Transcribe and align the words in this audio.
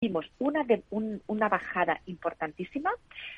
vimos 0.00 0.24
una, 0.38 0.64
de, 0.64 0.82
una 0.90 1.48
bajada 1.50 2.00
importantísima, 2.06 2.90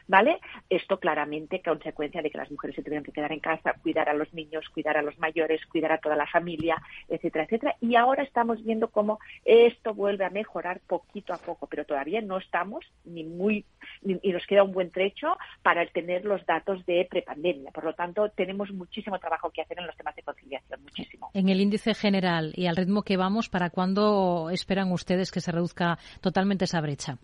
¿vale? 0.07 0.39
Esto 0.71 1.01
claramente 1.01 1.61
consecuencia 1.61 2.23
de 2.23 2.31
que 2.31 2.39
las 2.39 2.53
mujeres 2.53 2.77
se 2.77 2.85
tuvieron 2.85 3.03
que 3.03 3.11
quedar 3.11 3.33
en 3.33 3.41
casa, 3.41 3.75
cuidar 3.83 4.09
a 4.09 4.15
los 4.15 4.33
niños, 4.33 4.69
cuidar 4.69 4.97
a 4.97 5.03
los 5.03 5.19
mayores, 5.19 5.67
cuidar 5.67 5.91
a 5.91 5.99
toda 5.99 6.15
la 6.15 6.29
familia, 6.29 6.81
etcétera, 7.09 7.47
etcétera. 7.47 7.75
Y 7.81 7.97
ahora 7.97 8.23
estamos 8.23 8.63
viendo 8.63 8.89
cómo 8.93 9.19
esto 9.45 9.93
vuelve 9.93 10.25
a 10.25 10.31
mejorar 10.31 10.81
poquito 10.87 11.35
a 11.35 11.39
poco, 11.39 11.67
pero 11.67 11.85
todavía 11.85 12.21
no 12.21 12.39
estamos 12.39 12.85
ni 13.05 13.25
muy, 13.25 13.65
y 14.03 14.31
nos 14.31 14.47
queda 14.47 14.63
un 14.63 14.71
buen 14.71 14.93
trecho 14.93 15.37
para 15.65 15.85
tener 15.87 16.25
los 16.25 16.47
datos 16.47 16.87
de 16.87 17.09
prepandemia. 17.11 17.73
Por 17.73 17.83
lo 17.83 17.95
tanto, 17.95 18.29
tenemos 18.29 18.71
muchísimo 18.71 19.19
trabajo 19.19 19.51
que 19.51 19.63
hacer 19.63 19.81
en 19.81 19.87
los 19.89 19.97
temas 19.97 20.15
de 20.15 20.23
conciliación, 20.23 20.81
muchísimo. 20.81 21.29
En 21.35 21.49
el 21.49 21.61
índice 21.61 21.93
general 21.95 22.53
y 22.55 22.67
al 22.67 22.77
ritmo 22.77 23.03
que 23.03 23.17
vamos, 23.17 23.49
¿para 23.49 23.71
cuándo 23.71 24.49
esperan 24.51 24.93
ustedes 24.93 25.33
que 25.33 25.41
se 25.41 25.51
reduzca 25.51 25.99
totalmente 26.21 26.52
esa 26.61 26.81
brecha? 26.81 27.19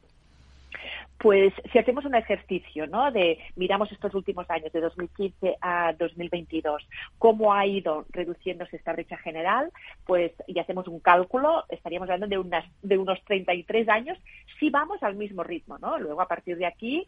Pues 1.19 1.52
si 1.73 1.79
hacemos 1.79 2.05
un 2.05 2.15
ejercicio, 2.15 2.87
¿no? 2.87 3.11
De 3.11 3.38
miramos 3.56 3.91
estos 3.91 4.15
últimos 4.15 4.48
años, 4.51 4.73
de 4.73 4.80
2015 4.80 5.56
a 5.61 5.92
2022, 5.98 6.87
cómo 7.19 7.52
ha 7.52 7.66
ido 7.66 8.06
reduciéndose 8.11 8.77
esta 8.77 8.92
brecha 8.92 9.16
general, 9.19 9.73
pues 10.06 10.33
y 10.47 10.59
hacemos 10.61 10.87
un 10.87 11.01
cálculo, 11.01 11.65
estaríamos 11.70 12.09
hablando 12.09 12.28
de 12.28 12.39
unas 12.39 12.65
de 12.83 12.98
unos 12.98 13.20
33 13.25 13.89
años 13.89 14.19
si 14.61 14.70
vamos 14.70 15.02
al 15.02 15.16
mismo 15.16 15.42
ritmo, 15.42 15.78
¿no? 15.78 15.98
Luego 15.98 16.20
a 16.20 16.28
partir 16.28 16.56
de 16.56 16.66
aquí 16.66 17.05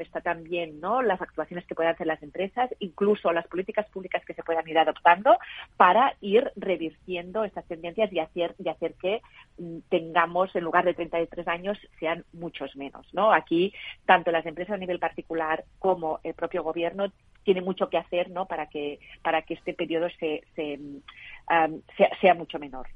está 0.00 0.20
también, 0.20 0.80
¿no? 0.80 1.02
Las 1.02 1.20
actuaciones 1.20 1.66
que 1.66 1.74
puedan 1.74 1.94
hacer 1.94 2.06
las 2.06 2.22
empresas, 2.22 2.70
incluso 2.80 3.32
las 3.32 3.46
políticas 3.46 3.86
públicas 3.90 4.24
que 4.24 4.34
se 4.34 4.42
puedan 4.42 4.66
ir 4.68 4.78
adoptando 4.78 5.36
para 5.76 6.14
ir 6.20 6.50
revirtiendo 6.56 7.44
estas 7.44 7.66
tendencias 7.66 8.12
y 8.12 8.18
hacer 8.18 8.54
y 8.58 8.68
hacer 8.68 8.94
que 8.94 9.22
mm, 9.58 9.78
tengamos 9.88 10.54
en 10.56 10.64
lugar 10.64 10.84
de 10.84 10.94
33 10.94 11.46
años 11.48 11.78
sean 11.98 12.24
muchos 12.32 12.74
menos, 12.76 13.06
¿no? 13.12 13.32
Aquí 13.32 13.51
tanto 14.06 14.30
las 14.30 14.46
empresas 14.46 14.74
a 14.74 14.78
nivel 14.78 14.98
particular 14.98 15.64
como 15.78 16.20
el 16.22 16.34
propio 16.34 16.62
gobierno 16.62 17.12
tiene 17.44 17.60
mucho 17.60 17.88
que 17.88 17.98
hacer 17.98 18.30
¿no? 18.30 18.46
para 18.46 18.66
que 18.66 18.98
para 19.22 19.42
que 19.42 19.54
este 19.54 19.74
periodo 19.74 20.08
se, 20.18 20.44
sea, 22.20 22.34
mucho 22.34 22.58
menor. 22.58 22.86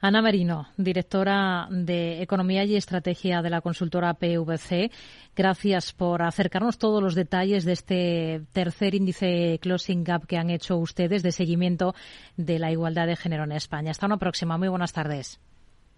Ana 0.00 0.22
Marino, 0.22 0.68
directora 0.76 1.66
de 1.70 2.22
Economía 2.22 2.64
y 2.64 2.76
Estrategia 2.76 3.42
de 3.42 3.50
la 3.50 3.60
consultora 3.60 4.14
PVC, 4.14 4.90
gracias 5.34 5.92
por 5.92 6.22
acercarnos 6.22 6.78
todos 6.78 7.02
los 7.02 7.14
detalles 7.14 7.64
de 7.64 7.72
este 7.72 8.40
tercer 8.52 8.94
índice 8.94 9.58
Closing 9.60 10.04
Gap 10.04 10.26
que 10.26 10.36
han 10.36 10.50
hecho 10.50 10.76
ustedes 10.76 11.22
de 11.22 11.32
seguimiento 11.32 11.94
de 12.36 12.58
la 12.58 12.70
igualdad 12.70 13.06
de 13.06 13.16
género 13.16 13.44
en 13.44 13.52
España. 13.52 13.90
Hasta 13.90 14.06
una 14.06 14.18
próxima. 14.18 14.58
Muy 14.58 14.68
buenas 14.68 14.92
tardes. 14.92 15.40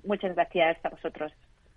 Muchas 0.04 0.34
gracias 0.34 0.78
a 0.84 0.88
vosotros. 0.88 1.32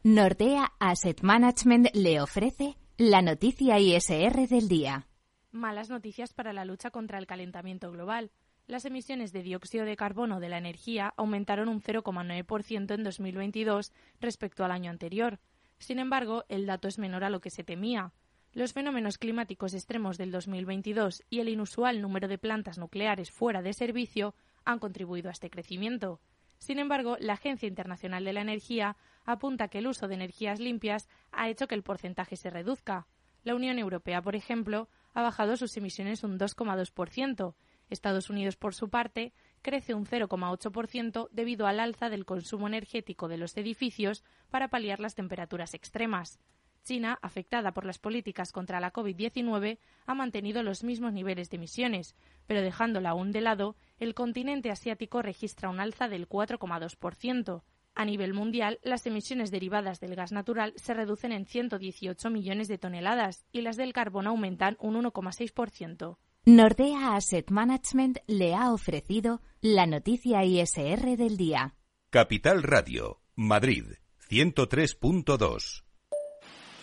Nordea 0.05 0.73
Asset 0.79 1.21
Management 1.21 1.87
le 1.93 2.19
ofrece 2.19 2.75
la 2.97 3.21
noticia 3.21 3.79
ISR 3.79 4.49
del 4.49 4.67
día. 4.67 5.07
Malas 5.53 5.89
noticias 5.89 6.33
para 6.33 6.51
la 6.51 6.65
lucha 6.65 6.91
contra 6.91 7.17
el 7.19 7.25
calentamiento 7.25 7.89
global. 7.89 8.29
Las 8.67 8.83
emisiones 8.83 9.31
de 9.31 9.43
dióxido 9.43 9.85
de 9.85 9.95
carbono 9.95 10.41
de 10.41 10.49
la 10.49 10.57
energía 10.57 11.13
aumentaron 11.15 11.69
un 11.69 11.81
0,9% 11.81 12.93
en 12.93 13.03
2022 13.05 13.93
respecto 14.19 14.65
al 14.65 14.71
año 14.71 14.91
anterior. 14.91 15.39
Sin 15.79 15.99
embargo, 15.99 16.43
el 16.49 16.65
dato 16.65 16.89
es 16.89 16.99
menor 16.99 17.23
a 17.23 17.29
lo 17.29 17.39
que 17.39 17.49
se 17.49 17.63
temía. 17.63 18.11
Los 18.51 18.73
fenómenos 18.73 19.17
climáticos 19.17 19.73
extremos 19.73 20.17
del 20.17 20.31
2022 20.31 21.23
y 21.29 21.39
el 21.39 21.47
inusual 21.47 22.01
número 22.01 22.27
de 22.27 22.37
plantas 22.37 22.77
nucleares 22.77 23.31
fuera 23.31 23.61
de 23.61 23.71
servicio 23.71 24.35
han 24.65 24.79
contribuido 24.79 25.29
a 25.29 25.31
este 25.31 25.49
crecimiento. 25.49 26.19
Sin 26.57 26.79
embargo, 26.79 27.15
la 27.21 27.33
Agencia 27.33 27.67
Internacional 27.67 28.23
de 28.25 28.33
la 28.33 28.41
Energía 28.41 28.97
apunta 29.25 29.67
que 29.67 29.79
el 29.79 29.87
uso 29.87 30.07
de 30.07 30.15
energías 30.15 30.59
limpias 30.59 31.09
ha 31.31 31.49
hecho 31.49 31.67
que 31.67 31.75
el 31.75 31.83
porcentaje 31.83 32.35
se 32.35 32.49
reduzca. 32.49 33.07
La 33.43 33.55
Unión 33.55 33.77
Europea, 33.77 34.21
por 34.21 34.35
ejemplo, 34.35 34.89
ha 35.13 35.21
bajado 35.21 35.57
sus 35.57 35.75
emisiones 35.77 36.23
un 36.23 36.39
2,2%. 36.39 37.55
Estados 37.89 38.29
Unidos, 38.29 38.55
por 38.55 38.73
su 38.73 38.89
parte, 38.89 39.33
crece 39.61 39.93
un 39.93 40.05
0,8% 40.05 41.29
debido 41.31 41.67
al 41.67 41.79
alza 41.79 42.09
del 42.09 42.25
consumo 42.25 42.67
energético 42.67 43.27
de 43.27 43.37
los 43.37 43.55
edificios 43.57 44.23
para 44.49 44.69
paliar 44.69 44.99
las 44.99 45.15
temperaturas 45.15 45.73
extremas. 45.73 46.39
China, 46.83 47.17
afectada 47.21 47.73
por 47.73 47.85
las 47.85 47.97
políticas 47.97 48.51
contra 48.51 48.79
la 48.79 48.91
COVID-19, 48.91 49.79
ha 50.05 50.13
mantenido 50.13 50.63
los 50.63 50.83
mismos 50.83 51.13
niveles 51.13 51.49
de 51.49 51.57
emisiones, 51.57 52.15
pero 52.45 52.61
dejándola 52.61 53.11
aún 53.11 53.31
de 53.31 53.41
lado, 53.41 53.75
el 53.99 54.13
continente 54.13 54.69
asiático 54.69 55.21
registra 55.21 55.69
un 55.69 55.79
alza 55.79 56.09
del 56.09 56.27
4,2%. 56.27 57.63
A 57.95 58.05
nivel 58.05 58.33
mundial, 58.33 58.79
las 58.83 59.05
emisiones 59.05 59.51
derivadas 59.51 59.99
del 59.99 60.15
gas 60.15 60.31
natural 60.31 60.73
se 60.75 60.93
reducen 60.93 61.31
en 61.31 61.45
118 61.45 62.29
millones 62.29 62.67
de 62.67 62.77
toneladas 62.79 63.45
y 63.51 63.61
las 63.61 63.77
del 63.77 63.93
carbón 63.93 64.25
aumentan 64.25 64.77
un 64.79 64.95
1,6%. 64.95 66.17
Nordea 66.45 67.15
Asset 67.15 67.51
Management 67.51 68.17
le 68.27 68.55
ha 68.55 68.73
ofrecido 68.73 69.41
la 69.61 69.85
noticia 69.85 70.43
ISR 70.43 71.15
del 71.15 71.37
día. 71.37 71.75
Capital 72.09 72.63
Radio, 72.63 73.21
Madrid, 73.35 73.85
103.2. 74.29 75.83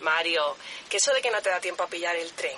Mario, 0.01 0.41
que 0.89 0.97
eso 0.97 1.13
de 1.13 1.21
que 1.21 1.29
no 1.29 1.41
te 1.41 1.49
da 1.49 1.59
tiempo 1.59 1.83
a 1.83 1.87
pillar 1.87 2.15
el 2.15 2.31
tren. 2.31 2.57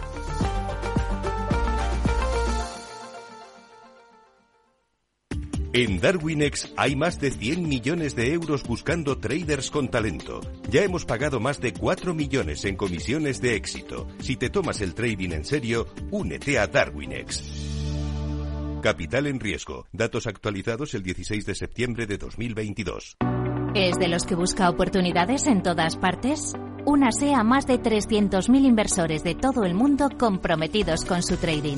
En 5.73 6.01
Darwinex 6.01 6.73
hay 6.75 6.97
más 6.97 7.17
de 7.21 7.31
100 7.31 7.65
millones 7.65 8.13
de 8.13 8.33
euros 8.33 8.63
buscando 8.63 9.19
traders 9.19 9.71
con 9.71 9.87
talento. 9.87 10.41
Ya 10.69 10.83
hemos 10.83 11.05
pagado 11.05 11.39
más 11.39 11.61
de 11.61 11.71
4 11.71 12.13
millones 12.13 12.65
en 12.65 12.75
comisiones 12.75 13.39
de 13.39 13.55
éxito. 13.55 14.05
Si 14.19 14.35
te 14.35 14.49
tomas 14.49 14.81
el 14.81 14.93
trading 14.93 15.31
en 15.31 15.45
serio, 15.45 15.87
únete 16.11 16.59
a 16.59 16.67
Darwinex. 16.67 17.41
Capital 18.81 19.27
en 19.27 19.39
riesgo. 19.39 19.87
Datos 19.93 20.27
actualizados 20.27 20.93
el 20.93 21.03
16 21.03 21.45
de 21.45 21.55
septiembre 21.55 22.05
de 22.05 22.17
2022. 22.17 23.15
¿Es 23.73 23.97
de 23.97 24.09
los 24.09 24.25
que 24.25 24.35
busca 24.35 24.69
oportunidades 24.69 25.47
en 25.47 25.63
todas 25.63 25.95
partes? 25.95 26.53
Únase 26.85 27.33
a 27.33 27.43
más 27.45 27.65
de 27.65 27.81
300.000 27.81 28.65
inversores 28.65 29.23
de 29.23 29.35
todo 29.35 29.63
el 29.63 29.73
mundo 29.73 30.09
comprometidos 30.19 31.05
con 31.05 31.23
su 31.23 31.37
trading. 31.37 31.77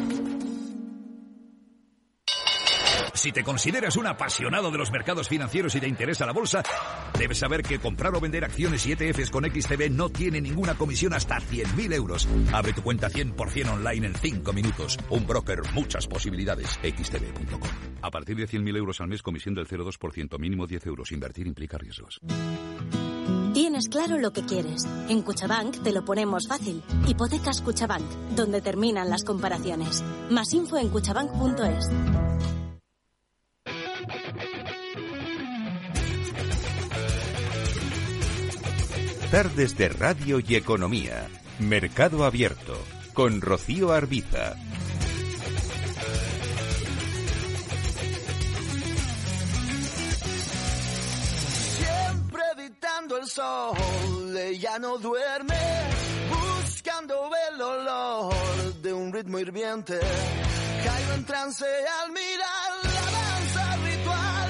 Si 3.21 3.31
te 3.31 3.43
consideras 3.43 3.97
un 3.97 4.07
apasionado 4.07 4.71
de 4.71 4.79
los 4.79 4.89
mercados 4.89 5.29
financieros 5.29 5.75
y 5.75 5.79
te 5.79 5.87
interesa 5.87 6.25
la 6.25 6.33
bolsa, 6.33 6.63
debes 7.19 7.37
saber 7.37 7.61
que 7.61 7.77
comprar 7.77 8.15
o 8.15 8.19
vender 8.19 8.43
acciones 8.43 8.83
y 8.87 8.93
ETFs 8.93 9.29
con 9.29 9.45
XTB 9.45 9.91
no 9.91 10.09
tiene 10.09 10.41
ninguna 10.41 10.73
comisión 10.73 11.13
hasta 11.13 11.35
100.000 11.35 11.93
euros. 11.93 12.27
Abre 12.51 12.73
tu 12.73 12.81
cuenta 12.81 13.11
100% 13.11 13.73
online 13.73 14.07
en 14.07 14.15
5 14.15 14.53
minutos. 14.53 14.97
Un 15.11 15.27
broker, 15.27 15.59
muchas 15.71 16.07
posibilidades. 16.07 16.79
XTB.com. 16.81 17.69
A 18.01 18.09
partir 18.09 18.37
de 18.37 18.47
100.000 18.47 18.75
euros 18.75 18.99
al 19.01 19.09
mes, 19.09 19.21
comisión 19.21 19.53
del 19.53 19.67
0,2%, 19.67 20.39
mínimo 20.39 20.65
10 20.65 20.87
euros. 20.87 21.11
Invertir 21.11 21.45
implica 21.45 21.77
riesgos. 21.77 22.19
Tienes 23.53 23.87
claro 23.87 24.17
lo 24.17 24.33
que 24.33 24.47
quieres. 24.47 24.87
En 25.09 25.21
Cuchabank 25.21 25.83
te 25.83 25.91
lo 25.91 26.03
ponemos 26.03 26.47
fácil. 26.47 26.81
Hipotecas 27.05 27.61
Cuchabank, 27.61 28.09
donde 28.35 28.61
terminan 28.61 29.11
las 29.11 29.23
comparaciones. 29.23 30.03
Más 30.31 30.51
info 30.53 30.79
en 30.79 30.89
cuchabank.es. 30.89 32.60
Tardes 39.31 39.77
de 39.77 39.87
Radio 39.87 40.41
y 40.45 40.57
Economía. 40.57 41.25
Mercado 41.59 42.25
Abierto. 42.25 42.77
Con 43.13 43.39
Rocío 43.39 43.93
Arbiza. 43.93 44.55
Siempre 51.77 52.41
evitando 52.57 53.17
el 53.17 53.25
sol, 53.25 54.37
ella 54.37 54.77
no 54.79 54.97
duerme, 54.97 55.55
buscando 56.29 57.31
el 57.53 57.61
olor 57.61 58.33
de 58.81 58.91
un 58.91 59.13
ritmo 59.13 59.39
hirviente. 59.39 59.97
Caigo 60.83 61.13
en 61.13 61.23
trance 61.23 61.65
al 62.03 62.11
mirar 62.11 62.71
la 62.83 63.11
danza 63.11 63.77
ritual, 63.77 64.49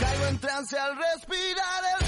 caigo 0.00 0.26
en 0.26 0.38
trance 0.38 0.76
al 0.76 0.96
respirar 0.96 1.84
el. 2.00 2.03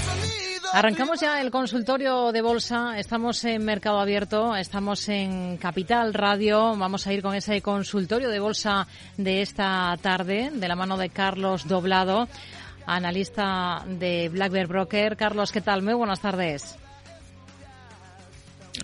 Arrancamos 0.73 1.19
ya 1.21 1.41
el 1.41 1.49
consultorio 1.49 2.31
de 2.31 2.41
bolsa. 2.41 2.99
Estamos 2.99 3.43
en 3.45 3.63
Mercado 3.63 3.99
Abierto, 3.99 4.55
estamos 4.55 5.07
en 5.09 5.57
Capital 5.57 6.13
Radio. 6.13 6.75
Vamos 6.75 7.07
a 7.07 7.13
ir 7.13 7.21
con 7.21 7.33
ese 7.33 7.61
consultorio 7.61 8.29
de 8.29 8.39
bolsa 8.39 8.85
de 9.17 9.41
esta 9.41 9.97
tarde, 10.01 10.51
de 10.53 10.67
la 10.67 10.75
mano 10.75 10.97
de 10.97 11.09
Carlos 11.09 11.67
Doblado, 11.67 12.27
analista 12.85 13.83
de 13.87 14.29
Black 14.29 14.51
Bear 14.51 14.67
Broker. 14.67 15.15
Carlos, 15.15 15.51
¿qué 15.51 15.61
tal? 15.61 15.81
Muy 15.81 15.93
buenas 15.93 16.19
tardes. 16.19 16.77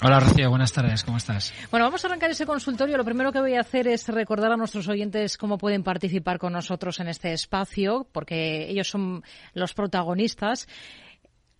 Hola 0.01 0.19
Rocío, 0.19 0.49
buenas 0.49 0.73
tardes, 0.73 1.03
¿cómo 1.03 1.17
estás? 1.17 1.53
Bueno, 1.69 1.85
vamos 1.85 2.03
a 2.03 2.07
arrancar 2.07 2.31
ese 2.31 2.45
consultorio. 2.45 2.97
Lo 2.97 3.05
primero 3.05 3.31
que 3.31 3.39
voy 3.39 3.55
a 3.55 3.61
hacer 3.61 3.87
es 3.87 4.07
recordar 4.07 4.51
a 4.51 4.57
nuestros 4.57 4.87
oyentes 4.87 5.37
cómo 5.37 5.57
pueden 5.57 5.83
participar 5.83 6.39
con 6.39 6.53
nosotros 6.53 6.99
en 6.99 7.09
este 7.09 7.31
espacio, 7.31 8.07
porque 8.11 8.69
ellos 8.69 8.89
son 8.89 9.23
los 9.53 9.73
protagonistas. 9.73 10.67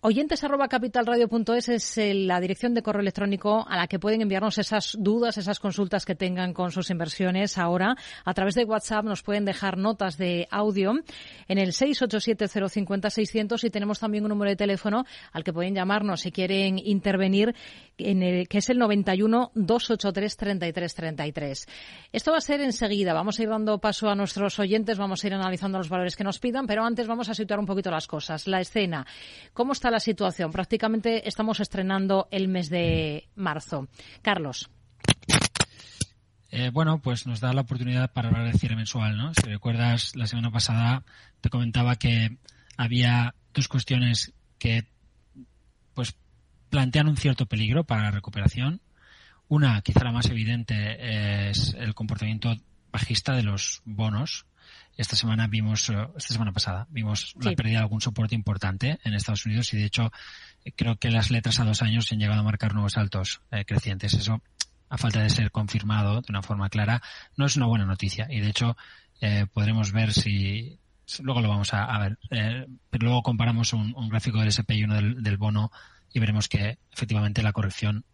Oyentes 0.06 0.44
arroba 0.44 0.68
capitalradio.es 0.68 1.70
es 1.70 1.96
eh, 1.96 2.12
la 2.12 2.38
dirección 2.38 2.74
de 2.74 2.82
correo 2.82 3.00
electrónico 3.00 3.64
a 3.66 3.78
la 3.78 3.86
que 3.86 3.98
pueden 3.98 4.20
enviarnos 4.20 4.58
esas 4.58 4.98
dudas, 5.00 5.38
esas 5.38 5.58
consultas 5.58 6.04
que 6.04 6.14
tengan 6.14 6.52
con 6.52 6.72
sus 6.72 6.90
inversiones 6.90 7.56
ahora. 7.56 7.96
A 8.22 8.34
través 8.34 8.54
de 8.54 8.66
WhatsApp 8.66 9.06
nos 9.06 9.22
pueden 9.22 9.46
dejar 9.46 9.78
notas 9.78 10.18
de 10.18 10.46
audio 10.50 10.92
en 11.48 11.56
el 11.56 11.72
687-050-600 11.72 13.64
y 13.64 13.70
tenemos 13.70 13.98
también 13.98 14.24
un 14.24 14.28
número 14.28 14.50
de 14.50 14.56
teléfono 14.56 15.06
al 15.32 15.42
que 15.42 15.54
pueden 15.54 15.74
llamarnos 15.74 16.20
si 16.20 16.32
quieren 16.32 16.78
intervenir, 16.78 17.54
en 17.96 18.22
el, 18.22 18.46
que 18.46 18.58
es 18.58 18.68
el 18.68 18.78
91-283-3333. 18.80 21.66
Esto 22.12 22.30
va 22.30 22.36
a 22.36 22.42
ser 22.42 22.60
enseguida. 22.60 23.14
Vamos 23.14 23.38
a 23.38 23.42
ir 23.42 23.48
dando 23.48 23.78
paso 23.78 24.10
a 24.10 24.14
nuestros 24.14 24.58
oyentes, 24.58 24.98
vamos 24.98 25.24
a 25.24 25.28
ir 25.28 25.32
analizando 25.32 25.78
los 25.78 25.88
valores 25.88 26.14
que 26.14 26.24
nos 26.24 26.40
pidan, 26.40 26.66
pero 26.66 26.84
antes 26.84 27.06
vamos 27.06 27.30
a 27.30 27.34
situar 27.34 27.58
un 27.58 27.64
poquito 27.64 27.90
las 27.90 28.06
cosas. 28.06 28.46
La 28.46 28.60
escena. 28.60 29.06
¿Cómo 29.54 29.72
está 29.72 29.93
la 29.94 30.00
situación? 30.00 30.50
Prácticamente 30.50 31.28
estamos 31.28 31.60
estrenando 31.60 32.26
el 32.32 32.48
mes 32.48 32.68
de 32.68 33.28
marzo. 33.36 33.88
Carlos. 34.22 34.68
Eh, 36.50 36.70
bueno, 36.72 37.00
pues 37.00 37.26
nos 37.26 37.40
da 37.40 37.52
la 37.52 37.62
oportunidad 37.62 38.12
para 38.12 38.28
hablar 38.28 38.44
del 38.44 38.58
cierre 38.58 38.76
mensual, 38.76 39.16
¿no? 39.16 39.32
Si 39.34 39.42
recuerdas, 39.42 40.16
la 40.16 40.26
semana 40.26 40.50
pasada 40.50 41.04
te 41.40 41.48
comentaba 41.48 41.96
que 41.96 42.38
había 42.76 43.34
dos 43.52 43.68
cuestiones 43.68 44.32
que, 44.58 44.84
pues, 45.94 46.16
plantean 46.70 47.08
un 47.08 47.16
cierto 47.16 47.46
peligro 47.46 47.84
para 47.84 48.02
la 48.02 48.10
recuperación. 48.10 48.80
Una, 49.46 49.80
quizá 49.82 50.02
la 50.02 50.12
más 50.12 50.28
evidente, 50.28 51.50
es 51.50 51.74
el 51.78 51.94
comportamiento 51.94 52.56
bajista 52.90 53.34
de 53.34 53.44
los 53.44 53.82
bonos, 53.84 54.46
esta 54.96 55.16
semana 55.16 55.46
vimos, 55.46 55.88
eh, 55.90 56.08
esta 56.16 56.34
semana 56.34 56.52
pasada, 56.52 56.86
vimos 56.90 57.34
la 57.40 57.52
pérdida 57.52 57.78
de 57.78 57.82
algún 57.82 58.00
soporte 58.00 58.34
importante 58.34 58.98
en 59.04 59.14
Estados 59.14 59.46
Unidos 59.46 59.72
y 59.74 59.78
de 59.78 59.84
hecho 59.84 60.12
creo 60.76 60.96
que 60.96 61.10
las 61.10 61.30
letras 61.30 61.60
a 61.60 61.64
dos 61.64 61.82
años 61.82 62.10
han 62.12 62.18
llegado 62.18 62.40
a 62.40 62.44
marcar 62.44 62.74
nuevos 62.74 62.92
saltos 62.92 63.40
eh, 63.50 63.64
crecientes. 63.64 64.14
Eso, 64.14 64.42
a 64.88 64.98
falta 64.98 65.20
de 65.20 65.30
ser 65.30 65.50
confirmado 65.50 66.20
de 66.20 66.26
una 66.28 66.42
forma 66.42 66.68
clara, 66.68 67.02
no 67.36 67.46
es 67.46 67.56
una 67.56 67.66
buena 67.66 67.86
noticia. 67.86 68.26
Y 68.30 68.40
de 68.40 68.48
hecho 68.48 68.76
eh, 69.20 69.46
podremos 69.52 69.92
ver 69.92 70.12
si, 70.12 70.78
luego 71.20 71.40
lo 71.40 71.48
vamos 71.48 71.74
a, 71.74 71.98
ver, 71.98 72.18
pero 72.90 73.06
luego 73.06 73.22
comparamos 73.22 73.72
un, 73.72 73.94
un, 73.96 74.08
gráfico 74.08 74.38
del 74.38 74.48
SP 74.54 74.76
y 74.76 74.84
uno 74.84 74.94
del, 74.94 75.22
del, 75.22 75.36
bono 75.36 75.70
y 76.12 76.20
veremos 76.20 76.48
que 76.48 76.78
efectivamente 76.92 77.42
la 77.42 77.52
corrección 77.52 78.04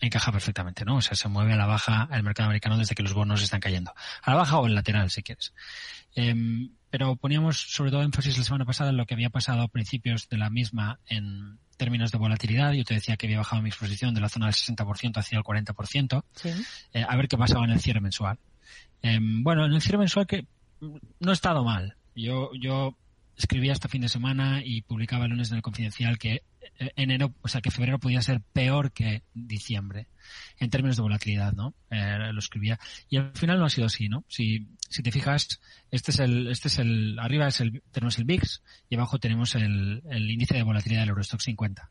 encaja 0.00 0.32
perfectamente, 0.32 0.84
¿no? 0.84 0.96
O 0.96 1.02
sea, 1.02 1.16
se 1.16 1.28
mueve 1.28 1.54
a 1.54 1.56
la 1.56 1.66
baja 1.66 2.08
el 2.12 2.22
mercado 2.22 2.48
americano 2.48 2.76
desde 2.76 2.94
que 2.94 3.02
los 3.02 3.14
bonos 3.14 3.42
están 3.42 3.60
cayendo. 3.60 3.92
A 4.22 4.30
la 4.30 4.36
baja 4.36 4.58
o 4.58 4.66
en 4.66 4.74
lateral, 4.74 5.10
si 5.10 5.22
quieres. 5.22 5.54
Eh, 6.14 6.34
pero 6.90 7.16
poníamos 7.16 7.58
sobre 7.58 7.90
todo 7.90 8.02
énfasis 8.02 8.38
la 8.38 8.44
semana 8.44 8.64
pasada 8.64 8.90
en 8.90 8.96
lo 8.96 9.06
que 9.06 9.14
había 9.14 9.30
pasado 9.30 9.62
a 9.62 9.68
principios 9.68 10.28
de 10.28 10.38
la 10.38 10.50
misma 10.50 10.98
en 11.06 11.58
términos 11.76 12.10
de 12.10 12.18
volatilidad. 12.18 12.72
Yo 12.72 12.84
te 12.84 12.94
decía 12.94 13.16
que 13.16 13.26
había 13.26 13.38
bajado 13.38 13.62
mi 13.62 13.68
exposición 13.68 14.14
de 14.14 14.20
la 14.20 14.28
zona 14.28 14.46
del 14.46 14.54
60% 14.54 15.18
hacia 15.18 15.38
el 15.38 15.44
40%. 15.44 16.24
Sí. 16.34 16.50
Eh, 16.94 17.04
a 17.06 17.16
ver 17.16 17.28
qué 17.28 17.36
pasaba 17.36 17.64
en 17.64 17.72
el 17.72 17.80
cierre 17.80 18.00
mensual. 18.00 18.38
Eh, 19.02 19.18
bueno, 19.20 19.66
en 19.66 19.72
el 19.72 19.82
cierre 19.82 19.98
mensual 19.98 20.26
que 20.26 20.46
no 20.80 21.30
ha 21.30 21.34
estado 21.34 21.64
mal. 21.64 21.96
Yo, 22.14 22.50
yo 22.54 22.96
escribía 23.36 23.72
este 23.72 23.88
fin 23.88 24.02
de 24.02 24.08
semana 24.08 24.62
y 24.64 24.82
publicaba 24.82 25.24
el 25.24 25.30
lunes 25.30 25.50
en 25.50 25.56
el 25.56 25.62
Confidencial 25.62 26.18
que 26.18 26.42
eh, 26.78 26.92
enero, 26.96 27.34
o 27.42 27.48
sea, 27.48 27.60
que 27.60 27.70
febrero 27.70 27.98
podía 27.98 28.22
ser 28.22 28.40
peor 28.40 28.92
que 28.92 29.22
diciembre 29.34 30.08
en 30.58 30.70
términos 30.70 30.96
de 30.96 31.02
volatilidad, 31.02 31.52
¿no? 31.52 31.74
Eh, 31.90 32.32
lo 32.32 32.38
escribía. 32.38 32.78
Y 33.08 33.18
al 33.18 33.32
final 33.32 33.58
no 33.58 33.66
ha 33.66 33.70
sido 33.70 33.86
así, 33.86 34.08
¿no? 34.08 34.24
Si, 34.28 34.66
si 34.88 35.02
te 35.02 35.12
fijas, 35.12 35.60
este 35.90 36.10
es 36.10 36.18
el, 36.18 36.48
este 36.48 36.68
es 36.68 36.78
el, 36.78 37.18
arriba 37.18 37.46
es 37.46 37.60
el, 37.60 37.82
tenemos 37.92 38.18
el 38.18 38.24
VIX 38.24 38.62
y 38.88 38.96
abajo 38.96 39.18
tenemos 39.18 39.54
el, 39.54 40.02
el 40.10 40.30
índice 40.30 40.54
de 40.54 40.62
volatilidad 40.62 41.02
del 41.02 41.10
Eurostock 41.10 41.40
50. 41.40 41.90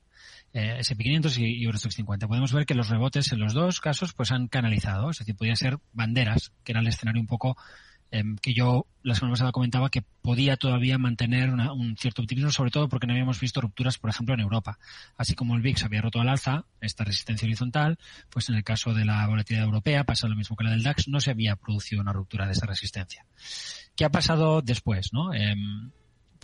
Eh, 0.54 0.80
SP500 0.80 1.38
y, 1.38 1.62
y 1.62 1.66
Eurostock 1.66 1.92
50. 1.92 2.28
Podemos 2.28 2.54
ver 2.54 2.66
que 2.66 2.76
los 2.76 2.90
rebotes 2.90 3.32
en 3.32 3.40
los 3.40 3.54
dos 3.54 3.82
casos 3.82 4.14
pues 4.14 4.32
han 4.32 4.48
canalizado, 4.48 5.12
es 5.12 5.20
decir, 5.20 5.36
podían 5.36 5.58
ser 5.58 5.78
banderas, 5.94 6.54
que 6.64 6.72
era 6.72 6.82
el 6.82 6.88
escenario 6.88 7.22
un 7.22 7.28
poco 7.28 7.58
Em, 8.16 8.38
que 8.38 8.54
yo 8.54 8.88
la 9.04 9.14
semana 9.14 9.34
pasada 9.34 9.52
comentaba 9.52 9.90
que 9.90 10.02
podía 10.22 10.56
todavía 10.56 10.98
mantener 10.98 11.50
una, 11.50 11.74
un 11.74 11.98
cierto 11.98 12.22
optimismo, 12.22 12.50
sobre 12.50 12.72
todo 12.72 12.88
porque 12.88 13.08
no 13.08 13.12
habíamos 13.14 13.42
visto 13.42 13.60
rupturas, 13.60 13.98
por 13.98 14.10
ejemplo, 14.10 14.34
en 14.34 14.40
Europa. 14.40 14.80
Así 15.18 15.36
como 15.36 15.54
el 15.54 15.62
VIX 15.62 15.84
había 15.84 16.02
roto 16.02 16.22
al 16.22 16.30
alza, 16.30 16.64
esta 16.80 17.04
resistencia 17.04 17.46
horizontal, 17.46 18.00
pues 18.30 18.48
en 18.48 18.56
el 18.56 18.64
caso 18.64 18.94
de 18.94 19.04
la 19.04 19.28
volatilidad 19.28 19.66
europea 19.66 20.06
pasa 20.06 20.30
lo 20.30 20.38
mismo 20.38 20.56
que 20.56 20.64
la 20.64 20.70
del 20.70 20.84
DAX, 20.84 21.10
no 21.10 21.20
se 21.20 21.32
había 21.32 21.58
producido 21.58 22.02
una 22.02 22.14
ruptura 22.14 22.46
de 22.46 22.54
esa 22.54 22.66
resistencia. 22.66 23.26
¿Qué 23.98 24.06
ha 24.06 24.10
pasado 24.10 24.62
después? 24.62 25.12
¿no? 25.12 25.34
Eh, 25.34 25.54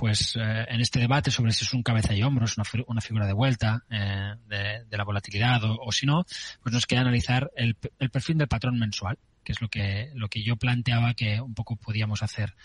pues 0.01 0.35
eh, 0.35 0.65
en 0.67 0.81
este 0.81 0.99
debate 0.99 1.29
sobre 1.29 1.51
si 1.51 1.63
es 1.63 1.75
un 1.75 1.83
cabeza 1.83 2.11
y 2.15 2.23
hombros, 2.23 2.57
una, 2.57 3.01
figura 3.01 3.27
de 3.27 3.33
vuelta 3.33 3.83
eh, 3.87 4.33
de, 4.47 4.83
de, 4.89 4.97
la 4.97 5.03
volatilidad 5.03 5.61
o, 5.63 5.91
si 5.91 6.07
no, 6.07 6.25
pues 6.63 6.73
nos 6.73 6.87
queda 6.87 7.01
analizar 7.01 7.51
el, 7.55 7.77
el 7.99 8.09
perfil 8.09 8.39
del 8.39 8.47
patrón 8.47 8.79
mensual 8.79 9.19
que 9.43 9.51
es 9.51 9.61
lo 9.61 9.69
que, 9.69 10.09
lo 10.15 10.27
que 10.27 10.41
yo 10.41 10.55
planteaba 10.55 11.13
que 11.13 11.39
un 11.39 11.53
poco 11.53 11.75
podíamos 11.75 12.23
hacer 12.23 12.55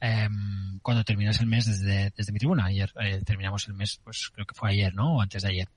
eh, 0.00 0.26
cuando 0.80 1.04
terminas 1.04 1.38
el 1.40 1.48
mes 1.48 1.66
desde, 1.66 2.14
desde 2.16 2.32
mi 2.32 2.38
tribuna. 2.38 2.64
Ayer 2.64 2.90
eh, 2.98 3.20
terminamos 3.26 3.68
el 3.68 3.74
mes, 3.74 4.00
pues 4.02 4.30
creo 4.32 4.46
que 4.46 4.54
fue 4.54 4.70
ayer, 4.70 4.94
¿no? 4.94 5.16
O 5.16 5.20
antes 5.20 5.42
de 5.42 5.50
ayer. 5.50 5.68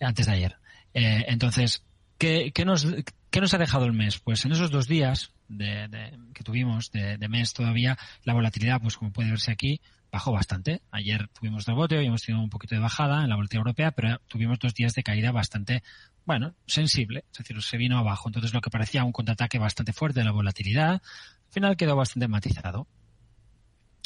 Antes 0.00 0.26
de 0.26 0.32
ayer. 0.32 0.56
Entonces, 0.92 1.82
¿qué, 2.18 2.52
qué, 2.54 2.66
nos, 2.66 2.86
¿qué 3.30 3.40
nos 3.40 3.54
ha 3.54 3.58
dejado 3.58 3.86
el 3.86 3.94
mes? 3.94 4.18
Pues 4.18 4.44
en 4.44 4.52
esos 4.52 4.70
dos 4.70 4.86
días 4.86 5.32
que 5.58 6.44
tuvimos 6.44 6.90
de, 6.92 7.16
mes 7.28 7.52
todavía, 7.52 7.98
la 8.24 8.34
volatilidad, 8.34 8.80
pues 8.80 8.96
como 8.96 9.12
puede 9.12 9.30
verse 9.30 9.50
aquí, 9.50 9.80
bajó 10.12 10.30
bastante. 10.30 10.82
Ayer 10.90 11.28
tuvimos 11.28 11.64
rebote, 11.64 11.96
hoy 11.96 12.06
hemos 12.06 12.22
tenido 12.22 12.44
un 12.44 12.50
poquito 12.50 12.74
de 12.74 12.80
bajada 12.80 13.24
en 13.24 13.30
la 13.30 13.36
volatilidad 13.36 13.66
europea, 13.66 13.90
pero 13.92 14.20
tuvimos 14.28 14.58
dos 14.58 14.74
días 14.74 14.92
de 14.92 15.02
caída 15.02 15.32
bastante, 15.32 15.82
bueno, 16.26 16.54
sensible, 16.66 17.24
es 17.32 17.38
decir, 17.38 17.60
se 17.62 17.78
vino 17.78 17.98
abajo. 17.98 18.28
Entonces 18.28 18.52
lo 18.52 18.60
que 18.60 18.70
parecía 18.70 19.04
un 19.04 19.12
contraataque 19.12 19.58
bastante 19.58 19.94
fuerte 19.94 20.20
de 20.20 20.26
la 20.26 20.32
volatilidad, 20.32 20.92
al 20.92 21.52
final 21.52 21.76
quedó 21.76 21.96
bastante 21.96 22.28
matizado. 22.28 22.86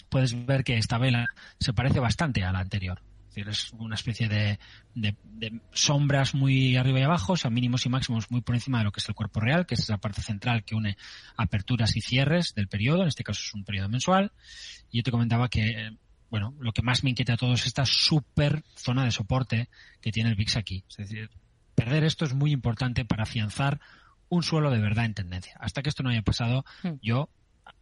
Puedes 0.09 0.47
ver 0.47 0.63
que 0.63 0.79
esta 0.79 0.97
vela 0.99 1.27
se 1.59 1.73
parece 1.73 1.99
bastante 1.99 2.45
a 2.45 2.53
la 2.53 2.61
anterior 2.61 3.03
es 3.37 3.73
una 3.73 3.95
especie 3.95 4.29
de, 4.29 4.59
sombras 5.73 6.35
muy 6.35 6.77
arriba 6.77 7.01
y 7.01 7.03
abajo, 7.03 7.35
o 7.35 7.37
sea, 7.37 7.51
mínimos 7.51 7.85
y 7.87 7.89
máximos 7.89 8.31
muy 8.31 8.41
por 8.41 8.55
encima 8.55 8.79
de 8.79 8.85
lo 8.85 8.93
que 8.93 9.01
es 9.01 9.09
el 9.09 9.15
cuerpo 9.15 9.41
real, 9.41 9.67
que 9.67 9.75
es 9.75 9.89
la 9.89 9.99
parte 9.99 10.23
central 10.23 10.65
que 10.65 10.75
une 10.75 10.97
aperturas 11.37 11.97
y 11.97 12.01
cierres 12.01 12.55
del 12.55 12.69
periodo, 12.69 13.03
en 13.03 13.09
este 13.09 13.25
caso 13.25 13.43
es 13.45 13.55
un 13.55 13.65
periodo 13.65 13.89
mensual. 13.89 14.33
Y 14.91 14.99
yo 14.99 15.03
te 15.03 15.11
comentaba 15.11 15.49
que, 15.49 15.97
bueno, 16.31 16.55
lo 16.59 16.73
que 16.73 16.83
más 16.83 17.05
me 17.05 17.11
inquieta 17.11 17.35
a 17.35 17.37
todos 17.37 17.61
es 17.61 17.67
esta 17.67 17.85
super 17.85 18.65
zona 18.75 19.05
de 19.05 19.11
soporte 19.11 19.69
que 20.01 20.13
tiene 20.13 20.31
el 20.31 20.37
VIX 20.37 20.57
aquí. 20.57 20.85
Es 20.89 20.97
decir, 20.97 21.31
perder 21.75 22.05
esto 22.05 22.25
es 22.25 22.35
muy 22.35 22.53
importante 22.53 23.05
para 23.05 23.25
afianzar 23.25 23.81
un 24.29 24.43
suelo 24.43 24.71
de 24.71 24.81
verdad 24.81 25.05
en 25.05 25.15
tendencia. 25.15 25.57
Hasta 25.61 25.83
que 25.83 25.89
esto 25.89 26.03
no 26.03 26.11
haya 26.11 26.23
pasado, 26.23 26.65
hmm. 26.83 26.95
yo 27.03 27.29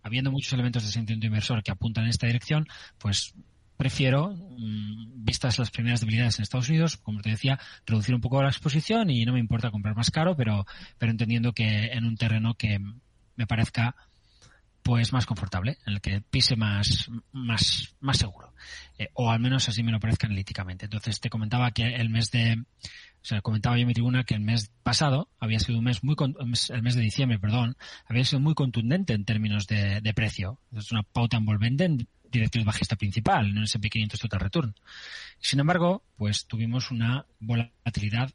habiendo 0.03 0.31
muchos 0.31 0.53
elementos 0.53 0.85
de 0.85 0.91
sentimiento 0.91 1.27
inversor 1.27 1.63
que 1.63 1.71
apuntan 1.71 2.05
en 2.05 2.11
esta 2.11 2.27
dirección, 2.27 2.67
pues 2.99 3.35
prefiero, 3.77 4.35
mm, 4.35 5.25
vistas 5.25 5.59
las 5.59 5.71
primeras 5.71 6.01
debilidades 6.01 6.39
en 6.39 6.43
Estados 6.43 6.69
Unidos, 6.69 6.97
como 6.97 7.21
te 7.21 7.31
decía, 7.31 7.59
reducir 7.87 8.15
un 8.15 8.21
poco 8.21 8.43
la 8.43 8.49
exposición 8.49 9.11
y 9.11 9.25
no 9.25 9.33
me 9.33 9.41
importa 9.41 9.71
comprar 9.71 9.97
más 9.97 10.11
caro, 10.11 10.37
pero, 10.37 10.67
pero 10.99 11.11
entendiendo 11.11 11.53
que 11.53 11.87
en 11.87 12.05
un 12.05 12.17
terreno 12.17 12.55
que 12.55 12.79
me 13.37 13.47
parezca 13.47 13.97
pues 14.85 15.15
más 15.15 15.25
confortable, 15.25 15.79
en 15.87 15.95
el 15.95 16.01
que 16.03 16.21
pise 16.21 16.57
más, 16.57 17.11
más, 17.33 17.95
más 18.01 18.19
seguro. 18.19 18.53
Eh, 18.99 19.09
o 19.15 19.31
al 19.31 19.41
menos 19.41 19.67
así 19.67 19.83
me 19.83 19.91
lo 19.91 19.99
parezca 19.99 20.27
analíticamente. 20.27 20.85
Entonces 20.85 21.21
te 21.21 21.31
comentaba 21.31 21.71
que 21.71 21.95
el 21.95 22.11
mes 22.11 22.31
de, 22.31 22.59
o 22.61 23.25
sea, 23.25 23.41
comentaba 23.41 23.77
yo 23.77 23.83
en 23.83 23.89
mi 23.89 23.95
tribuna 23.95 24.25
que 24.25 24.35
el 24.35 24.43
mes 24.43 24.71
pasado 24.83 25.31
había 25.41 25.59
sido 25.59 25.79
un 25.79 25.85
mes 25.85 26.05
muy, 26.05 26.17
el 26.19 26.83
mes 26.83 26.95
de 26.95 27.01
diciembre, 27.01 27.39
perdón, 27.39 27.79
había 28.05 28.25
sido 28.25 28.41
muy 28.41 28.53
contundente 28.53 29.15
en 29.15 29.25
términos 29.25 29.67
de, 29.67 30.03
de 30.03 30.13
precio. 30.13 30.61
Es 30.77 30.93
una 30.93 31.03
pauta 31.03 31.39
envolvente 31.39 31.85
en 31.85 32.07
directriz 32.39 32.65
bajista 32.65 32.97
principal, 32.97 33.51
en 33.51 33.59
el 33.59 33.65
S&P 33.65 33.89
500 33.89 34.21
Total 34.21 34.41
Return. 34.41 34.75
Sin 35.39 35.61
embargo, 35.61 36.05
pues 36.17 36.47
tuvimos 36.47 36.91
una 36.91 37.27
volatilidad 37.41 38.33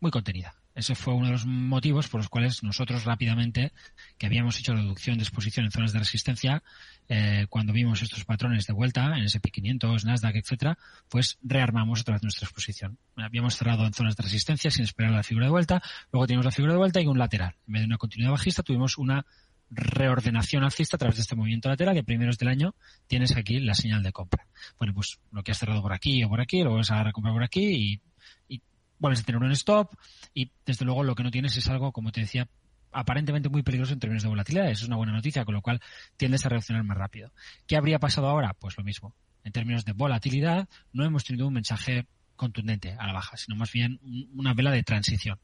muy 0.00 0.10
contenida. 0.10 0.54
Ese 0.78 0.94
fue 0.94 1.12
uno 1.12 1.26
de 1.26 1.32
los 1.32 1.44
motivos 1.44 2.06
por 2.06 2.20
los 2.20 2.28
cuales 2.28 2.62
nosotros 2.62 3.04
rápidamente, 3.04 3.72
que 4.16 4.26
habíamos 4.26 4.60
hecho 4.60 4.74
reducción 4.74 5.18
de 5.18 5.24
exposición 5.24 5.66
en 5.66 5.72
zonas 5.72 5.92
de 5.92 5.98
resistencia, 5.98 6.62
eh, 7.08 7.46
cuando 7.50 7.72
vimos 7.72 8.00
estos 8.00 8.24
patrones 8.24 8.64
de 8.68 8.74
vuelta 8.74 9.16
en 9.16 9.24
S&P 9.24 9.50
500, 9.50 10.04
Nasdaq, 10.04 10.36
etcétera, 10.36 10.78
pues 11.08 11.36
rearmamos 11.42 12.02
otra 12.02 12.14
vez 12.14 12.22
nuestra 12.22 12.44
exposición. 12.44 12.96
Habíamos 13.16 13.56
cerrado 13.56 13.84
en 13.86 13.92
zonas 13.92 14.14
de 14.14 14.22
resistencia 14.22 14.70
sin 14.70 14.84
esperar 14.84 15.10
la 15.10 15.24
figura 15.24 15.46
de 15.46 15.50
vuelta, 15.50 15.82
luego 16.12 16.28
teníamos 16.28 16.44
la 16.44 16.52
figura 16.52 16.74
de 16.74 16.78
vuelta 16.78 17.00
y 17.00 17.06
un 17.08 17.18
lateral. 17.18 17.56
En 17.66 17.72
vez 17.72 17.82
de 17.82 17.86
una 17.86 17.98
continuidad 17.98 18.30
bajista, 18.30 18.62
tuvimos 18.62 18.98
una 18.98 19.26
reordenación 19.70 20.64
alcista 20.64 20.96
a 20.96 20.98
través 20.98 21.16
de 21.16 21.22
este 21.22 21.36
movimiento 21.36 21.68
lateral 21.68 21.94
que 21.94 22.02
primeros 22.02 22.38
del 22.38 22.48
año 22.48 22.74
tienes 23.06 23.36
aquí 23.36 23.60
la 23.60 23.74
señal 23.74 24.02
de 24.02 24.12
compra. 24.12 24.46
Bueno, 24.78 24.94
pues 24.94 25.18
lo 25.30 25.42
que 25.42 25.52
has 25.52 25.58
cerrado 25.58 25.82
por 25.82 25.92
aquí 25.92 26.24
o 26.24 26.28
por 26.28 26.40
aquí, 26.40 26.62
lo 26.62 26.74
vas 26.74 26.90
a 26.90 27.02
recomprar 27.02 27.34
por 27.34 27.42
aquí 27.42 28.00
y, 28.48 28.54
y 28.54 28.62
vuelves 28.98 29.20
a 29.20 29.24
tener 29.24 29.42
un 29.42 29.52
stop 29.52 29.94
y 30.34 30.50
desde 30.64 30.84
luego 30.84 31.04
lo 31.04 31.14
que 31.14 31.22
no 31.22 31.30
tienes 31.30 31.56
es 31.56 31.68
algo, 31.68 31.92
como 31.92 32.12
te 32.12 32.20
decía, 32.20 32.48
aparentemente 32.92 33.48
muy 33.48 33.62
peligroso 33.62 33.92
en 33.92 34.00
términos 34.00 34.22
de 34.22 34.28
volatilidad. 34.28 34.70
Eso 34.70 34.82
es 34.82 34.88
una 34.88 34.96
buena 34.96 35.12
noticia, 35.12 35.44
con 35.44 35.54
lo 35.54 35.62
cual 35.62 35.80
tiendes 36.16 36.44
a 36.46 36.48
reaccionar 36.48 36.84
más 36.84 36.96
rápido. 36.96 37.32
¿Qué 37.66 37.76
habría 37.76 37.98
pasado 37.98 38.28
ahora? 38.28 38.54
Pues 38.58 38.76
lo 38.76 38.84
mismo. 38.84 39.14
En 39.44 39.52
términos 39.52 39.84
de 39.84 39.92
volatilidad, 39.92 40.68
no 40.92 41.04
hemos 41.04 41.24
tenido 41.24 41.46
un 41.46 41.54
mensaje 41.54 42.06
contundente 42.38 42.96
a 42.98 43.06
la 43.06 43.12
baja, 43.12 43.36
sino 43.36 43.56
más 43.56 43.70
bien 43.70 44.00
una 44.34 44.54
vela 44.54 44.70
de 44.70 44.82
transición. 44.82 45.38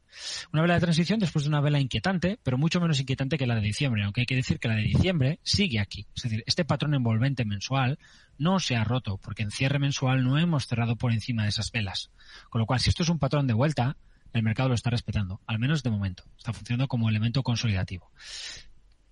Una 0.52 0.62
vela 0.62 0.74
de 0.74 0.80
transición 0.80 1.18
después 1.18 1.44
de 1.44 1.50
una 1.50 1.60
vela 1.60 1.80
inquietante, 1.80 2.38
pero 2.42 2.56
mucho 2.56 2.80
menos 2.80 2.98
inquietante 2.98 3.36
que 3.36 3.46
la 3.46 3.56
de 3.56 3.60
diciembre, 3.60 4.02
aunque 4.04 4.22
hay 4.22 4.26
que 4.26 4.36
decir 4.36 4.58
que 4.58 4.68
la 4.68 4.76
de 4.76 4.82
diciembre 4.82 5.40
sigue 5.42 5.80
aquí. 5.80 6.06
Es 6.16 6.22
decir, 6.22 6.42
este 6.46 6.64
patrón 6.64 6.94
envolvente 6.94 7.44
mensual 7.44 7.98
no 8.38 8.60
se 8.60 8.76
ha 8.76 8.84
roto, 8.84 9.18
porque 9.18 9.42
en 9.42 9.50
cierre 9.50 9.78
mensual 9.78 10.24
no 10.24 10.38
hemos 10.38 10.66
cerrado 10.66 10.96
por 10.96 11.12
encima 11.12 11.42
de 11.42 11.50
esas 11.50 11.70
velas. 11.70 12.10
Con 12.48 12.60
lo 12.60 12.66
cual, 12.66 12.80
si 12.80 12.88
esto 12.88 13.02
es 13.02 13.10
un 13.10 13.18
patrón 13.18 13.46
de 13.46 13.52
vuelta, 13.52 13.96
el 14.32 14.42
mercado 14.42 14.68
lo 14.68 14.74
está 14.74 14.90
respetando, 14.90 15.40
al 15.46 15.58
menos 15.58 15.82
de 15.82 15.90
momento. 15.90 16.24
Está 16.36 16.52
funcionando 16.52 16.88
como 16.88 17.08
elemento 17.08 17.42
consolidativo. 17.42 18.10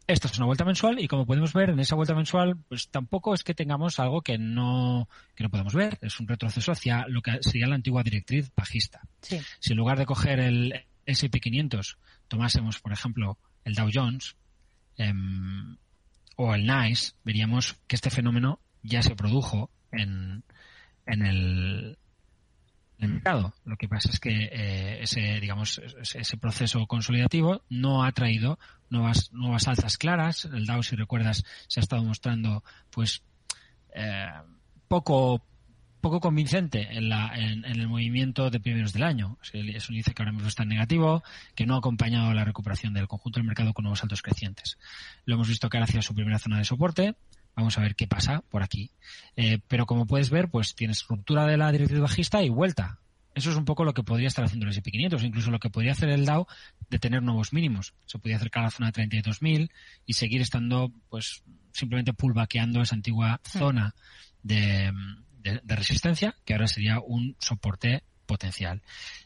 Esta 0.06 0.28
es 0.28 0.36
una 0.36 0.46
vuelta 0.46 0.64
mensual 0.64 0.98
y 1.00 1.06
como 1.06 1.26
podemos 1.26 1.52
ver 1.52 1.70
en 1.70 1.78
esa 1.78 1.94
vuelta 1.94 2.14
mensual, 2.14 2.56
pues 2.68 2.88
tampoco 2.88 3.34
es 3.34 3.44
que 3.44 3.54
tengamos 3.54 4.00
algo 4.00 4.20
que 4.22 4.36
no, 4.36 5.08
que 5.34 5.44
no 5.44 5.50
podemos 5.50 5.74
ver. 5.74 5.98
Es 6.02 6.18
un 6.18 6.26
retroceso 6.26 6.72
hacia 6.72 7.06
lo 7.06 7.22
que 7.22 7.38
sería 7.40 7.68
la 7.68 7.76
antigua 7.76 8.02
directriz 8.02 8.50
bajista. 8.56 9.00
Si 9.20 9.72
en 9.72 9.76
lugar 9.76 9.98
de 9.98 10.06
coger 10.06 10.40
el 10.40 10.84
S&P 11.06 11.40
500 11.40 11.98
tomásemos, 12.28 12.80
por 12.80 12.92
ejemplo, 12.92 13.38
el 13.64 13.74
Dow 13.74 13.90
Jones 13.92 14.36
em, 14.96 15.76
o 16.36 16.54
el 16.54 16.66
NICE, 16.66 17.12
veríamos 17.24 17.76
que 17.86 17.96
este 17.96 18.10
fenómeno 18.10 18.60
ya 18.82 19.02
se 19.02 19.14
produjo 19.14 19.70
en, 19.92 20.42
en 21.06 21.26
el, 21.26 21.98
el 23.04 23.12
mercado. 23.14 23.54
Lo 23.64 23.76
que 23.76 23.88
pasa 23.88 24.10
es 24.10 24.20
que 24.20 24.30
eh, 24.30 25.02
ese, 25.02 25.40
digamos, 25.40 25.80
ese 26.14 26.36
proceso 26.36 26.86
consolidativo 26.86 27.62
no 27.68 28.04
ha 28.04 28.12
traído 28.12 28.58
nuevas, 28.90 29.32
nuevas 29.32 29.68
alzas 29.68 29.96
claras. 29.98 30.44
El 30.46 30.66
Dow, 30.66 30.82
si 30.82 30.96
recuerdas, 30.96 31.44
se 31.68 31.80
ha 31.80 31.82
estado 31.82 32.02
mostrando, 32.04 32.62
pues, 32.90 33.22
eh, 33.94 34.26
poco 34.88 35.42
poco 36.02 36.20
convincente 36.20 36.88
en, 36.90 37.08
la, 37.08 37.30
en, 37.34 37.64
el 37.64 37.86
movimiento 37.86 38.50
de 38.50 38.58
primeros 38.58 38.92
del 38.92 39.04
año. 39.04 39.38
Es 39.52 39.88
un 39.88 39.94
índice 39.94 40.12
que 40.12 40.22
ahora 40.22 40.32
mismo 40.32 40.48
está 40.48 40.64
en 40.64 40.70
negativo, 40.70 41.22
que 41.54 41.64
no 41.64 41.76
ha 41.76 41.78
acompañado 41.78 42.34
la 42.34 42.44
recuperación 42.44 42.92
del 42.92 43.06
conjunto 43.06 43.38
del 43.38 43.46
mercado 43.46 43.72
con 43.72 43.84
nuevos 43.84 44.02
altos 44.02 44.20
crecientes. 44.20 44.78
Lo 45.24 45.36
hemos 45.36 45.48
visto 45.48 45.68
caer 45.70 45.84
hacia 45.84 46.02
su 46.02 46.12
primera 46.12 46.40
zona 46.40 46.58
de 46.58 46.64
soporte, 46.64 47.14
Vamos 47.54 47.76
a 47.76 47.82
ver 47.82 47.94
qué 47.94 48.06
pasa 48.06 48.42
por 48.50 48.62
aquí. 48.62 48.90
Eh, 49.36 49.58
pero 49.68 49.86
como 49.86 50.06
puedes 50.06 50.30
ver, 50.30 50.48
pues 50.48 50.74
tienes 50.74 51.06
ruptura 51.06 51.46
de 51.46 51.56
la 51.56 51.70
directriz 51.70 52.00
bajista 52.00 52.42
y 52.42 52.48
vuelta. 52.48 52.98
Eso 53.34 53.50
es 53.50 53.56
un 53.56 53.64
poco 53.64 53.84
lo 53.84 53.94
que 53.94 54.02
podría 54.02 54.28
estar 54.28 54.44
haciendo 54.44 54.66
el 54.66 54.72
SP500, 54.72 55.22
incluso 55.24 55.50
lo 55.50 55.58
que 55.58 55.70
podría 55.70 55.92
hacer 55.92 56.10
el 56.10 56.26
DAO 56.26 56.46
de 56.90 56.98
tener 56.98 57.22
nuevos 57.22 57.52
mínimos. 57.52 57.94
Se 58.06 58.18
podría 58.18 58.36
acercar 58.36 58.62
a 58.62 58.66
la 58.66 58.70
zona 58.70 58.90
de 58.90 59.04
32.000 59.04 59.70
y 60.06 60.12
seguir 60.12 60.42
estando, 60.42 60.92
pues, 61.08 61.42
simplemente 61.72 62.12
pulvaqueando 62.12 62.82
esa 62.82 62.94
antigua 62.94 63.40
zona 63.46 63.94
de, 64.42 64.92
resistencia, 65.64 66.36
que 66.44 66.52
ahora 66.52 66.66
sería 66.66 67.00
un 67.00 67.36
soporte 67.38 68.02
potencial. 68.26 68.82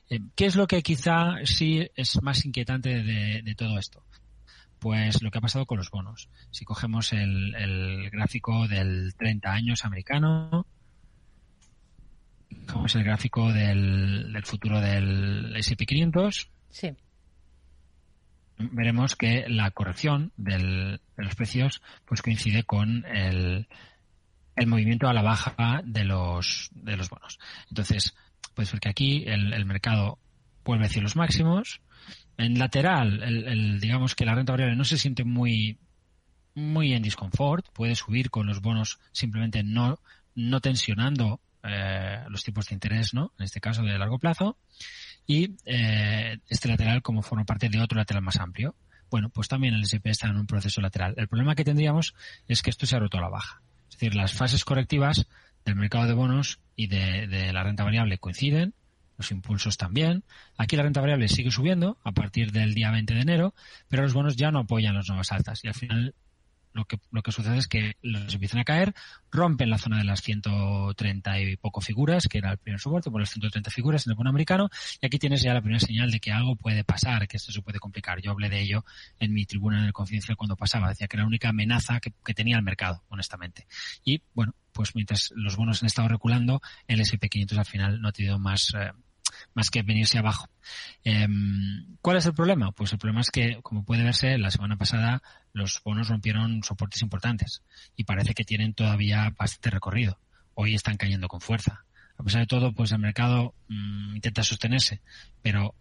Eh, 0.09 0.21
¿Qué 0.37 0.47
es 0.47 0.55
lo 0.57 0.67
que 0.67 0.83
quizá 0.83 1.35
sí 1.45 1.89
es 1.95 2.23
más 2.23 2.45
inquietante 2.45 3.03
de 3.03 3.55
todo 3.57 3.79
esto? 3.79 4.06
Pues 4.79 5.23
lo 5.23 5.31
que 5.31 5.39
ha 5.39 5.41
pasado 5.41 5.67
con 5.67 5.79
los 5.79 5.91
bonos. 5.91 6.29
Si 6.51 6.65
cogemos 6.65 7.13
el, 7.13 8.11
gráfico 8.11 8.69
del 8.69 9.15
30 9.17 9.53
años 9.53 9.85
americano, 9.85 10.67
cogemos 12.67 12.95
el 12.95 13.05
gráfico 13.05 13.53
del, 13.53 14.43
futuro 14.45 14.81
del 14.81 15.55
S&P 15.57 15.87
500, 15.87 16.51
sí. 16.71 16.97
veremos 18.59 19.17
que 19.17 19.49
la 19.49 19.71
corrección 19.71 20.33
de 20.37 20.99
los 21.17 21.35
precios 21.35 21.83
pues 22.05 22.23
coincide 22.23 22.65
con 22.65 23.05
el, 23.07 23.69
el 24.57 24.67
movimiento 24.67 25.09
a 25.09 25.15
la 25.15 25.23
baja 25.23 25.83
de 25.85 26.05
los, 26.05 26.71
de 26.73 26.97
los 26.97 27.09
bonos. 27.09 27.39
Entonces, 27.71 28.15
puedes 28.55 28.73
ver 28.73 28.81
que 28.81 28.89
aquí 28.89 29.25
el, 29.27 29.53
el 29.53 29.65
mercado 29.65 30.19
vuelve 30.65 30.87
hacia 30.87 31.03
los 31.03 31.17
máximos, 31.17 31.81
en 32.39 32.59
lateral, 32.59 33.23
el, 33.23 33.81
digamos 33.81 34.15
que 34.15 34.25
la 34.25 34.35
renta 34.35 34.53
variable 34.53 34.77
no 34.77 34.85
se 34.85 34.99
siente 34.99 35.25
muy, 35.25 35.79
muy 36.55 36.93
en 36.93 37.03
disconfort, 37.03 37.67
puede 37.73 37.95
subir 37.95 38.31
con 38.31 38.47
los 38.47 38.61
bonos 38.61 38.99
simplemente 39.13 39.63
no, 39.63 39.99
no 40.35 40.61
tensionando 40.61 41.41
eh, 41.63 42.25
los 42.29 42.45
tipos 42.45 42.67
de 42.67 42.75
interés, 42.75 43.15
¿no? 43.15 43.33
En 43.39 43.45
este 43.45 43.61
caso 43.61 43.83
de 43.83 43.99
largo 43.99 44.19
plazo. 44.19 44.59
Y 45.27 45.57
eh, 45.65 46.39
este 46.49 46.69
lateral 46.69 47.03
como 47.03 47.23
forma 47.23 47.45
parte 47.45 47.69
de 47.69 47.81
otro 47.81 47.99
lateral 47.99 48.23
más 48.23 48.39
amplio. 48.39 48.77
Bueno, 49.11 49.31
pues 49.31 49.49
también 49.49 49.75
el 49.75 49.83
SP 49.87 50.11
está 50.11 50.29
en 50.29 50.37
un 50.37 50.47
proceso 50.47 50.81
lateral. 50.81 51.15
El 51.17 51.29
problema 51.29 51.55
que 51.55 51.65
tendríamos 51.65 52.15
es 52.49 52.63
que 52.63 52.71
esto 52.71 52.87
se 52.87 52.97
ha 52.97 53.01
roto 53.01 53.19
a 53.19 53.23
la 53.23 53.29
baja. 53.29 53.63
Es 53.89 53.99
decir, 53.99 54.15
las 54.15 54.35
fases 54.35 54.65
correctivas 54.65 55.27
del 55.65 55.77
mercado 55.77 56.07
de 56.07 56.15
bonos 56.15 56.61
y 56.77 56.87
de, 56.89 57.27
de 57.27 57.53
la 57.53 57.65
renta 57.65 57.83
variable 57.83 58.19
coinciden, 58.19 58.75
los 59.17 59.31
impulsos 59.31 59.77
también. 59.77 60.25
Aquí 60.57 60.77
la 60.77 60.83
renta 60.83 61.01
variable 61.01 61.29
sigue 61.29 61.51
subiendo 61.51 61.99
a 62.05 62.13
partir 62.13 62.53
del 62.53 62.75
día 62.75 62.91
20 62.91 63.15
de 63.15 63.21
enero, 63.21 63.55
pero 63.89 64.03
los 64.03 64.15
bonos 64.15 64.37
ya 64.37 64.51
no 64.51 64.61
apoyan 64.61 64.95
las 64.95 65.09
nuevas 65.09 65.33
altas 65.33 65.65
y 65.65 65.69
al 65.69 65.75
final 65.75 66.15
lo 66.77 66.85
que, 66.85 67.01
lo 67.11 67.23
que 67.23 67.33
sucede 67.33 67.57
es 67.57 67.67
que 67.67 67.97
los 68.03 68.33
empiezan 68.35 68.61
a 68.61 68.65
caer, 68.65 68.95
rompen 69.33 69.71
la 69.71 69.79
zona 69.79 69.99
de 69.99 70.05
las 70.05 70.21
130 70.21 71.41
y 71.41 71.57
poco 71.57 71.81
figuras, 71.81 72.29
que 72.29 72.39
era 72.39 72.53
el 72.53 72.59
primer 72.59 72.79
soporte, 72.79 73.11
por 73.11 73.21
las 73.21 73.31
130 73.31 73.71
figuras 73.71 74.07
en 74.07 74.11
el 74.11 74.17
bono 74.17 74.31
americano, 74.31 74.69
y 75.01 75.07
aquí 75.07 75.19
tienes 75.19 75.43
ya 75.43 75.55
la 75.55 75.63
primera 75.63 75.81
señal 75.81 76.11
de 76.11 76.21
que 76.21 76.33
algo 76.33 76.55
puede 76.55 76.85
pasar, 76.85 77.27
que 77.27 77.39
esto 77.39 77.51
se 77.51 77.63
puede 77.63 77.79
complicar. 77.79 78.21
Yo 78.21 78.31
hablé 78.31 78.51
de 78.51 78.61
ello 78.61 78.85
en 79.19 79.33
mi 79.33 79.47
tribuna 79.47 79.79
en 79.79 79.87
el 79.87 79.93
confidencial 79.93 80.37
cuando 80.37 80.55
pasaba, 80.55 80.91
decía 80.91 81.09
que 81.09 81.17
era 81.17 81.23
la 81.23 81.29
única 81.29 81.49
amenaza 81.49 81.99
que, 81.99 82.13
que 82.25 82.35
tenía 82.35 82.57
el 82.57 82.63
mercado, 82.63 83.03
honestamente. 83.09 83.67
Y 84.05 84.23
bueno, 84.35 84.55
pues 84.73 84.95
mientras 84.95 85.33
los 85.35 85.57
bonos 85.57 85.83
han 85.83 85.87
estado 85.87 86.09
reculando, 86.09 86.61
el 86.87 87.01
S&P 87.01 87.31
500 87.31 87.59
al 87.59 87.65
final 87.65 88.01
no 88.03 88.09
ha 88.09 88.13
tenido 88.13 88.39
más, 88.39 88.75
eh, 88.75 88.93
más 89.55 89.71
que 89.71 89.83
venirse 89.83 90.19
abajo. 90.19 90.49
Eh, 91.05 91.27
¿Cuál 92.01 92.17
es 92.17 92.27
el 92.27 92.35
problema? 92.35 92.73
Pues 92.73 92.93
el 92.93 92.99
problema 92.99 93.21
es 93.21 93.31
que, 93.31 93.61
como 93.63 93.85
puede 93.85 94.03
verse, 94.03 94.39
la 94.39 94.51
semana 94.51 94.77
pasada 94.77 95.23
los 95.53 95.81
bonos 95.85 96.09
rompieron 96.09 96.63
soportes 96.63 97.03
importantes 97.03 97.63
y 97.97 98.05
parece 98.05 98.35
que 98.35 98.45
tienen 98.45 98.75
todavía 98.75 99.33
bastante 99.39 99.71
recorrido. 99.71 100.19
Hoy 100.55 100.75
están 100.75 100.97
cayendo 100.97 101.29
con 101.29 101.41
fuerza. 101.41 101.85
A 102.19 102.23
pesar 102.23 102.41
de 102.41 102.47
todo, 102.47 102.73
pues 102.73 102.93
el 102.93 102.99
mercado 102.99 103.55
mmm, 103.69 104.17
intenta 104.17 104.43
sostenerse, 104.43 105.03
pero 105.43 105.75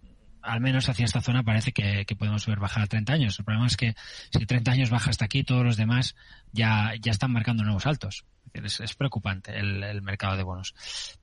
al 0.45 0.61
menos 0.61 0.87
hacia 0.89 1.05
esta 1.05 1.21
zona 1.21 1.43
parece 1.43 1.71
que, 1.71 2.05
podemos 2.17 2.45
ver 2.45 2.59
bajar 2.59 2.83
a 2.83 2.87
30 2.87 3.13
años. 3.13 3.39
El 3.39 3.45
problema 3.45 3.67
es 3.67 3.77
que 3.77 3.95
si 4.31 4.45
30 4.45 4.71
años 4.71 4.89
baja 4.89 5.09
hasta 5.09 5.25
aquí, 5.25 5.43
todos 5.43 5.65
los 5.65 5.77
demás 5.77 6.15
ya, 6.51 6.93
ya 7.01 7.11
están 7.11 7.31
marcando 7.31 7.63
nuevos 7.63 7.85
altos. 7.85 8.25
Es, 8.53 8.95
preocupante 8.95 9.57
el, 9.57 10.01
mercado 10.01 10.37
de 10.37 10.43
bonos. 10.43 10.75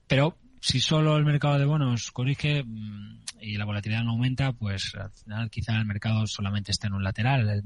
Pero 0.06 0.38
si 0.64 0.78
solo 0.78 1.16
el 1.16 1.24
mercado 1.24 1.58
de 1.58 1.64
bonos 1.64 2.12
corrige 2.12 2.64
y 3.40 3.56
la 3.56 3.64
volatilidad 3.64 4.04
no 4.04 4.12
aumenta, 4.12 4.52
pues 4.52 4.94
al 4.94 5.10
final 5.10 5.50
quizá 5.50 5.76
el 5.76 5.86
mercado 5.86 6.24
solamente 6.28 6.70
está 6.70 6.86
en 6.86 6.92
un 6.92 7.02
lateral. 7.02 7.64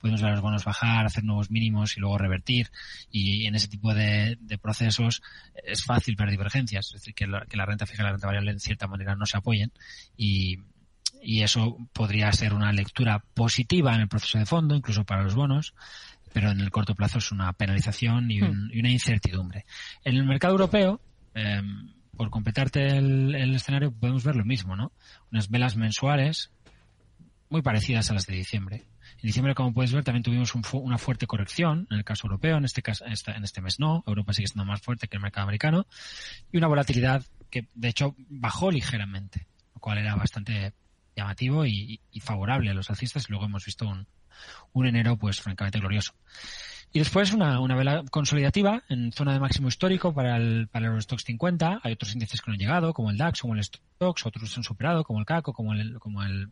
Podemos 0.00 0.22
ver 0.22 0.30
los 0.30 0.40
bonos 0.40 0.64
bajar, 0.64 1.06
hacer 1.06 1.24
nuevos 1.24 1.50
mínimos 1.50 1.96
y 1.96 2.00
luego 2.00 2.18
revertir. 2.18 2.70
Y 3.10 3.46
en 3.48 3.56
ese 3.56 3.66
tipo 3.66 3.92
de, 3.92 4.38
de 4.40 4.58
procesos 4.58 5.22
es 5.64 5.82
fácil 5.82 6.14
ver 6.14 6.30
divergencias. 6.30 6.86
Es 6.86 6.92
decir, 6.92 7.14
que 7.14 7.26
la, 7.26 7.44
que 7.46 7.56
la 7.56 7.66
renta 7.66 7.84
fija 7.84 8.04
y 8.04 8.06
la 8.06 8.12
renta 8.12 8.28
variable 8.28 8.52
en 8.52 8.60
cierta 8.60 8.86
manera 8.86 9.16
no 9.16 9.26
se 9.26 9.38
apoyen. 9.38 9.72
Y, 10.16 10.60
y 11.20 11.42
eso 11.42 11.76
podría 11.92 12.30
ser 12.30 12.54
una 12.54 12.72
lectura 12.72 13.24
positiva 13.34 13.92
en 13.92 14.02
el 14.02 14.08
proceso 14.08 14.38
de 14.38 14.46
fondo, 14.46 14.76
incluso 14.76 15.02
para 15.02 15.24
los 15.24 15.34
bonos, 15.34 15.74
pero 16.32 16.52
en 16.52 16.60
el 16.60 16.70
corto 16.70 16.94
plazo 16.94 17.18
es 17.18 17.32
una 17.32 17.52
penalización 17.54 18.30
y, 18.30 18.40
un, 18.40 18.70
y 18.72 18.78
una 18.78 18.90
incertidumbre. 18.90 19.66
En 20.04 20.14
el 20.14 20.24
mercado 20.24 20.52
europeo, 20.52 21.00
eh, 21.34 21.60
por 22.16 22.30
completarte 22.30 22.88
el, 22.88 23.54
escenario, 23.54 23.92
podemos 23.92 24.24
ver 24.24 24.36
lo 24.36 24.44
mismo, 24.44 24.76
¿no? 24.76 24.92
Unas 25.30 25.50
velas 25.50 25.76
mensuales 25.76 26.50
muy 27.48 27.62
parecidas 27.62 28.10
a 28.10 28.14
las 28.14 28.26
de 28.26 28.34
diciembre. 28.34 28.84
En 29.22 29.26
diciembre, 29.28 29.54
como 29.54 29.72
puedes 29.72 29.92
ver, 29.92 30.02
también 30.02 30.22
tuvimos 30.22 30.54
un, 30.54 30.62
una 30.72 30.98
fuerte 30.98 31.26
corrección, 31.26 31.86
en 31.90 31.98
el 31.98 32.04
caso 32.04 32.26
europeo, 32.26 32.56
en 32.56 32.64
este 32.64 32.82
caso, 32.82 33.04
en 33.06 33.44
este 33.44 33.60
mes 33.60 33.78
no, 33.78 34.02
Europa 34.06 34.32
sigue 34.32 34.48
siendo 34.48 34.64
más 34.64 34.82
fuerte 34.82 35.08
que 35.08 35.16
el 35.16 35.22
mercado 35.22 35.44
americano, 35.44 35.86
y 36.50 36.56
una 36.56 36.66
volatilidad 36.66 37.24
que, 37.50 37.68
de 37.74 37.88
hecho, 37.88 38.14
bajó 38.28 38.70
ligeramente, 38.70 39.46
lo 39.74 39.80
cual 39.80 39.98
era 39.98 40.16
bastante 40.16 40.72
llamativo 41.14 41.64
y, 41.64 42.00
y, 42.10 42.20
favorable 42.20 42.70
a 42.70 42.74
los 42.74 42.90
alcistas. 42.90 43.30
Luego 43.30 43.46
hemos 43.46 43.64
visto 43.64 43.90
un 44.72 44.86
enero, 44.86 45.16
pues, 45.16 45.40
francamente 45.40 45.78
glorioso. 45.78 46.12
Y 46.92 47.00
después 47.00 47.32
una, 47.32 47.60
una 47.60 47.74
vela 47.74 48.04
consolidativa 48.10 48.82
en 48.88 49.12
zona 49.12 49.34
de 49.34 49.40
máximo 49.40 49.68
histórico 49.68 50.14
para 50.14 50.36
el, 50.36 50.68
para 50.68 50.86
el 50.86 50.92
Eurostox 50.92 51.24
50. 51.24 51.80
Hay 51.82 51.92
otros 51.92 52.14
índices 52.14 52.40
que 52.40 52.50
no 52.50 52.54
han 52.54 52.58
llegado, 52.58 52.94
como 52.94 53.10
el 53.10 53.18
DAX, 53.18 53.42
como 53.42 53.54
el 53.54 53.62
Stox, 53.62 54.24
otros 54.24 54.50
se 54.50 54.60
han 54.60 54.64
superado, 54.64 55.04
como 55.04 55.18
el 55.18 55.26
CACO, 55.26 55.52
como 55.52 55.74
el, 55.74 55.98
como 55.98 56.22
el, 56.22 56.48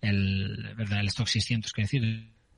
el, 0.00 0.74
¿verdad? 0.76 1.00
el 1.00 1.08
Stock 1.08 1.26
600, 1.26 1.72
que 1.72 1.82
decir, 1.82 2.02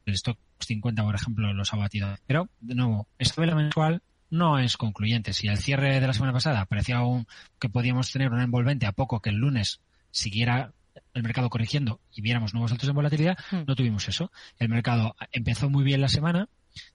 el 0.06 0.14
Stock 0.14 0.38
50, 0.60 1.02
por 1.02 1.14
ejemplo, 1.14 1.52
los 1.52 1.72
ha 1.72 1.76
batido. 1.76 2.14
Pero, 2.26 2.48
de 2.60 2.74
nuevo, 2.74 3.08
esta 3.18 3.40
vela 3.40 3.54
mensual 3.54 4.02
no 4.30 4.58
es 4.58 4.76
concluyente. 4.76 5.32
Si 5.32 5.48
al 5.48 5.58
cierre 5.58 6.00
de 6.00 6.06
la 6.06 6.12
semana 6.12 6.32
pasada 6.32 6.66
parecía 6.66 7.02
un, 7.02 7.26
que 7.58 7.68
podíamos 7.68 8.12
tener 8.12 8.30
una 8.30 8.44
envolvente 8.44 8.86
a 8.86 8.92
poco 8.92 9.20
que 9.20 9.30
el 9.30 9.36
lunes 9.36 9.80
siguiera 10.10 10.72
el 11.14 11.22
mercado 11.22 11.48
corrigiendo 11.48 12.00
y 12.12 12.22
viéramos 12.22 12.54
nuevos 12.54 12.72
altos 12.72 12.88
en 12.88 12.94
volatilidad, 12.94 13.38
mm. 13.50 13.64
no 13.66 13.74
tuvimos 13.74 14.08
eso. 14.08 14.30
El 14.58 14.68
mercado 14.68 15.16
empezó 15.32 15.70
muy 15.70 15.84
bien 15.84 16.00
la 16.00 16.08
semana, 16.08 16.48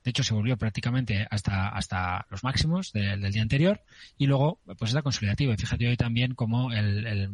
de 0.04 0.10
hecho 0.10 0.24
se 0.24 0.34
volvió 0.34 0.58
prácticamente 0.58 1.28
hasta, 1.30 1.70
hasta 1.70 2.26
los 2.30 2.44
máximos 2.44 2.92
de, 2.92 3.18
del 3.18 3.32
día 3.32 3.42
anterior 3.42 3.82
y 4.18 4.28
luego 4.28 4.60
pues 4.66 4.90
está 4.90 5.02
consolidativa. 5.02 5.54
Y 5.54 5.58
fíjate 5.58 5.88
hoy 5.88 5.98
también 5.98 6.36
como 6.36 6.72
el, 6.72 7.06
el, 7.06 7.30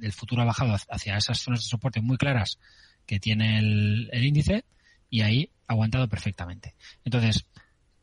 el, 0.00 0.12
futuro 0.12 0.42
ha 0.42 0.46
bajado 0.46 0.76
hacia 0.88 1.16
esas 1.16 1.38
zonas 1.38 1.60
de 1.60 1.68
soporte 1.68 2.00
muy 2.00 2.16
claras 2.16 2.58
que 3.06 3.20
tiene 3.20 3.58
el, 3.58 4.24
índice 4.24 4.64
y 5.08 5.22
ahí 5.22 5.50
ha 5.66 5.72
aguantado 5.72 6.08
perfectamente. 6.08 6.74
Entonces, 7.04 7.46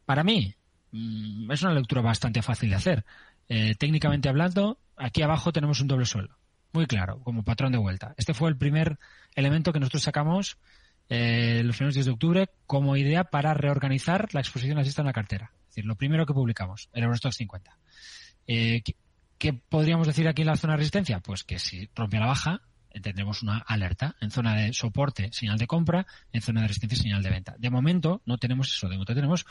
para 0.06 0.24
mí, 0.24 0.56
mmm, 0.92 1.52
es 1.52 1.62
una 1.62 1.74
lectura 1.74 2.02
bastante 2.02 2.42
fácil 2.42 2.70
de 2.70 2.76
hacer. 2.76 3.06
Eh, 3.50 3.76
técnicamente 3.76 4.30
hablando, 4.30 4.80
aquí 4.96 5.22
abajo 5.22 5.52
tenemos 5.54 5.80
un 5.80 5.88
doble 5.88 6.06
suelo 6.06 6.38
muy 6.78 6.86
claro, 6.86 7.20
como 7.24 7.44
patrón 7.44 7.72
de 7.72 7.78
vuelta. 7.78 8.14
Este 8.18 8.34
fue 8.34 8.50
el 8.50 8.58
primer 8.58 9.00
elemento 9.36 9.74
que 9.74 9.80
nosotros 9.80 10.04
sacamos 10.04 10.58
eh, 11.10 11.62
los 11.64 11.76
primeros 11.78 11.96
días 11.96 12.06
de 12.06 12.12
octubre 12.12 12.50
como 12.66 12.96
idea 12.96 13.26
para 13.26 13.54
reorganizar 13.54 14.34
la 14.34 14.42
exposición 14.42 14.78
asista 14.78 15.02
en 15.02 15.08
la 15.08 15.14
cartera. 15.14 15.52
Es 15.62 15.68
decir, 15.70 15.86
lo 15.86 15.96
primero 15.96 16.26
que 16.26 16.34
publicamos, 16.34 16.90
el 16.94 17.04
Eurostock 17.04 17.34
50. 17.34 17.78
Eh, 18.48 18.82
¿qué, 18.84 18.96
¿qué, 19.38 19.54
podríamos 19.54 20.08
decir 20.08 20.28
aquí 20.28 20.42
en 20.42 20.48
la 20.48 20.58
zona 20.58 20.74
de 20.74 20.78
resistencia? 20.78 21.20
Pues 21.20 21.44
que 21.44 21.60
si 21.60 21.90
rompe 21.96 22.20
la 22.20 22.28
baja, 22.28 22.62
tendremos 23.02 23.44
una 23.44 23.60
alerta 23.60 24.16
en 24.22 24.32
zona 24.32 24.56
de 24.56 24.74
soporte, 24.74 25.30
señal 25.32 25.58
de 25.58 25.68
compra, 25.68 26.06
en 26.32 26.42
zona 26.42 26.62
de 26.62 26.68
resistencia, 26.68 26.98
señal 26.98 27.24
de 27.24 27.30
venta. 27.30 27.56
De 27.58 27.70
momento 27.70 28.22
no 28.26 28.38
tenemos 28.38 28.74
eso, 28.76 28.88
de 28.88 28.96
momento 28.96 29.16
tenemos 29.16 29.46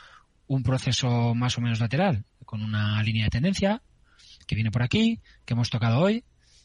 un 0.46 0.62
proceso 0.62 1.34
más 1.34 1.58
o 1.58 1.60
menos 1.60 1.80
lateral, 1.80 2.24
con 2.44 2.62
una 2.62 3.02
línea 3.02 3.24
de 3.24 3.30
tendencia 3.30 3.82
que 4.46 4.54
viene 4.54 4.70
por 4.70 4.82
aquí, 4.82 5.20
que 5.44 5.54
hemos 5.54 5.70
tocado 5.70 6.00
hoy, 6.00 6.24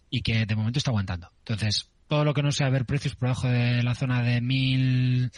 y 0.09 0.21
que 0.21 0.45
de 0.45 0.55
momento 0.55 0.77
está 0.77 0.91
aguantando. 0.91 1.31
Entonces, 1.39 1.89
todo 2.11 2.25
lo 2.25 2.33
que 2.33 2.43
no 2.43 2.51
sea 2.51 2.69
ver 2.69 2.83
precios 2.83 3.15
por 3.15 3.29
debajo 3.29 3.47
de 3.47 3.83
la 3.83 3.95
zona 3.95 4.21
de 4.21 4.41
1000 4.41 5.31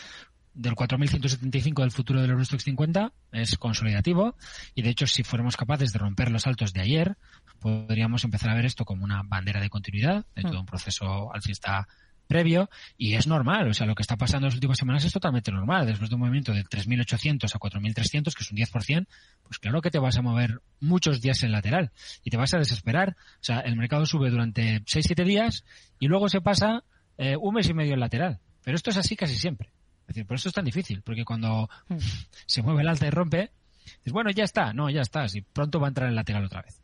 del 0.56 0.74
4175 0.74 1.84
del 1.84 1.92
futuro 1.92 2.20
del 2.20 2.32
Eurostox 2.32 2.64
50 2.64 3.14
es 3.32 3.60
consolidativo. 3.60 4.36
Y 4.74 4.82
de 4.82 4.90
hecho 4.90 5.06
si 5.06 5.22
fuéramos 5.22 5.56
capaces 5.56 5.94
de 5.94 6.00
romper 6.00 6.32
los 6.32 6.48
altos 6.48 6.74
de 6.74 6.82
ayer 6.82 7.16
podríamos 7.60 8.24
empezar 8.24 8.50
a 8.50 8.56
ver 8.56 8.66
esto 8.66 8.86
como 8.86 9.04
una 9.04 9.22
bandera 9.22 9.62
de 9.62 9.70
continuidad 9.70 10.26
de 10.36 10.42
todo 10.42 10.62
un 10.62 10.66
proceso 10.66 11.32
alcista 11.32 11.88
previo 12.28 12.70
y 12.98 13.16
es 13.16 13.28
normal, 13.28 13.68
o 13.68 13.74
sea, 13.74 13.86
lo 13.86 13.96
que 13.96 14.02
está 14.02 14.18
pasando 14.18 14.46
en 14.46 14.50
las 14.50 14.56
últimas 14.56 14.78
semanas 14.78 15.06
es 15.06 15.14
totalmente 15.14 15.52
normal. 15.52 15.86
Después 15.86 16.10
de 16.10 16.16
un 16.16 16.22
movimiento 16.22 16.54
de 16.54 16.64
3.800 16.64 17.54
a 17.54 17.60
4.300, 17.60 18.34
que 18.34 18.44
es 18.44 18.52
un 18.52 18.58
10%, 18.58 19.08
pues 19.44 19.60
claro 19.60 19.82
que 19.82 19.92
te 19.92 20.00
vas 20.00 20.18
a 20.18 20.22
mover 20.22 20.62
muchos 20.80 21.22
días 21.22 21.44
en 21.44 21.52
lateral 21.52 21.92
y 22.24 22.30
te 22.30 22.38
vas 22.38 22.54
a 22.54 22.58
desesperar. 22.58 23.16
O 23.18 23.44
sea, 23.44 23.60
el 23.60 23.76
mercado 23.76 24.06
sube 24.06 24.30
durante 24.30 24.82
6-7 24.82 25.26
días 25.26 25.64
y 26.00 26.08
luego 26.08 26.30
se 26.30 26.42
pasa 26.42 26.84
eh, 27.18 27.36
un 27.36 27.54
mes 27.54 27.70
y 27.70 27.74
medio 27.74 27.94
en 27.94 28.00
lateral. 28.00 28.40
Pero 28.64 28.76
esto 28.76 28.90
es 28.90 28.98
así 28.98 29.16
casi 29.16 29.36
siempre. 29.36 29.72
Es 30.02 30.08
decir, 30.08 30.26
por 30.26 30.36
eso 30.36 30.50
es 30.50 30.56
tan 30.56 30.66
difícil, 30.66 31.02
porque 31.02 31.26
cuando 31.26 31.70
se 32.46 32.62
mueve 32.62 32.82
el 32.82 32.88
alta 32.90 33.08
y 33.08 33.10
rompe, 33.10 33.52
dices, 33.98 34.14
bueno, 34.14 34.32
ya 34.32 34.44
está, 34.44 34.74
no, 34.74 34.90
ya 34.90 35.02
está, 35.02 35.26
y 35.34 35.42
pronto 35.42 35.80
va 35.80 35.88
a 35.88 35.90
entrar 35.90 36.10
en 36.10 36.16
lateral 36.16 36.46
otra 36.46 36.62
vez 36.62 36.83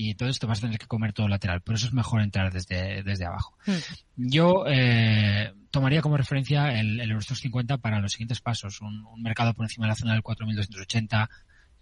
y 0.00 0.12
entonces 0.12 0.38
te 0.38 0.46
vas 0.46 0.58
a 0.58 0.62
tener 0.62 0.78
que 0.78 0.86
comer 0.86 1.12
todo 1.12 1.28
lateral. 1.28 1.60
Por 1.60 1.74
eso 1.74 1.86
es 1.86 1.92
mejor 1.92 2.22
entrar 2.22 2.50
desde, 2.50 3.02
desde 3.02 3.26
abajo. 3.26 3.54
Mm. 3.66 4.28
Yo 4.28 4.64
eh, 4.66 5.52
tomaría 5.70 6.00
como 6.00 6.16
referencia 6.16 6.72
el, 6.80 7.00
el 7.00 7.10
Eurostox 7.10 7.40
50 7.40 7.76
para 7.76 8.00
los 8.00 8.12
siguientes 8.12 8.40
pasos. 8.40 8.80
Un, 8.80 9.04
un, 9.04 9.20
mercado 9.20 9.52
por 9.52 9.66
encima 9.66 9.84
de 9.84 9.90
la 9.90 9.96
zona 9.96 10.14
del 10.14 10.22
4.280 10.22 11.28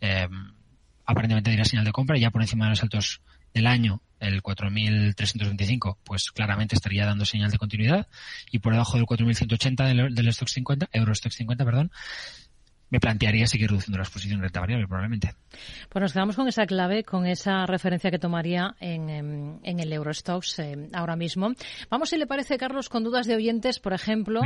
eh, 0.01 0.29
aparentemente 1.07 1.51
diría 1.51 1.65
señal 1.65 1.85
de 1.85 1.93
compra 1.93 2.19
y 2.19 2.23
ya 2.23 2.31
por 2.31 2.43
encima 2.43 2.65
de 2.65 2.71
los 2.71 2.83
altos 2.83 3.23
del 3.55 3.69
año 3.69 4.03
el 4.19 4.43
4.325 4.43 5.97
pues 6.05 6.33
claramente 6.33 6.75
estaría 6.75 7.07
dando 7.07 7.25
señal 7.25 7.51
de 7.51 7.59
continuidad 7.59 8.09
y 8.51 8.59
por 8.59 8.73
debajo 8.73 8.97
del 8.97 9.07
4.180 9.07 9.87
del, 9.87 10.15
del 10.15 10.29
Stock 10.29 10.49
50 10.49 10.89
Eurostox 10.93 11.37
50 11.37 11.65
perdón 11.65 11.93
me 12.91 13.01
plantearía 13.01 13.47
seguir 13.47 13.69
reduciendo 13.69 13.99
la 13.99 14.05
exposición 14.05 14.41
renta 14.41 14.61
variable, 14.61 14.87
probablemente. 14.87 15.35
Pues 15.89 16.01
nos 16.01 16.13
quedamos 16.13 16.37
con 16.37 16.49
esa 16.49 16.67
clave, 16.67 17.05
con 17.05 17.27
esa 17.27 17.67
referencia 17.67 18.11
que 18.11 18.19
tomaría 18.19 18.75
en, 18.81 19.09
en, 19.11 19.61
en 19.63 19.81
el 19.81 19.93
Eurostox 19.93 20.59
eh, 20.61 20.89
ahora 20.93 21.17
mismo. 21.17 21.53
Vamos, 21.91 22.11
si 22.11 22.17
le 22.17 22.27
parece, 22.27 22.59
Carlos, 22.59 22.89
con 22.89 23.05
dudas 23.05 23.27
de 23.27 23.37
oyentes, 23.37 23.79
por 23.79 23.93
ejemplo. 23.93 24.41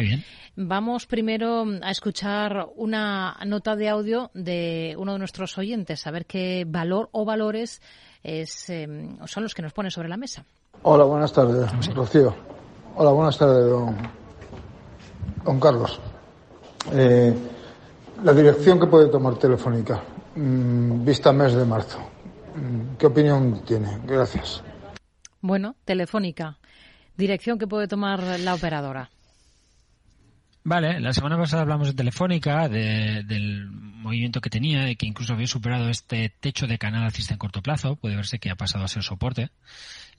Vamos 0.56 1.06
primero 1.06 1.64
a 1.82 1.90
escuchar 1.90 2.66
una 2.76 3.36
nota 3.46 3.76
de 3.76 3.88
audio 3.88 4.30
de 4.34 4.94
uno 4.98 5.12
de 5.12 5.18
nuestros 5.18 5.56
oyentes, 5.58 6.06
a 6.06 6.10
ver 6.10 6.26
qué 6.26 6.64
valor 6.66 7.08
o 7.12 7.24
valores 7.24 7.80
es, 8.22 8.70
eh, 8.70 8.86
son 9.26 9.42
los 9.42 9.54
que 9.54 9.62
nos 9.62 9.72
pone 9.72 9.90
sobre 9.90 10.08
la 10.08 10.16
mesa. 10.16 10.44
Hola, 10.82 11.04
buenas 11.04 11.32
tardes, 11.32 11.70
Rocío. 11.94 12.34
Hola, 12.96 13.10
buenas 13.10 13.38
tardes, 13.38 13.70
don, 13.70 13.96
don 15.44 15.60
Carlos. 15.60 16.00
Eh, 16.92 17.34
la 18.22 18.32
dirección 18.32 18.78
que 18.78 18.86
puede 18.86 19.08
tomar 19.08 19.36
Telefónica, 19.36 20.02
mmm, 20.36 21.04
vista 21.04 21.32
mes 21.32 21.54
de 21.54 21.64
marzo. 21.64 21.98
¿Qué 22.98 23.06
opinión 23.06 23.62
tiene? 23.64 23.98
Gracias. 24.06 24.62
Bueno, 25.40 25.74
Telefónica. 25.84 26.58
Dirección 27.16 27.58
que 27.58 27.66
puede 27.66 27.88
tomar 27.88 28.22
la 28.40 28.54
operadora. 28.54 29.10
Vale, 30.64 31.00
la 31.00 31.12
semana 31.12 31.36
pasada 31.36 31.62
hablamos 31.62 31.88
de 31.88 31.94
Telefónica, 31.94 32.68
del 32.68 33.68
movimiento 33.68 34.40
que 34.40 34.50
tenía, 34.50 34.88
y 34.90 34.96
que 34.96 35.06
incluso 35.06 35.32
había 35.32 35.46
superado 35.46 35.88
este 35.88 36.32
techo 36.40 36.66
de 36.66 36.78
canal 36.78 37.02
alcista 37.02 37.34
en 37.34 37.38
corto 37.38 37.62
plazo. 37.62 37.96
Puede 37.96 38.16
verse 38.16 38.38
que 38.38 38.50
ha 38.50 38.54
pasado 38.54 38.84
a 38.84 38.88
ser 38.88 39.02
soporte. 39.02 39.50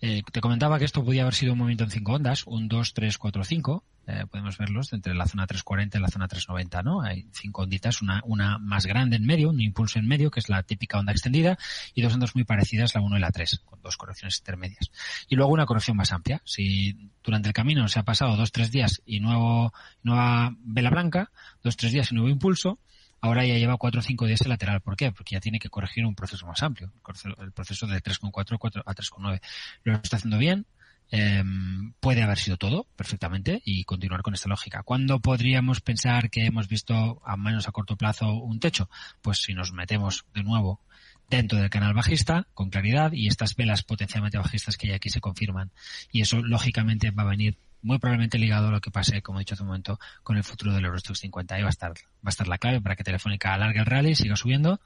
Eh, 0.06 0.22
te 0.34 0.42
comentaba 0.42 0.80
que 0.80 0.84
esto 0.84 1.02
podía 1.02 1.22
haber 1.22 1.34
sido 1.34 1.54
un 1.54 1.60
movimiento 1.60 1.86
en 1.86 1.90
cinco 1.90 2.12
ondas, 2.12 2.46
un 2.46 2.68
2, 2.68 2.94
3, 2.94 3.18
4, 3.18 3.44
5. 3.46 3.84
podemos 4.30 4.58
verlos 4.58 4.92
entre 4.92 5.14
la 5.14 5.26
zona 5.28 5.48
340 5.48 5.98
y 5.98 6.02
la 6.02 6.10
zona 6.10 6.28
390, 6.28 6.84
¿no? 6.84 7.02
Hay 7.02 7.30
cinco 7.32 7.62
onditas, 7.62 8.02
una, 8.02 8.22
una 8.26 8.58
más 8.58 8.86
grande 8.86 9.16
en 9.16 9.26
medio, 9.26 9.52
un 9.52 9.62
impulso 9.62 10.00
en 10.00 10.08
medio, 10.10 10.30
que 10.30 10.42
es 10.42 10.50
la 10.50 10.62
típica 10.64 11.00
onda 11.00 11.14
extendida, 11.14 11.58
y 11.94 12.02
dos 12.02 12.14
ondas 12.14 12.36
muy 12.36 12.44
parecidas, 12.44 12.94
la 12.96 13.00
1 13.00 13.16
y 13.16 13.20
la 13.22 13.32
3, 13.32 13.62
con 13.64 13.82
dos 13.82 13.96
correcciones 13.96 14.40
intermedias. 14.40 14.92
Y 15.30 15.38
luego 15.38 15.54
una 15.54 15.66
corrección 15.66 15.96
más 15.96 16.12
amplia. 16.12 16.42
Si 16.44 17.10
durante 17.24 17.48
el 17.48 17.54
camino 17.54 17.88
se 17.88 18.00
ha 18.00 18.04
pasado 18.04 18.36
dos, 18.36 18.52
tres 18.52 18.72
días 18.72 19.02
y 19.06 19.22
nuevo, 19.22 19.72
nueva 20.02 20.54
vela 20.66 20.90
blanca, 20.90 21.32
dos, 21.64 21.78
tres 21.78 21.94
días 21.94 22.12
y 22.12 22.16
nuevo 22.16 22.28
impulso, 22.28 22.78
ahora 23.24 23.46
ya 23.46 23.58
lleva 23.58 23.78
4 23.78 24.02
o 24.02 24.04
5 24.04 24.26
días 24.26 24.42
el 24.42 24.50
lateral. 24.50 24.82
¿Por 24.82 24.98
qué? 24.98 25.14
Porque 25.14 25.36
ya 25.36 25.40
tiene 25.40 25.58
que 25.58 25.70
corregir 25.70 26.06
un 26.06 26.14
proceso 26.14 26.46
más 26.46 26.62
amplio, 26.62 26.92
el 27.40 27.54
proceso 27.54 27.88
de 27.88 28.04
3,4 28.04 28.84
a 28.86 28.94
3,9. 28.94 29.42
Lo 29.84 29.94
está 29.94 30.18
haciendo 30.18 30.38
bien, 30.38 30.66
em, 31.10 31.94
puede 32.02 32.22
haber 32.22 32.38
sido 32.38 32.58
todo 32.58 32.86
perfectamente 32.98 33.62
y 33.64 33.86
continuar 33.86 34.24
con 34.24 34.34
esta 34.34 34.50
lógica. 34.50 34.84
¿Cuándo 34.84 35.22
podríamos 35.22 35.80
pensar 35.80 36.30
que 36.30 36.46
hemos 36.46 36.68
visto, 36.68 37.22
a 37.26 37.38
menos 37.38 37.66
a 37.70 37.72
corto 37.72 37.96
plazo, 37.96 38.34
un 38.34 38.60
techo? 38.60 38.90
Pues 39.22 39.38
si 39.42 39.54
nos 39.54 39.72
metemos 39.72 40.26
de 40.34 40.44
nuevo 40.44 40.82
dentro 41.30 41.58
del 41.60 41.70
canal 41.70 41.94
bajista 41.94 42.48
con 42.54 42.70
claridad 42.70 43.14
y 43.14 43.28
estas 43.28 43.56
velas 43.56 43.84
potencialmente 43.84 44.38
bajistas 44.38 44.76
que 44.76 44.90
ya 44.90 44.96
aquí 44.96 45.10
se 45.10 45.22
confirman. 45.22 45.72
Y 46.12 46.22
eso 46.24 46.42
lógicamente 46.42 47.12
va 47.12 47.24
a 47.24 47.28
venir 47.28 47.58
muy 47.84 48.00
probablemente 48.00 48.40
ligado 48.40 48.70
a 48.70 48.72
lo 48.72 48.82
que 48.82 48.92
pase, 48.92 49.22
como 49.22 49.40
he 49.40 49.42
dicho 49.42 49.54
hace 49.54 49.64
un 49.64 49.68
momento, 49.68 50.00
con 50.24 50.38
el 50.38 50.44
futuro 50.44 50.74
del 50.74 50.86
Eurostox 50.86 51.20
50. 51.20 51.56
Ahí 51.56 51.62
va 51.62 51.68
a 51.68 51.70
estar, 51.70 51.92
va 51.92 52.26
a 52.26 52.30
estar 52.30 52.48
la 52.48 52.58
clave 52.58 52.82
para 52.82 52.96
que 52.96 53.04
Telefónica 53.04 53.54
alargue 53.54 53.80
el 53.80 53.86
rally, 53.86 54.16
siga 54.16 54.36
subiendo 54.36 54.80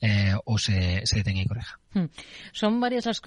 eh, 0.00 0.34
o 0.46 0.56
se, 0.56 1.02
se, 1.04 1.16
detenga 1.16 1.42
y 1.42 1.46
corrija. 1.46 1.78
Hmm. 1.92 2.06
Son 2.52 2.80
varias 2.80 3.04
las, 3.04 3.20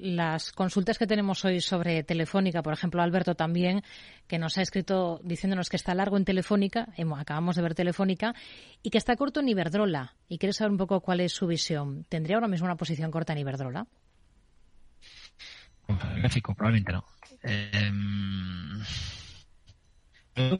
las, 0.00 0.52
consultas 0.52 0.98
que 0.98 1.06
tenemos 1.06 1.44
hoy 1.44 1.60
sobre 1.60 2.02
Telefónica. 2.02 2.62
Por 2.62 2.72
ejemplo, 2.72 3.00
Alberto 3.00 3.36
también, 3.36 3.82
que 4.26 4.38
nos 4.38 4.58
ha 4.58 4.62
escrito 4.62 5.20
diciéndonos 5.22 5.68
que 5.68 5.76
está 5.76 5.94
largo 5.94 6.16
en 6.16 6.24
Telefónica, 6.24 6.88
acabamos 7.16 7.56
de 7.56 7.62
ver 7.62 7.74
Telefónica, 7.74 8.34
y 8.82 8.90
que 8.90 8.98
está 8.98 9.14
corto 9.16 9.40
en 9.40 9.48
Iberdrola. 9.48 10.14
Y 10.28 10.38
quiere 10.38 10.52
saber 10.52 10.72
un 10.72 10.78
poco 10.78 11.00
cuál 11.00 11.20
es 11.20 11.32
su 11.32 11.46
visión. 11.46 12.04
¿Tendría 12.08 12.36
ahora 12.36 12.48
mismo 12.48 12.66
una 12.66 12.76
posición 12.76 13.10
corta 13.10 13.32
en 13.32 13.38
Iberdrola? 13.38 13.86
gráfico, 16.16 16.54
probablemente 16.54 16.92
no. 16.92 17.04
Eh, 17.42 17.92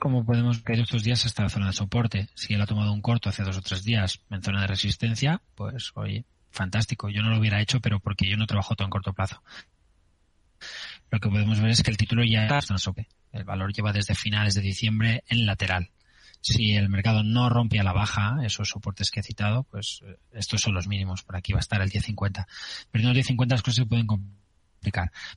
como 0.01 0.25
podemos 0.25 0.63
ver 0.65 0.81
estos 0.81 1.03
días 1.03 1.27
hasta 1.27 1.43
la 1.43 1.49
zona 1.49 1.67
de 1.67 1.73
soporte. 1.73 2.29
Si 2.35 2.55
él 2.55 2.63
ha 2.63 2.67
tomado 2.67 2.93
un 2.93 3.03
corto 3.03 3.29
hace 3.29 3.43
dos 3.43 3.59
o 3.59 3.63
tres 3.63 3.85
días 3.85 4.21
en 4.31 4.43
zona 4.43 4.63
de 4.63 4.67
resistencia, 4.69 5.43
pues 5.55 5.93
oye, 5.95 6.25
fantástico. 6.51 7.11
Yo 7.11 7.23
no 7.23 7.31
lo 7.31 7.39
hubiera 7.39 7.61
hecho, 7.61 7.81
pero 7.81 8.01
porque 8.01 8.29
yo 8.29 8.37
no 8.37 8.47
trabajo 8.47 8.75
en 8.79 8.91
corto 8.91 9.13
plazo. 9.13 9.43
Lo 11.11 11.21
que 11.21 11.29
podemos 11.29 11.61
ver 11.61 11.71
es 11.71 11.83
que 11.83 11.91
el 11.91 11.97
título 11.97 12.25
ya 12.25 12.47
está 12.47 12.75
en 12.75 12.79
sope. 12.79 13.09
El 13.33 13.45
valor 13.45 13.73
lleva 13.73 13.93
desde 13.93 14.15
finales 14.15 14.55
de 14.55 14.63
diciembre 14.63 15.25
en 15.29 15.45
lateral. 15.45 15.91
Si 16.41 16.75
el 16.75 16.89
mercado 16.89 17.23
no 17.23 17.49
rompe 17.49 17.81
a 17.81 17.83
la 17.83 17.93
baja 17.93 18.39
esos 18.45 18.69
soportes 18.69 19.11
que 19.11 19.21
he 19.21 19.23
citado, 19.23 19.65
pues 19.65 20.03
eh, 20.07 20.17
estos 20.33 20.61
son 20.61 20.75
los 20.75 20.87
mínimos. 20.87 21.23
Por 21.23 21.37
aquí 21.37 21.53
va 21.53 21.59
a 21.59 21.61
estar 21.61 21.83
el 21.83 21.91
10.50. 21.91 22.47
Pero 22.91 23.05
en 23.05 23.11
el 23.11 23.23
10.50 23.23 23.51
las 23.51 23.63
cosas 23.63 23.77
se 23.77 23.87
pueden 23.87 24.07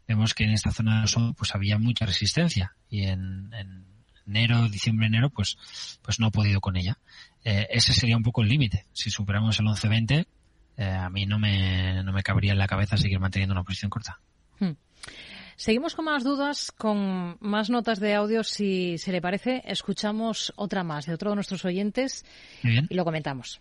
Vemos 0.08 0.34
que 0.34 0.44
en 0.44 0.52
esta 0.52 0.72
zona 0.72 1.06
pues 1.36 1.56
había 1.56 1.78
mucha 1.78 2.06
resistencia 2.06 2.76
y 2.90 3.04
en 3.04 3.52
enero, 4.28 4.70
diciembre, 4.70 5.08
enero, 5.08 5.30
pues, 5.30 5.58
pues 6.02 6.20
no 6.20 6.28
he 6.28 6.32
podido 6.32 6.62
con 6.62 6.78
ella. 6.78 7.00
Eh, 7.44 7.68
ese 7.72 7.94
sería 7.94 8.18
un 8.18 8.24
poco 8.24 8.42
el 8.42 8.50
límite. 8.50 8.86
Si 8.94 9.10
superamos 9.10 9.60
el 9.60 9.66
11-20, 9.66 10.28
eh, 10.78 10.86
a 10.86 11.10
mí 11.10 11.26
no 11.26 11.40
me, 11.40 12.04
no 12.04 12.14
me 12.14 12.24
cabría 12.24 12.52
en 12.52 12.60
la 12.60 12.68
cabeza 12.68 12.98
seguir 12.98 13.20
manteniendo 13.20 13.54
una 13.54 13.64
posición 13.64 13.90
corta. 13.90 14.20
Hmm. 14.60 14.74
Seguimos 15.56 15.94
con 15.94 16.06
más 16.06 16.24
dudas, 16.24 16.72
con 16.72 17.38
más 17.42 17.70
notas 17.70 18.00
de 18.00 18.14
audio. 18.14 18.44
Si 18.44 18.98
se 18.98 19.12
le 19.12 19.22
parece, 19.22 19.62
escuchamos 19.66 20.54
otra 20.56 20.84
más 20.84 21.06
de 21.06 21.14
otro 21.14 21.32
de 21.32 21.36
nuestros 21.36 21.66
oyentes 21.66 22.26
y 22.64 22.94
lo 22.96 23.04
comentamos. 23.04 23.60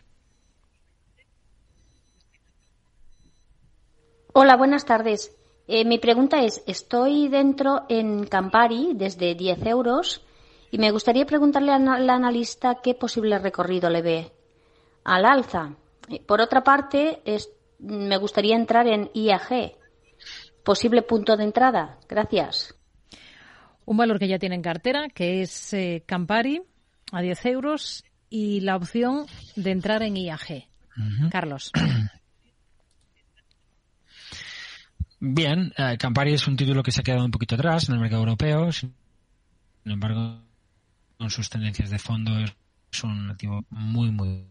Hola, 4.32 4.56
buenas 4.56 4.84
tardes. 4.84 5.32
Eh, 5.70 5.84
mi 5.84 5.98
pregunta 5.98 6.42
es, 6.42 6.64
estoy 6.66 7.28
dentro 7.28 7.84
en 7.90 8.24
Campari 8.26 8.92
desde 8.94 9.34
10 9.34 9.66
euros 9.66 10.24
y 10.70 10.78
me 10.78 10.90
gustaría 10.90 11.26
preguntarle 11.26 11.72
al 11.72 12.08
analista 12.08 12.78
qué 12.82 12.94
posible 12.94 13.38
recorrido 13.38 13.90
le 13.90 14.00
ve 14.00 14.32
al 15.04 15.26
alza. 15.26 15.74
Por 16.26 16.40
otra 16.40 16.62
parte, 16.62 17.22
me 17.78 18.16
gustaría 18.16 18.56
entrar 18.56 18.86
en 18.86 19.10
IAG. 19.12 19.74
Posible 20.64 21.02
punto 21.02 21.36
de 21.36 21.44
entrada. 21.44 21.98
Gracias. 22.08 22.74
Un 23.84 23.96
valor 23.96 24.18
que 24.18 24.28
ya 24.28 24.38
tiene 24.38 24.54
en 24.54 24.62
cartera, 24.62 25.08
que 25.08 25.42
es 25.42 25.72
eh, 25.72 26.02
Campari, 26.06 26.62
a 27.12 27.20
10 27.22 27.46
euros, 27.46 28.04
y 28.28 28.60
la 28.60 28.76
opción 28.76 29.26
de 29.56 29.70
entrar 29.70 30.02
en 30.02 30.16
IAG. 30.16 30.66
Carlos. 31.30 31.72
Bien, 35.20 35.72
eh, 35.76 35.96
Campari 35.98 36.34
es 36.34 36.46
un 36.46 36.56
título 36.56 36.82
que 36.82 36.92
se 36.92 37.00
ha 37.00 37.04
quedado 37.04 37.24
un 37.24 37.30
poquito 37.30 37.54
atrás 37.56 37.88
en 37.88 37.94
el 37.94 38.00
mercado 38.00 38.22
europeo. 38.22 38.70
Sin 38.72 38.92
embargo, 39.84 40.40
con 41.16 41.30
sus 41.30 41.50
tendencias 41.50 41.90
de 41.90 41.98
fondo 41.98 42.38
es 42.38 43.04
un 43.04 43.30
activo 43.30 43.64
muy, 43.70 44.10
muy 44.10 44.44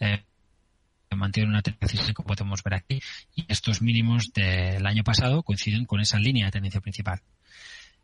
eh, 0.00 0.24
mantiene 1.14 1.50
una 1.50 1.62
tendencia 1.62 2.12
como 2.14 2.28
podemos 2.28 2.62
ver 2.62 2.74
aquí 2.74 3.00
y 3.34 3.44
estos 3.48 3.82
mínimos 3.82 4.32
del 4.32 4.84
año 4.86 5.04
pasado 5.04 5.42
coinciden 5.42 5.84
con 5.84 6.00
esa 6.00 6.18
línea 6.18 6.46
de 6.46 6.52
tendencia 6.52 6.80
principal. 6.80 7.20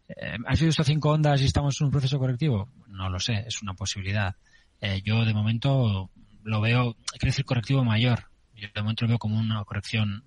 Eh, 0.09 0.37
¿Han 0.47 0.57
sido 0.57 0.71
estos 0.71 0.87
cinco 0.87 1.11
ondas 1.11 1.41
y 1.43 1.47
estamos 1.47 1.81
en 1.81 1.87
un 1.87 1.91
proceso 1.91 2.19
correctivo? 2.19 2.69
No 2.87 3.09
lo 3.11 3.19
sé, 3.19 3.45
es 3.47 3.63
una 3.63 3.75
posibilidad. 3.75 4.37
Eh, 4.81 5.03
yo 5.05 5.25
de 5.25 5.35
momento 5.35 6.11
lo 6.45 6.61
veo, 6.61 6.97
quiero 7.13 7.27
decir 7.27 7.45
correctivo 7.45 7.85
mayor. 7.85 8.25
Yo 8.55 8.69
de 8.75 8.83
momento 8.83 9.05
lo 9.05 9.11
veo 9.11 9.19
como 9.19 9.39
una 9.39 9.65
corrección 9.65 10.25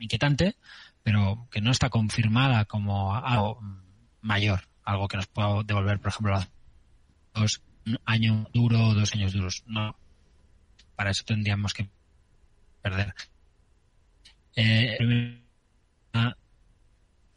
inquietante, 0.00 0.56
pero 1.02 1.48
que 1.50 1.60
no 1.60 1.70
está 1.70 1.90
confirmada 1.90 2.64
como 2.64 3.14
algo 3.14 3.60
mayor, 4.20 4.68
algo 4.84 5.08
que 5.08 5.16
nos 5.16 5.26
pueda 5.26 5.62
devolver, 5.62 6.00
por 6.00 6.10
ejemplo, 6.10 6.40
dos 7.34 7.62
años 8.04 8.48
duro 8.52 8.88
o 8.88 8.94
dos 8.94 9.14
años 9.14 9.32
duros. 9.32 9.62
No. 9.66 9.96
Para 10.96 11.10
eso 11.10 11.24
tendríamos 11.24 11.72
que 11.72 11.88
perder. 12.82 13.14
Eh, 14.56 14.98
una 16.12 16.36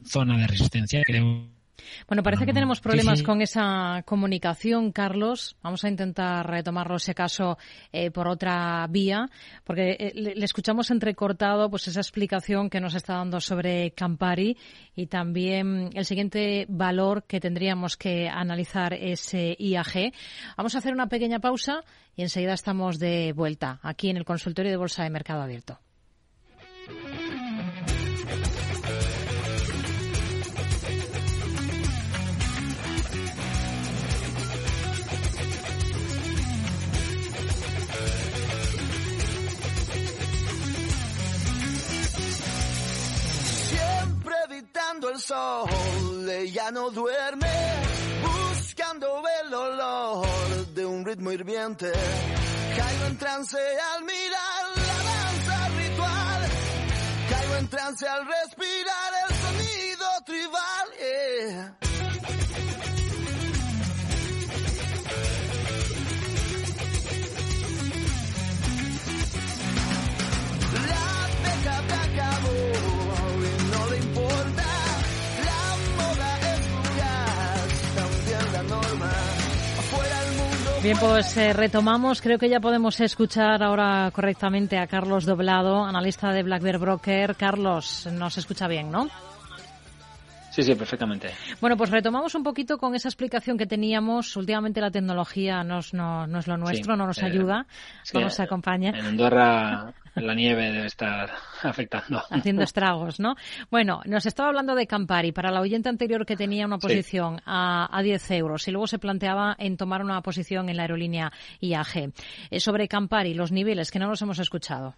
zona 0.05 0.37
de 0.37 0.47
resistencia, 0.47 1.01
creo 1.05 1.47
bueno, 2.07 2.23
parece 2.23 2.45
que 2.45 2.53
tenemos 2.53 2.79
problemas 2.79 3.23
con 3.23 3.41
esa 3.41 4.03
comunicación, 4.05 4.91
Carlos. 4.91 5.55
Vamos 5.61 5.83
a 5.83 5.89
intentar 5.89 6.47
retomarlo, 6.47 6.95
ese 6.95 7.13
caso, 7.13 7.57
eh, 7.91 8.11
por 8.11 8.27
otra 8.27 8.85
vía, 8.89 9.29
porque 9.63 9.97
eh, 9.99 10.11
le, 10.15 10.45
escuchamos 10.45 10.91
entrecortado 10.91 11.69
pues 11.69 11.87
esa 11.87 11.99
explicación 11.99 12.69
que 12.69 12.79
nos 12.79 12.95
está 12.95 13.15
dando 13.15 13.39
sobre 13.39 13.91
Campari 13.91 14.57
y 14.95 15.07
también 15.07 15.89
el 15.93 16.05
siguiente 16.05 16.65
valor 16.69 17.23
que 17.23 17.39
tendríamos 17.39 17.97
que 17.97 18.27
analizar 18.29 18.93
es 18.93 19.33
IAG. 19.33 20.13
Vamos 20.57 20.75
a 20.75 20.77
hacer 20.77 20.93
una 20.93 21.07
pequeña 21.07 21.39
pausa 21.39 21.83
y 22.15 22.21
enseguida 22.21 22.53
estamos 22.53 22.99
de 22.99 23.33
vuelta 23.33 23.79
aquí 23.81 24.09
en 24.09 24.17
el 24.17 24.25
consultorio 24.25 24.71
de 24.71 24.77
Bolsa 24.77 25.03
de 25.03 25.09
Mercado 25.09 25.41
Abierto. 25.41 25.79
El 45.09 45.19
sol, 45.19 46.29
ella 46.29 46.71
no 46.71 46.89
duerme, 46.89 47.47
buscando 48.21 49.23
el 49.43 49.53
olor 49.53 50.27
de 50.73 50.85
un 50.85 51.05
ritmo 51.05 51.31
hirviente. 51.31 51.91
Caigo 52.75 53.05
en 53.05 53.17
trance 53.17 53.57
al 53.57 54.03
mirar 54.03 54.63
la 54.75 55.03
danza 55.03 55.69
ritual, 55.77 56.49
caigo 57.29 57.55
en 57.55 57.67
trance 57.67 58.07
al 58.07 58.25
respirar 58.25 59.13
el 59.29 59.32
Bien, 80.83 80.97
pues 80.99 81.37
eh, 81.37 81.53
retomamos. 81.53 82.19
Creo 82.21 82.37
que 82.37 82.49
ya 82.49 82.59
podemos 82.59 82.99
escuchar 82.99 83.63
ahora 83.63 84.11
correctamente 84.13 84.77
a 84.77 84.85
Carlos 84.85 85.23
Doblado, 85.23 85.85
analista 85.85 86.33
de 86.33 86.43
Black 86.43 86.61
Bear 86.61 86.77
Broker. 86.77 87.37
Carlos, 87.37 88.05
nos 88.11 88.37
escucha 88.37 88.67
bien, 88.67 88.91
¿no? 88.91 89.09
Sí, 90.53 90.61
sí, 90.61 90.75
perfectamente. 90.75 91.31
Bueno, 91.59 91.75
pues 91.75 91.89
retomamos 91.89 92.35
un 92.35 92.43
poquito 92.43 92.77
con 92.77 92.93
esa 92.93 93.07
explicación 93.07 93.57
que 93.57 93.65
teníamos. 93.65 94.37
Últimamente 94.37 94.81
la 94.81 94.91
tecnología 94.91 95.63
no, 95.63 95.79
es 95.79 95.93
lo 95.93 96.27
nuestro, 96.27 96.95
no 96.95 97.07
nos 97.07 97.17
eh, 97.17 97.25
ayuda, 97.25 97.65
no 98.13 98.21
nos 98.21 98.39
acompaña. 98.39 98.91
En 98.91 99.03
Andorra 99.03 99.95
la 100.13 100.35
nieve 100.35 100.71
debe 100.71 100.85
estar 100.85 101.31
afectando. 101.63 102.21
Haciendo 102.29 102.61
estragos, 102.61 103.19
¿no? 103.19 103.33
Bueno, 103.71 104.01
nos 104.05 104.27
estaba 104.27 104.49
hablando 104.49 104.75
de 104.75 104.85
Campari. 104.85 105.31
Para 105.31 105.49
la 105.49 105.59
oyente 105.59 105.89
anterior 105.89 106.23
que 106.23 106.35
tenía 106.35 106.67
una 106.67 106.77
posición 106.77 107.41
a, 107.47 107.89
a 107.91 108.03
10 108.03 108.29
euros 108.29 108.67
y 108.67 108.71
luego 108.71 108.85
se 108.85 108.99
planteaba 108.99 109.55
en 109.57 109.75
tomar 109.75 110.03
una 110.03 110.21
posición 110.21 110.69
en 110.69 110.77
la 110.77 110.83
aerolínea 110.83 111.31
IAG. 111.61 112.13
Eh, 112.51 112.59
sobre 112.59 112.87
Campari, 112.87 113.33
los 113.33 113.51
niveles 113.51 113.89
que 113.89 113.97
no 113.97 114.07
los 114.07 114.21
hemos 114.21 114.37
escuchado. 114.37 114.93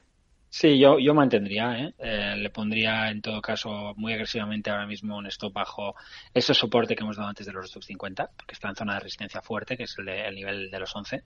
Sí, 0.57 0.79
yo, 0.79 0.99
yo 0.99 1.13
mantendría, 1.13 1.77
¿eh? 1.77 1.93
¿eh? 1.99 2.35
le 2.37 2.49
pondría 2.49 3.11
en 3.11 3.21
todo 3.21 3.41
caso 3.41 3.93
muy 3.97 4.13
agresivamente 4.13 4.69
ahora 4.69 4.87
mismo 4.87 5.17
un 5.17 5.25
stop 5.27 5.51
bajo 5.51 5.95
ese 6.33 6.53
soporte 6.53 6.95
que 6.95 7.03
hemos 7.03 7.17
dado 7.17 7.27
antes 7.27 7.45
de 7.45 7.51
los 7.51 7.65
250, 7.65 8.29
porque 8.37 8.53
está 8.53 8.69
en 8.69 8.75
zona 8.77 8.93
de 8.93 9.01
resistencia 9.01 9.41
fuerte, 9.41 9.75
que 9.75 9.83
es 9.83 9.93
el, 9.97 10.07
el 10.07 10.33
nivel 10.33 10.71
de 10.71 10.79
los 10.79 10.95
11. 10.95 11.23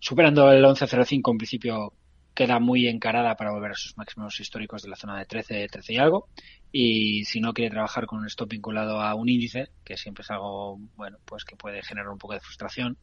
Superando 0.00 0.50
el 0.50 0.64
11.05 0.64 1.30
en 1.30 1.38
principio 1.38 1.92
queda 2.34 2.58
muy 2.58 2.88
encarada 2.88 3.36
para 3.36 3.52
volver 3.52 3.70
a 3.70 3.74
sus 3.74 3.96
máximos 3.96 4.40
históricos 4.40 4.82
de 4.82 4.88
la 4.88 4.96
zona 4.96 5.16
de 5.16 5.26
13, 5.26 5.68
13 5.68 5.92
y 5.92 5.98
algo. 5.98 6.28
Y 6.72 7.24
si 7.26 7.40
no 7.40 7.52
quiere 7.52 7.70
trabajar 7.70 8.06
con 8.06 8.18
un 8.18 8.26
stop 8.26 8.48
vinculado 8.48 9.00
a 9.00 9.14
un 9.14 9.28
índice, 9.28 9.68
que 9.84 9.96
siempre 9.96 10.22
es 10.22 10.30
algo, 10.32 10.76
bueno, 10.96 11.18
pues 11.24 11.44
que 11.44 11.54
puede 11.54 11.82
generar 11.84 12.08
un 12.08 12.18
poco 12.18 12.34
de 12.34 12.40
frustración, 12.40 12.98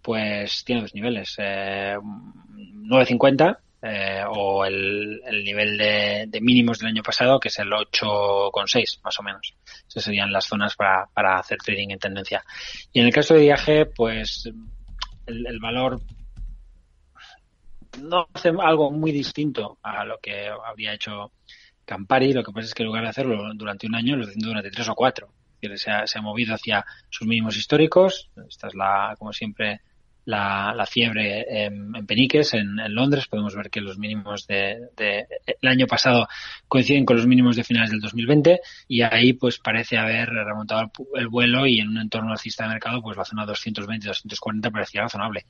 pues 0.00 0.64
tiene 0.64 0.80
dos 0.80 0.94
niveles. 0.94 1.34
Eh, 1.36 1.94
9.50 1.98 3.58
eh, 3.80 4.24
o 4.28 4.64
el, 4.64 5.20
nivel 5.44 5.78
de, 5.78 6.40
mínimos 6.40 6.78
del 6.80 6.88
año 6.88 7.02
pasado, 7.02 7.38
que 7.38 7.48
es 7.48 7.58
el 7.58 7.68
8,6 7.68 9.00
más 9.04 9.20
o 9.20 9.22
menos. 9.22 9.54
Esas 9.88 10.04
serían 10.04 10.32
las 10.32 10.46
zonas 10.46 10.74
para, 10.74 11.06
para 11.14 11.38
hacer 11.38 11.58
trading 11.58 11.90
en 11.90 11.98
tendencia. 11.98 12.42
Y 12.92 13.00
en 13.00 13.06
el 13.06 13.12
caso 13.12 13.34
de 13.34 13.42
viaje, 13.42 13.86
pues 13.86 14.50
el, 15.26 15.58
valor 15.60 16.00
no 18.02 18.26
hace 18.32 18.48
algo 18.60 18.90
muy 18.90 19.12
distinto 19.12 19.78
a 19.82 20.04
lo 20.04 20.18
que 20.18 20.48
habría 20.48 20.94
hecho 20.94 21.32
Campari. 21.84 22.32
Lo 22.32 22.42
que 22.42 22.52
pasa 22.52 22.66
es 22.66 22.74
que 22.74 22.82
en 22.82 22.88
lugar 22.88 23.04
de 23.04 23.10
hacerlo 23.10 23.54
durante 23.54 23.86
un 23.86 23.94
año, 23.94 24.16
lo 24.16 24.22
está 24.22 24.30
haciendo 24.30 24.48
durante 24.48 24.70
tres 24.70 24.88
o 24.88 24.94
cuatro. 24.94 25.32
Se 25.76 25.90
ha, 25.90 26.06
se 26.06 26.18
ha 26.18 26.22
movido 26.22 26.54
hacia 26.54 26.84
sus 27.10 27.26
mínimos 27.26 27.56
históricos. 27.56 28.30
Esta 28.48 28.68
es 28.68 28.74
la, 28.74 29.14
como 29.18 29.32
siempre, 29.32 29.80
la, 30.28 30.86
fiebre 30.86 31.64
en, 31.64 32.06
Peniques, 32.06 32.52
en, 32.52 32.76
Londres. 32.94 33.26
Podemos 33.28 33.54
ver 33.56 33.70
que 33.70 33.80
los 33.80 33.98
mínimos 33.98 34.46
de, 34.46 34.88
el 34.98 35.68
año 35.68 35.86
pasado 35.86 36.28
coinciden 36.68 37.06
con 37.06 37.16
los 37.16 37.26
mínimos 37.26 37.56
de 37.56 37.64
finales 37.64 37.90
del 37.90 38.00
2020 38.00 38.60
y 38.88 39.02
ahí 39.02 39.32
pues 39.32 39.58
parece 39.58 39.96
haber 39.96 40.28
remontado 40.28 40.90
el, 41.14 41.28
vuelo 41.28 41.66
y 41.66 41.80
en 41.80 41.88
un 41.88 41.98
entorno 41.98 42.32
alcista 42.32 42.64
de 42.64 42.70
mercado 42.70 43.00
pues 43.00 43.16
la 43.16 43.24
zona 43.24 43.46
220-240 43.46 44.70
parecía 44.70 45.02
razonable. 45.02 45.46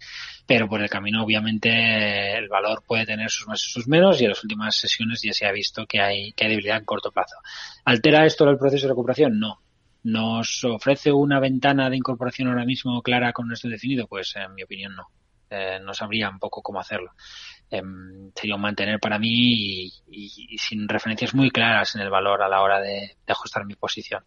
Pero 0.47 0.69
por 0.69 0.81
el 0.81 0.88
camino 0.88 1.25
obviamente 1.25 2.38
el 2.38 2.49
valor 2.49 2.85
puede 2.87 3.05
tener 3.05 3.31
sus 3.31 3.49
más 3.49 3.61
y 3.64 3.71
sus 3.71 3.88
menos 3.88 4.21
y 4.21 4.25
en 4.25 4.31
las 4.31 4.45
últimas 4.45 4.77
sesiones 4.77 5.21
ya 5.23 5.33
se 5.33 5.47
ha 5.47 5.53
visto 5.53 5.87
que 5.87 6.01
hay, 6.01 6.33
que 6.35 6.45
hay 6.45 6.51
debilidad 6.51 6.79
en 6.79 6.85
corto 6.85 7.11
plazo. 7.11 7.37
¿Altera 7.85 8.25
esto 8.25 8.49
el 8.49 8.59
proceso 8.59 8.87
de 8.87 8.93
recuperación? 8.93 9.41
No 9.41 9.61
¿Nos 10.09 10.64
ofrece 10.64 11.12
una 11.12 11.38
ventana 11.38 11.90
de 11.90 11.97
incorporación 11.99 12.49
ahora 12.49 12.64
mismo 12.64 13.03
clara 13.03 13.35
con 13.35 13.53
esto 13.53 13.68
definido? 13.68 14.07
Pues 14.07 14.35
en 14.37 14.55
mi 14.55 14.62
opinión 14.62 14.97
no. 14.97 15.09
Eh, 15.51 15.79
no 15.83 15.92
sabría 15.92 16.31
un 16.31 16.38
poco 16.38 16.62
cómo 16.62 16.81
hacerlo. 16.81 17.12
Em, 17.71 18.33
sería 18.35 18.55
un 18.55 18.62
mantener 18.62 19.01
para 19.01 19.18
mí 19.18 19.90
y, 20.11 20.59
sin 20.59 20.88
referencias 20.88 21.35
muy 21.35 21.51
claras 21.51 21.94
en 21.94 22.01
el 22.01 22.09
valor 22.09 22.42
a 22.42 22.49
la 22.49 22.62
hora 22.62 22.81
de, 22.81 23.16
ajustar 23.27 23.66
mi 23.66 23.75
posición. 23.75 24.25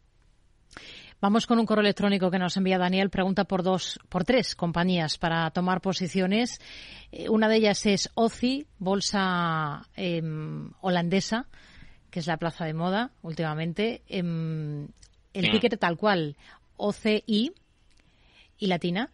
Vamos 1.19 1.47
con 1.47 1.57
un 1.57 1.65
correo 1.65 1.81
electrónico 1.81 2.29
que 2.29 2.37
nos 2.37 2.57
envía 2.57 2.77
Daniel. 2.77 3.09
Pregunta 3.09 3.45
por 3.45 3.63
dos, 3.63 3.99
por 4.07 4.23
tres 4.23 4.55
compañías 4.55 5.17
para 5.17 5.49
tomar 5.49 5.81
posiciones. 5.81 6.59
Eh, 7.11 7.27
una 7.27 7.49
de 7.49 7.55
ellas 7.55 7.87
es 7.87 8.11
OCI, 8.13 8.67
bolsa 8.77 9.87
em, 9.95 10.71
holandesa, 10.81 11.47
que 12.11 12.19
es 12.19 12.27
la 12.27 12.37
plaza 12.37 12.65
de 12.65 12.75
moda 12.75 13.11
últimamente. 13.23 14.03
Em, 14.07 14.87
el 15.33 15.49
mm. 15.49 15.51
ticket 15.51 15.79
tal 15.79 15.97
cual, 15.97 16.35
OCI 16.77 17.51
y 18.57 18.67
latina, 18.67 19.11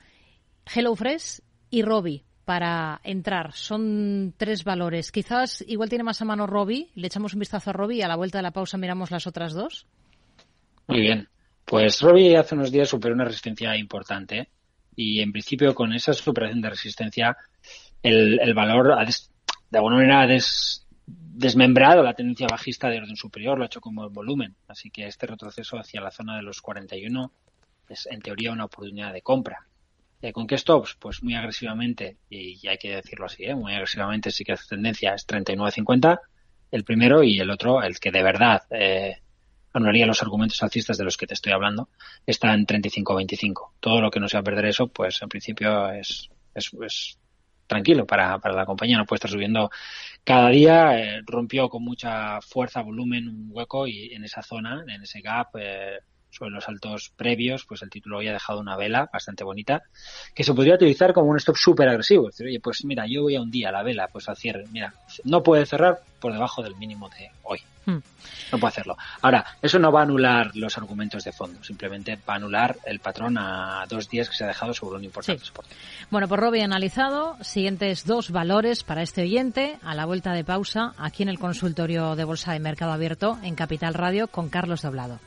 HelloFresh 0.66 1.42
y 1.70 1.82
Robi 1.82 2.24
para 2.46 3.02
entrar. 3.04 3.52
Son 3.54 4.34
tres 4.38 4.64
valores. 4.64 5.12
Quizás 5.12 5.64
igual 5.68 5.90
tiene 5.90 6.04
más 6.04 6.22
a 6.22 6.26
mano 6.26 6.48
Robi. 6.48 6.90
Le 6.96 7.08
echamos 7.08 7.34
un 7.34 7.40
vistazo 7.40 7.70
a 7.70 7.74
Robi 7.74 7.98
y 7.98 8.02
a 8.02 8.08
la 8.08 8.16
vuelta 8.16 8.38
de 8.38 8.44
la 8.44 8.52
pausa 8.52 8.78
miramos 8.78 9.12
las 9.12 9.28
otras 9.28 9.54
dos. 9.54 9.86
Muy 10.88 11.02
bien. 11.02 11.28
Pues 11.66 12.00
Robi 12.02 12.36
hace 12.36 12.56
unos 12.56 12.72
días 12.72 12.88
superó 12.88 13.14
una 13.14 13.26
resistencia 13.26 13.76
importante 13.76 14.50
y 14.96 15.20
en 15.20 15.34
principio 15.34 15.76
con 15.76 15.92
esa 15.92 16.14
superación 16.14 16.62
de 16.62 16.70
resistencia 16.70 17.36
el, 18.02 18.40
el 18.40 18.54
valor 18.54 18.96
de 19.70 19.78
alguna 19.78 19.98
manera 19.98 20.22
ha 20.22 20.28
des, 20.28 20.87
desmembrado 21.08 22.04
la 22.04 22.14
tendencia 22.14 22.48
bajista 22.50 22.90
de 22.90 22.98
orden 22.98 23.16
superior, 23.16 23.58
lo 23.58 23.64
ha 23.64 23.68
hecho 23.68 23.82
como 23.82 24.10
volumen. 24.10 24.56
Así 24.68 24.90
que 24.90 25.08
este 25.08 25.26
retroceso 25.26 25.78
hacia 25.78 26.02
la 26.02 26.12
zona 26.12 26.36
de 26.36 26.44
los 26.44 26.62
41 26.62 27.32
es 27.90 28.08
en 28.08 28.22
teoría 28.22 28.52
una 28.52 28.66
oportunidad 28.66 29.14
de 29.14 29.22
compra. 29.22 29.66
Eh, 30.22 30.34
¿Con 30.34 30.48
qué 30.48 30.58
stops? 30.58 30.98
Pues 31.00 31.24
muy 31.24 31.36
agresivamente, 31.36 32.18
y, 32.30 32.68
hay 32.68 32.78
que 32.78 32.96
decirlo 32.96 33.28
así, 33.28 33.46
¿eh? 33.46 33.56
muy 33.56 33.74
agresivamente 33.74 34.32
sí 34.32 34.44
que 34.44 34.54
hace 34.54 34.68
tendencia 34.68 35.14
es 35.14 35.28
39.50 35.28 36.20
el 36.72 36.84
primero 36.84 37.24
y 37.24 37.40
el 37.40 37.50
otro, 37.50 37.82
el 37.82 38.00
que 38.00 38.12
de 38.12 38.24
verdad 38.24 38.64
eh, 38.72 39.22
anularía 39.74 40.06
los 40.06 40.22
argumentos 40.22 40.62
alcistas 40.64 40.98
de 40.98 41.04
los 41.04 41.18
que 41.18 41.28
te 41.28 41.34
estoy 41.34 41.54
hablando, 41.54 41.90
está 42.26 42.54
en 42.54 42.66
35.25. 42.66 43.72
Todo 43.80 44.02
lo 44.02 44.12
que 44.12 44.20
no 44.20 44.28
sea 44.28 44.42
perder 44.42 44.66
eso, 44.66 44.88
pues 44.88 45.22
en 45.22 45.30
principio 45.30 45.90
es, 45.92 46.30
es, 46.54 46.72
es 46.82 47.18
tranquilo 47.68 48.06
para, 48.06 48.40
para 48.40 48.56
la 48.56 48.66
compañía, 48.66 48.98
no 48.98 49.06
puede 49.06 49.18
estar 49.18 49.32
subiendo 49.32 49.70
cada 50.24 50.50
día. 50.50 51.00
Eh, 51.00 51.22
rompió 51.26 51.70
con 51.70 51.84
mucha 51.84 52.42
fuerza, 52.42 52.82
volumen, 52.82 53.28
un 53.28 53.50
hueco 53.52 53.88
y 53.88 54.14
en 54.14 54.24
esa 54.24 54.42
zona, 54.42 54.84
en 54.88 55.04
ese 55.04 55.22
gap, 55.22 55.50
eh, 55.60 56.00
sobre 56.30 56.52
los 56.52 56.68
altos 56.68 57.12
previos, 57.16 57.66
pues 57.66 57.82
el 57.82 57.90
título 57.90 58.18
había 58.18 58.34
dejado 58.34 58.60
una 58.60 58.78
vela 58.78 59.10
bastante 59.12 59.44
bonita 59.44 59.84
que 60.36 60.44
se 60.44 60.54
podría 60.54 60.76
utilizar 60.76 61.14
como 61.14 61.30
un 61.30 61.38
stop 61.38 61.56
súper 61.58 61.90
agresivo. 61.90 62.28
decir, 62.28 62.48
oye, 62.48 62.60
pues 62.60 62.84
mira, 62.86 63.06
yo 63.08 63.24
voy 63.24 63.36
a 63.36 63.42
un 63.42 63.52
día 63.52 63.72
la 63.72 63.84
vela, 63.84 64.08
pues 64.08 64.30
al 64.30 64.38
cierre. 64.38 64.66
Mira, 64.72 64.94
no 65.24 65.44
puede 65.44 65.66
cerrar 65.66 66.00
por 66.20 66.34
debajo 66.34 66.62
del 66.62 66.76
mínimo 66.76 67.10
de 67.10 67.32
hoy. 67.44 67.62
Hmm. 67.86 68.00
No 68.52 68.60
puede 68.60 68.70
hacerlo. 68.70 68.98
Ahora, 69.22 69.46
eso 69.62 69.80
no 69.80 69.92
va 69.92 70.02
a 70.02 70.04
anular 70.04 70.52
los 70.56 70.78
argumentos 70.78 71.24
de 71.24 71.32
fondo, 71.32 71.64
simplemente 71.64 72.18
va 72.28 72.34
a 72.34 72.36
anular 72.36 72.78
el 72.86 73.00
patrón 73.00 73.38
a 73.38 73.86
dos 73.88 74.10
días 74.10 74.30
que 74.30 74.36
se 74.36 74.44
ha 74.44 74.48
dejado 74.48 74.74
sobre 74.74 74.98
un 74.98 75.06
importante 75.06 75.44
soporte. 75.46 75.74
Bueno, 76.12 76.28
por 76.28 76.40
Robbie 76.40 76.64
analizado, 76.64 77.38
siguientes 77.42 78.06
dos 78.06 78.32
valores 78.32 78.84
para 78.84 79.04
este 79.04 79.22
oyente 79.22 79.78
a 79.84 79.96
la 79.96 80.06
vuelta 80.06 80.34
de 80.34 80.44
pausa 80.44 80.94
aquí 80.98 81.24
en 81.24 81.30
el 81.30 81.40
consultorio 81.40 82.16
de 82.16 82.26
Bolsa 82.26 82.54
de 82.54 82.60
Mercado 82.60 82.92
Abierto 82.92 83.38
en 83.42 83.56
Capital 83.56 83.94
Radio 83.94 84.28
con 84.28 84.50
Carlos 84.50 84.82
Doblado. 84.82 85.20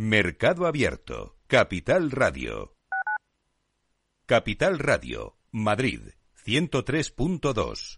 Mercado 0.00 0.66
Abierto, 0.66 1.36
Capital 1.48 2.10
Radio. 2.10 2.76
Capital 4.26 4.78
Radio, 4.78 5.36
Madrid, 5.50 6.00
103.2. 6.46 7.97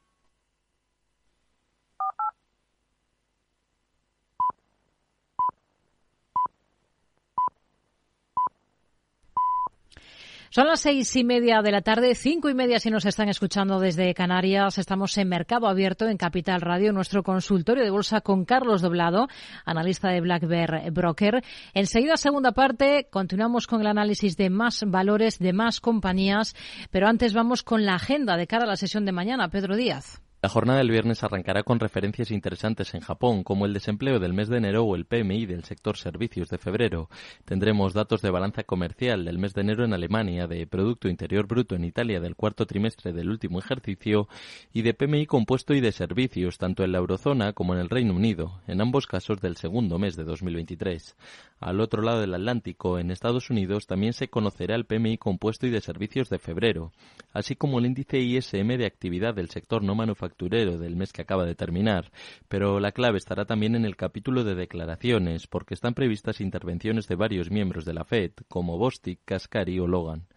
Son 10.53 10.67
las 10.67 10.81
seis 10.81 11.15
y 11.15 11.23
media 11.23 11.61
de 11.61 11.71
la 11.71 11.81
tarde, 11.81 12.13
cinco 12.13 12.49
y 12.49 12.53
media 12.53 12.77
si 12.77 12.89
nos 12.89 13.05
están 13.05 13.29
escuchando 13.29 13.79
desde 13.79 14.13
Canarias. 14.13 14.77
Estamos 14.77 15.17
en 15.17 15.29
Mercado 15.29 15.65
Abierto 15.65 16.09
en 16.09 16.17
Capital 16.17 16.59
Radio, 16.59 16.91
nuestro 16.91 17.23
consultorio 17.23 17.85
de 17.85 17.89
bolsa 17.89 18.19
con 18.19 18.43
Carlos 18.43 18.81
Doblado, 18.81 19.29
analista 19.63 20.09
de 20.09 20.19
Black 20.19 20.45
Bear 20.45 20.91
Broker. 20.91 21.41
Enseguida, 21.73 22.17
segunda 22.17 22.51
parte, 22.51 23.07
continuamos 23.09 23.65
con 23.65 23.79
el 23.79 23.87
análisis 23.87 24.35
de 24.35 24.49
más 24.49 24.83
valores, 24.85 25.39
de 25.39 25.53
más 25.53 25.79
compañías, 25.79 26.53
pero 26.89 27.07
antes 27.07 27.33
vamos 27.33 27.63
con 27.63 27.85
la 27.85 27.95
agenda 27.95 28.35
de 28.35 28.47
cara 28.47 28.65
a 28.65 28.67
la 28.67 28.75
sesión 28.75 29.05
de 29.05 29.13
mañana. 29.13 29.47
Pedro 29.47 29.77
Díaz. 29.77 30.21
La 30.43 30.49
jornada 30.49 30.79
del 30.79 30.89
viernes 30.89 31.23
arrancará 31.23 31.61
con 31.61 31.79
referencias 31.79 32.31
interesantes 32.31 32.95
en 32.95 33.01
Japón, 33.01 33.43
como 33.43 33.67
el 33.67 33.73
desempleo 33.73 34.17
del 34.17 34.33
mes 34.33 34.49
de 34.49 34.57
enero 34.57 34.83
o 34.85 34.95
el 34.95 35.05
PMI 35.05 35.45
del 35.45 35.65
sector 35.65 35.97
servicios 35.97 36.49
de 36.49 36.57
febrero. 36.57 37.11
Tendremos 37.45 37.93
datos 37.93 38.23
de 38.23 38.31
balanza 38.31 38.63
comercial 38.63 39.23
del 39.23 39.37
mes 39.37 39.53
de 39.53 39.61
enero 39.61 39.85
en 39.85 39.93
Alemania, 39.93 40.47
de 40.47 40.65
Producto 40.65 41.09
Interior 41.09 41.45
Bruto 41.45 41.75
en 41.75 41.83
Italia 41.83 42.19
del 42.19 42.35
cuarto 42.35 42.65
trimestre 42.65 43.13
del 43.13 43.29
último 43.29 43.59
ejercicio 43.59 44.27
y 44.73 44.81
de 44.81 44.95
PMI 44.95 45.27
compuesto 45.27 45.75
y 45.75 45.79
de 45.79 45.91
servicios, 45.91 46.57
tanto 46.57 46.83
en 46.83 46.93
la 46.93 46.97
eurozona 46.97 47.53
como 47.53 47.75
en 47.75 47.79
el 47.81 47.89
Reino 47.89 48.15
Unido, 48.15 48.61
en 48.65 48.81
ambos 48.81 49.05
casos 49.05 49.41
del 49.41 49.57
segundo 49.57 49.99
mes 49.99 50.15
de 50.15 50.23
2023. 50.23 51.17
Al 51.59 51.79
otro 51.79 52.01
lado 52.01 52.21
del 52.21 52.33
Atlántico, 52.33 52.97
en 52.97 53.11
Estados 53.11 53.51
Unidos, 53.51 53.85
también 53.85 54.13
se 54.13 54.29
conocerá 54.29 54.73
el 54.73 54.85
PMI 54.85 55.19
compuesto 55.19 55.67
y 55.67 55.69
de 55.69 55.81
servicios 55.81 56.31
de 56.31 56.39
febrero, 56.39 56.91
así 57.31 57.55
como 57.55 57.77
el 57.77 57.85
índice 57.85 58.17
ISM 58.17 58.69
de 58.69 58.87
actividad 58.87 59.35
del 59.35 59.51
sector 59.51 59.83
no 59.83 59.93
manufacturero 59.93 60.30
del 60.37 60.95
mes 60.95 61.13
que 61.13 61.21
acaba 61.21 61.45
de 61.45 61.55
terminar. 61.55 62.11
Pero 62.47 62.79
la 62.79 62.91
clave 62.91 63.17
estará 63.17 63.45
también 63.45 63.75
en 63.75 63.85
el 63.85 63.95
capítulo 63.95 64.43
de 64.43 64.55
declaraciones, 64.55 65.47
porque 65.47 65.73
están 65.73 65.93
previstas 65.93 66.41
intervenciones 66.41 67.07
de 67.07 67.15
varios 67.15 67.51
miembros 67.51 67.85
de 67.85 67.93
la 67.93 68.05
FED, 68.05 68.31
como 68.47 68.77
Bostic, 68.77 69.19
Cascari 69.25 69.79
o 69.79 69.87
Logan. 69.87 70.27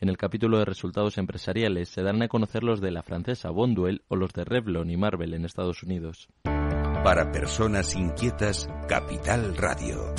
En 0.00 0.08
el 0.08 0.16
capítulo 0.16 0.58
de 0.58 0.64
resultados 0.64 1.18
empresariales 1.18 1.88
se 1.88 2.02
darán 2.02 2.22
a 2.22 2.28
conocer 2.28 2.62
los 2.62 2.80
de 2.80 2.92
la 2.92 3.02
francesa 3.02 3.50
Bonduel 3.50 4.02
o 4.08 4.16
los 4.16 4.32
de 4.32 4.44
Revlon 4.44 4.90
y 4.90 4.96
Marvel 4.96 5.34
en 5.34 5.44
Estados 5.44 5.82
Unidos. 5.82 6.28
Para 6.44 7.30
personas 7.32 7.94
inquietas, 7.96 8.68
Capital 8.88 9.56
Radio. 9.56 10.14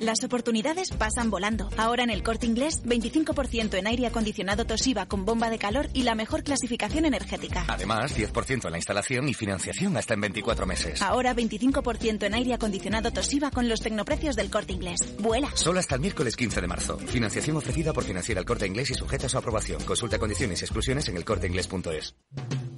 Las 0.00 0.22
oportunidades 0.22 0.92
pasan 0.92 1.28
volando. 1.28 1.68
Ahora 1.76 2.04
en 2.04 2.10
el 2.10 2.22
corte 2.22 2.46
inglés, 2.46 2.84
25% 2.84 3.74
en 3.74 3.88
aire 3.88 4.06
acondicionado 4.06 4.64
Toshiba 4.64 5.06
con 5.06 5.24
bomba 5.24 5.50
de 5.50 5.58
calor 5.58 5.88
y 5.92 6.04
la 6.04 6.14
mejor 6.14 6.44
clasificación 6.44 7.04
energética. 7.04 7.64
Además, 7.66 8.16
10% 8.16 8.66
en 8.66 8.70
la 8.70 8.78
instalación 8.78 9.28
y 9.28 9.34
financiación 9.34 9.96
hasta 9.96 10.14
en 10.14 10.20
24 10.20 10.66
meses. 10.66 11.02
Ahora 11.02 11.34
25% 11.34 12.22
en 12.22 12.34
aire 12.34 12.54
acondicionado 12.54 13.10
Toshiba 13.10 13.50
con 13.50 13.68
los 13.68 13.80
tecnoprecios 13.80 14.36
del 14.36 14.50
corte 14.50 14.72
inglés. 14.72 15.00
¡Vuela! 15.18 15.50
Solo 15.54 15.80
hasta 15.80 15.96
el 15.96 16.00
miércoles 16.00 16.36
15 16.36 16.60
de 16.60 16.68
marzo. 16.68 16.98
Financiación 16.98 17.56
ofrecida 17.56 17.92
por 17.92 18.04
Financiera 18.04 18.38
el 18.38 18.46
corte 18.46 18.68
inglés 18.68 18.92
y 18.92 18.94
sujeta 18.94 19.26
a 19.26 19.28
su 19.28 19.38
aprobación. 19.38 19.82
Consulta 19.82 20.16
condiciones 20.20 20.60
y 20.60 20.64
exclusiones 20.64 21.08
en 21.08 21.16
elcorteinglés.es. 21.16 22.14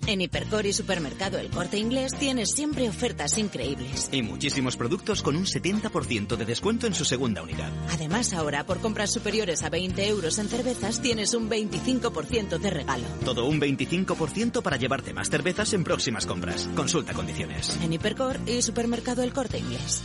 En 0.06 0.20
Hipercor 0.22 0.66
y 0.66 0.72
Supermercado 0.72 1.38
El 1.38 1.50
Corte 1.50 1.78
Inglés 1.78 2.12
tienes 2.18 2.50
siempre 2.52 2.88
ofertas 2.88 3.38
increíbles. 3.38 4.08
Y 4.10 4.22
muchísimos 4.22 4.76
productos 4.76 5.22
con 5.22 5.36
un 5.36 5.44
70% 5.44 6.36
de 6.36 6.44
descuento 6.44 6.86
en 6.86 6.94
sus 6.94 7.09
segunda 7.10 7.42
unidad. 7.42 7.70
Además, 7.90 8.32
ahora 8.32 8.64
por 8.64 8.80
compras 8.80 9.12
superiores 9.12 9.64
a 9.64 9.68
20 9.68 10.06
euros 10.06 10.38
en 10.38 10.48
cervezas 10.48 11.02
tienes 11.02 11.34
un 11.34 11.50
25% 11.50 12.58
de 12.58 12.70
regalo. 12.70 13.04
Todo 13.24 13.46
un 13.46 13.60
25% 13.60 14.62
para 14.62 14.76
llevarte 14.76 15.12
más 15.12 15.28
cervezas 15.28 15.72
en 15.72 15.82
próximas 15.82 16.24
compras. 16.24 16.68
Consulta 16.76 17.12
condiciones. 17.12 17.76
En 17.82 17.92
Hipercor 17.92 18.38
y 18.46 18.62
Supermercado 18.62 19.24
El 19.24 19.32
Corte 19.32 19.58
Inglés. 19.58 20.02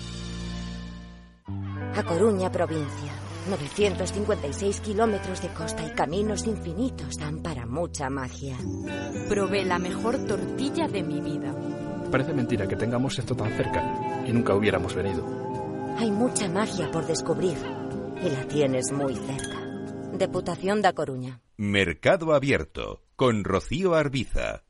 A 1.96 2.04
Coruña, 2.04 2.52
provincia. 2.52 3.14
956 3.50 4.80
kilómetros 4.80 5.44
de 5.44 5.50
costa 5.50 5.86
y 5.86 5.92
caminos 5.92 6.48
infinitos 6.48 7.18
dan 7.20 7.44
para 7.44 7.68
mucha 7.68 8.10
magia. 8.10 8.58
Probé 9.30 9.64
la 9.64 9.78
mejor 9.78 10.26
tortilla 10.26 10.88
de 10.88 11.04
mi 11.04 11.22
vida. 11.22 11.54
Parece 12.10 12.34
mentira 12.34 12.68
que 12.68 12.76
tengamos 12.76 13.20
esto 13.20 13.36
tan 13.36 13.56
cerca 13.56 14.24
y 14.28 14.34
nunca 14.34 14.56
hubiéramos 14.56 14.96
venido. 14.96 15.65
Hay 15.98 16.12
mucha 16.12 16.50
magia 16.50 16.92
por 16.92 17.08
descubrir 17.08 17.58
y 18.22 18.30
la 18.30 18.46
tienes 18.50 18.92
muy 18.92 19.16
cerca. 19.16 19.62
Deputación 20.18 20.82
da 20.82 20.92
Coruña. 20.92 21.40
Mercado 21.56 22.34
Abierto 22.34 23.04
con 23.16 23.46
Rocío 23.46 23.96
Arbiza. 23.96 24.65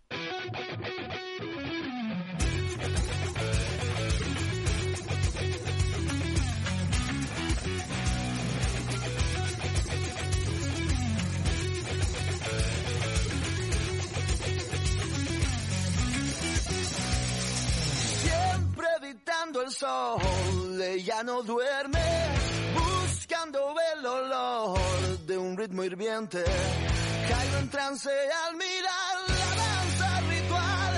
Evitando 19.56 19.62
el 19.62 19.72
sol, 19.72 20.82
ella 20.82 21.24
no 21.24 21.42
duerme, 21.44 22.00
buscando 22.74 23.76
el 23.96 24.06
olor 24.06 24.80
de 25.26 25.38
un 25.38 25.58
ritmo 25.58 25.84
hirviente. 25.84 26.44
Caigo 27.30 27.58
en 27.60 27.70
trance 27.70 28.10
al 28.10 28.56
mirar 28.56 29.16
la 29.28 29.56
danza 29.56 30.22
ritual, 30.30 30.94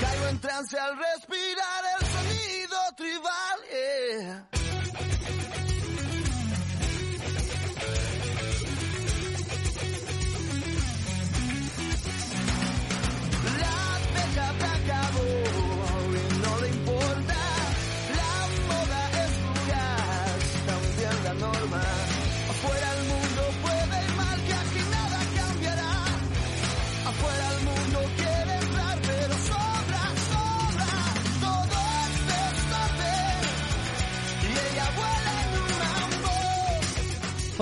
caigo 0.00 0.26
en 0.28 0.40
trance 0.40 0.78
al 0.78 0.96
respirar 0.96 1.84
el 2.00 2.06
sonido 2.06 2.76
tribal. 2.96 3.44
yeah. 3.70 4.53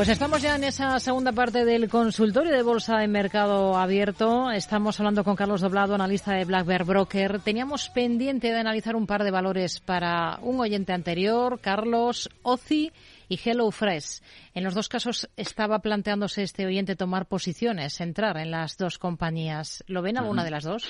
Pues 0.03 0.11
estamos 0.11 0.43
ya 0.43 0.57
en 0.57 0.65
esa 0.65 0.99
segunda 0.99 1.31
parte 1.31 1.65
del 1.65 1.88
consultorio 1.88 2.51
de 2.51 2.65
bolsa 2.65 3.05
en 3.05 3.12
mercado 3.12 3.77
abierto. 3.77 4.51
Estamos 4.51 4.99
hablando 4.99 5.23
con 5.23 5.37
Carlos 5.37 5.61
Doblado, 5.61 5.95
analista 5.95 6.33
de 6.33 6.45
Black 6.45 6.67
Bear 6.67 6.83
Broker. 6.83 7.38
Teníamos 7.38 7.88
pendiente 7.88 8.49
de 8.49 8.59
analizar 8.59 8.97
un 8.97 9.07
par 9.07 9.23
de 9.23 9.31
valores 9.31 9.79
para 9.79 10.41
un 10.43 10.59
oyente 10.59 10.93
anterior, 10.93 11.61
Carlos 11.61 12.29
Ozi 12.43 12.91
y 13.29 13.38
Hello 13.45 13.71
Fresh. 13.71 14.23
En 14.55 14.65
los 14.65 14.75
dos 14.75 14.88
casos 14.88 15.31
estaba 15.37 15.79
planteándose 15.79 16.43
este 16.43 16.67
oyente 16.67 16.97
tomar 16.97 17.27
posiciones, 17.27 18.01
entrar 18.01 18.38
en 18.38 18.51
las 18.51 18.77
dos 18.77 18.99
compañías. 18.99 19.85
¿Lo 19.87 20.03
ven 20.03 20.19
alguna 20.19 20.43
de 20.43 20.51
las 20.51 20.65
dos? 20.65 20.85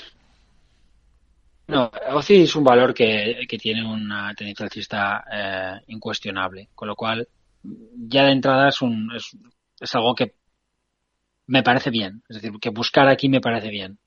No, 1.66 1.90
OCI 2.14 2.44
es 2.44 2.56
un 2.56 2.64
valor 2.64 2.94
que, 2.94 3.40
que 3.46 3.58
tiene 3.58 3.86
una 3.86 4.32
tendencia 4.34 4.64
alcista 4.64 5.22
eh, 5.30 5.80
incuestionable, 5.88 6.70
con 6.74 6.88
lo 6.88 6.96
cual 6.96 7.28
ya 8.08 8.24
de 8.24 8.32
entrada 8.32 8.68
es, 8.68 8.82
un, 8.82 9.10
es, 9.14 9.36
es 9.80 9.94
algo 9.94 10.14
que 10.14 10.34
me 11.46 11.62
parece 11.62 11.90
bien, 11.90 12.22
es 12.28 12.36
decir, 12.40 12.58
que 12.60 12.70
buscar 12.70 13.08
aquí 13.08 13.28
me 13.28 13.40
parece 13.40 13.68
bien. 13.68 13.98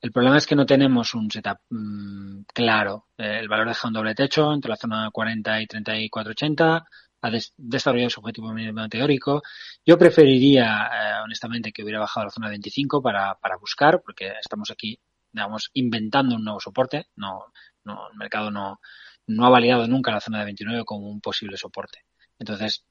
El 0.00 0.12
problema 0.12 0.38
es 0.38 0.46
que 0.46 0.56
no 0.56 0.66
tenemos 0.66 1.14
un 1.14 1.30
setup 1.30 1.58
mm, 1.70 2.42
claro. 2.54 3.08
Eh, 3.18 3.38
el 3.40 3.48
valor 3.48 3.68
deja 3.68 3.88
un 3.88 3.94
doble 3.94 4.14
techo 4.14 4.52
entre 4.52 4.70
la 4.70 4.76
zona 4.76 5.10
40 5.12 5.60
y 5.62 5.66
34,80, 5.66 6.84
ha 7.22 7.30
des- 7.30 7.54
desarrollado 7.56 8.10
su 8.10 8.20
objetivo 8.20 8.52
mínimo 8.52 8.88
teórico. 8.88 9.42
Yo 9.86 9.98
preferiría, 9.98 10.88
eh, 10.92 11.22
honestamente, 11.24 11.72
que 11.72 11.82
hubiera 11.84 12.00
bajado 12.00 12.22
a 12.22 12.26
la 12.26 12.30
zona 12.32 12.48
25 12.50 13.02
para, 13.02 13.36
para 13.36 13.56
buscar, 13.58 14.02
porque 14.04 14.32
estamos 14.40 14.70
aquí, 14.70 14.98
digamos, 15.32 15.70
inventando 15.74 16.36
un 16.36 16.44
nuevo 16.44 16.60
soporte. 16.60 17.06
No, 17.16 17.46
no, 17.84 18.10
el 18.10 18.16
mercado 18.18 18.50
no, 18.50 18.80
no 19.28 19.46
ha 19.46 19.50
validado 19.50 19.86
nunca 19.88 20.12
la 20.12 20.20
zona 20.20 20.40
de 20.40 20.46
29 20.46 20.84
como 20.84 21.08
un 21.10 21.20
posible 21.20 21.56
soporte. 21.58 22.00
Entonces, 22.38 22.84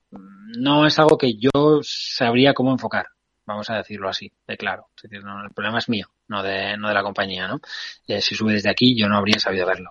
no 0.58 0.86
es 0.86 0.98
algo 1.00 1.18
que 1.18 1.36
yo 1.36 1.82
sabría 1.84 2.54
cómo 2.54 2.72
enfocar. 2.72 3.08
vamos 3.46 3.70
a 3.70 3.78
decirlo 3.78 4.10
así, 4.10 4.32
de 4.48 4.58
claro. 4.58 4.88
Es 4.96 5.04
decir, 5.04 5.24
no, 5.24 5.44
el 5.44 5.52
problema 5.52 5.78
es 5.78 5.88
mío, 5.88 6.08
no 6.28 6.42
de, 6.42 6.76
no 6.78 6.88
de 6.88 6.94
la 6.94 7.04
compañía, 7.04 7.48
¿no? 7.48 7.60
Eh, 8.08 8.22
si 8.22 8.34
sube 8.34 8.54
desde 8.54 8.72
aquí, 8.72 8.96
yo 8.96 9.08
no 9.08 9.18
habría 9.18 9.40
sabido 9.40 9.68
verlo. 9.68 9.90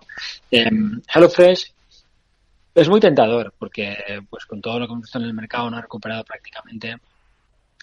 Eh, 0.51 0.69
HelloFresh 1.13 1.73
es 2.75 2.89
muy 2.89 2.99
tentador 2.99 3.53
porque, 3.57 3.95
pues 4.29 4.45
con 4.45 4.61
todo 4.61 4.79
lo 4.79 4.87
que 4.87 4.91
hemos 4.91 5.03
visto 5.03 5.19
en 5.19 5.25
el 5.25 5.33
mercado, 5.33 5.69
no 5.69 5.77
ha 5.77 5.81
recuperado 5.81 6.25
prácticamente 6.25 6.97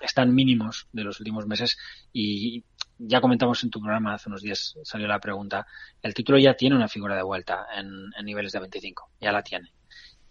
están 0.03 0.35
mínimos 0.35 0.89
de 0.93 1.05
los 1.05 1.21
últimos 1.21 1.47
meses 1.47 1.79
y 2.13 2.63
ya 2.99 3.21
comentamos 3.21 3.63
en 3.65 3.71
tu 3.71 3.81
programa 3.81 4.15
hace 4.15 4.29
unos 4.29 4.43
días 4.43 4.77
salió 4.83 5.07
la 5.07 5.19
pregunta 5.19 5.67
el 6.03 6.15
título 6.15 6.39
ya 6.39 6.55
tiene 6.55 6.77
una 6.77 6.89
figura 6.89 7.17
de 7.17 7.23
vuelta 7.23 7.67
en, 7.75 8.11
niveles 8.25 8.53
de 8.53 8.61
25 8.61 9.11
ya 9.21 9.33
la 9.33 9.43
tiene 9.43 9.71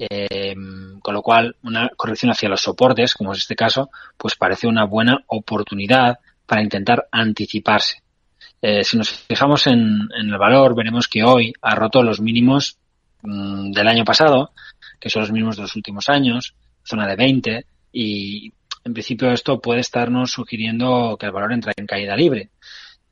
eh, 0.10 0.56
con 1.02 1.14
lo 1.14 1.22
cual 1.22 1.56
una 1.64 1.90
corrección 1.96 2.32
hacia 2.32 2.50
los 2.50 2.62
soportes 2.62 3.14
como 3.14 3.34
es 3.34 3.40
este 3.40 3.56
caso 3.56 3.90
pues 4.18 4.36
parece 4.36 4.68
una 4.68 4.86
buena 4.86 5.24
oportunidad 5.28 6.20
para 6.46 6.64
intentar 6.64 7.08
anticiparse 7.12 8.02
eh, 8.62 8.84
si 8.84 8.98
nos 8.98 9.10
fijamos 9.10 9.68
en, 9.68 10.08
el 10.16 10.38
valor 10.38 10.76
veremos 10.76 11.08
que 11.08 11.24
hoy 11.24 11.54
ha 11.62 11.76
roto 11.76 12.04
los 12.04 12.20
mínimos 12.20 12.78
mm, 13.22 13.72
del 13.72 13.88
año 13.88 14.04
pasado 14.04 14.52
que 15.00 15.10
son 15.10 15.22
los 15.22 15.32
mínimos 15.32 15.56
de 15.56 15.64
los 15.64 15.76
últimos 15.76 16.10
años 16.10 16.56
zona 16.84 17.08
de 17.08 17.16
20 17.16 17.66
y 17.94 18.54
en 18.84 18.94
principio 18.94 19.32
esto 19.32 19.60
puede 19.60 19.82
estarnos 19.82 20.32
sugiriendo 20.32 21.18
que 21.20 21.28
el 21.28 21.32
valor 21.32 21.54
entra 21.54 21.74
en 21.76 21.86
caída 21.86 22.16
libre. 22.16 22.50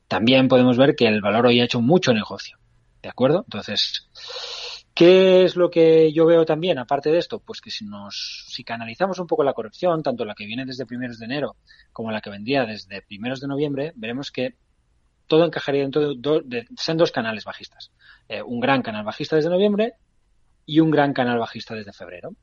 También 0.08 0.48
podemos 0.48 0.76
ver 0.76 0.96
que 0.96 1.06
el 1.06 1.20
valor 1.20 1.46
hoy 1.46 1.60
ha 1.60 1.64
hecho 1.64 1.80
mucho 1.80 2.12
negocio. 2.12 2.58
¿De 3.02 3.08
acuerdo? 3.08 3.44
Entonces, 3.46 4.08
¿qué 4.94 5.44
es 5.44 5.56
lo 5.56 5.70
que 5.70 6.12
yo 6.12 6.26
veo 6.26 6.44
también, 6.44 6.78
aparte 6.78 7.10
de 7.10 7.18
esto? 7.18 7.40
Pues 7.40 7.60
que 7.60 7.70
si 7.70 7.84
nos, 7.84 8.46
si 8.48 8.64
canalizamos 8.64 9.18
un 9.18 9.26
poco 9.26 9.44
la 9.44 9.54
corrección, 9.54 10.02
tanto 10.02 10.24
la 10.24 10.34
que 10.34 10.46
viene 10.46 10.64
desde 10.64 10.86
primeros 10.86 11.18
de 11.18 11.26
enero 11.26 11.56
como 11.92 12.10
la 12.10 12.20
que 12.20 12.30
vendría 12.30 12.64
desde 12.64 13.02
primeros 13.02 13.40
de 13.40 13.48
noviembre, 13.48 13.92
veremos 13.96 14.30
que 14.30 14.54
todo 15.26 15.44
encajaría 15.44 15.82
dentro 15.82 16.14
de, 16.14 16.42
de, 16.44 16.66
dos 16.96 17.12
canales 17.12 17.44
bajistas. 17.44 17.92
Eh, 18.28 18.42
un 18.42 18.58
gran 18.58 18.82
canal 18.82 19.04
bajista 19.04 19.36
desde 19.36 19.48
noviembre 19.48 19.94
y 20.66 20.80
un 20.80 20.90
gran 20.90 21.12
canal 21.12 21.38
bajista 21.38 21.74
desde 21.74 21.92
febrero. 21.92 22.34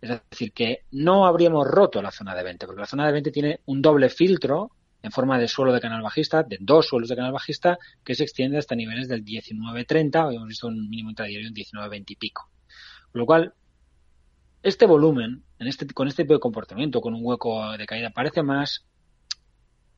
Es 0.00 0.10
decir, 0.30 0.52
que 0.52 0.84
no 0.92 1.26
habríamos 1.26 1.66
roto 1.66 2.02
la 2.02 2.10
zona 2.10 2.34
de 2.34 2.42
20, 2.42 2.66
porque 2.66 2.80
la 2.80 2.86
zona 2.86 3.06
de 3.06 3.12
20 3.12 3.30
tiene 3.30 3.60
un 3.64 3.80
doble 3.80 4.10
filtro 4.10 4.70
en 5.06 5.12
forma 5.12 5.38
de 5.38 5.46
suelo 5.46 5.72
de 5.72 5.80
canal 5.80 6.02
bajista, 6.02 6.42
de 6.42 6.58
dos 6.60 6.88
suelos 6.88 7.08
de 7.08 7.14
canal 7.14 7.30
bajista, 7.30 7.78
que 8.04 8.16
se 8.16 8.24
extiende 8.24 8.58
hasta 8.58 8.74
niveles 8.74 9.06
del 9.06 9.24
19.30, 9.24 10.26
hoy 10.26 10.34
hemos 10.34 10.48
visto 10.48 10.66
un 10.66 10.88
mínimo 10.88 11.10
intradiario 11.10 11.46
en 11.46 11.54
19.20 11.54 12.04
y 12.08 12.16
pico. 12.16 12.50
Con 13.12 13.20
lo 13.20 13.26
cual, 13.26 13.54
este 14.64 14.84
volumen, 14.84 15.44
en 15.60 15.68
este, 15.68 15.86
con 15.86 16.08
este 16.08 16.24
tipo 16.24 16.34
de 16.34 16.40
comportamiento, 16.40 17.00
con 17.00 17.14
un 17.14 17.20
hueco 17.22 17.76
de 17.78 17.86
caída, 17.86 18.10
parece 18.10 18.42
más, 18.42 18.84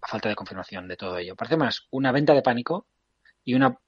a 0.03 0.09
falta 0.09 0.29
de 0.29 0.35
confirmación 0.35 0.87
de 0.89 0.97
todo 0.97 1.17
ello, 1.17 1.35
parece 1.35 1.57
más 1.57 1.87
una 1.91 2.13
venta 2.13 2.35
de 2.35 2.43
pánico 2.43 2.87
y 3.45 3.55
una 3.55 3.79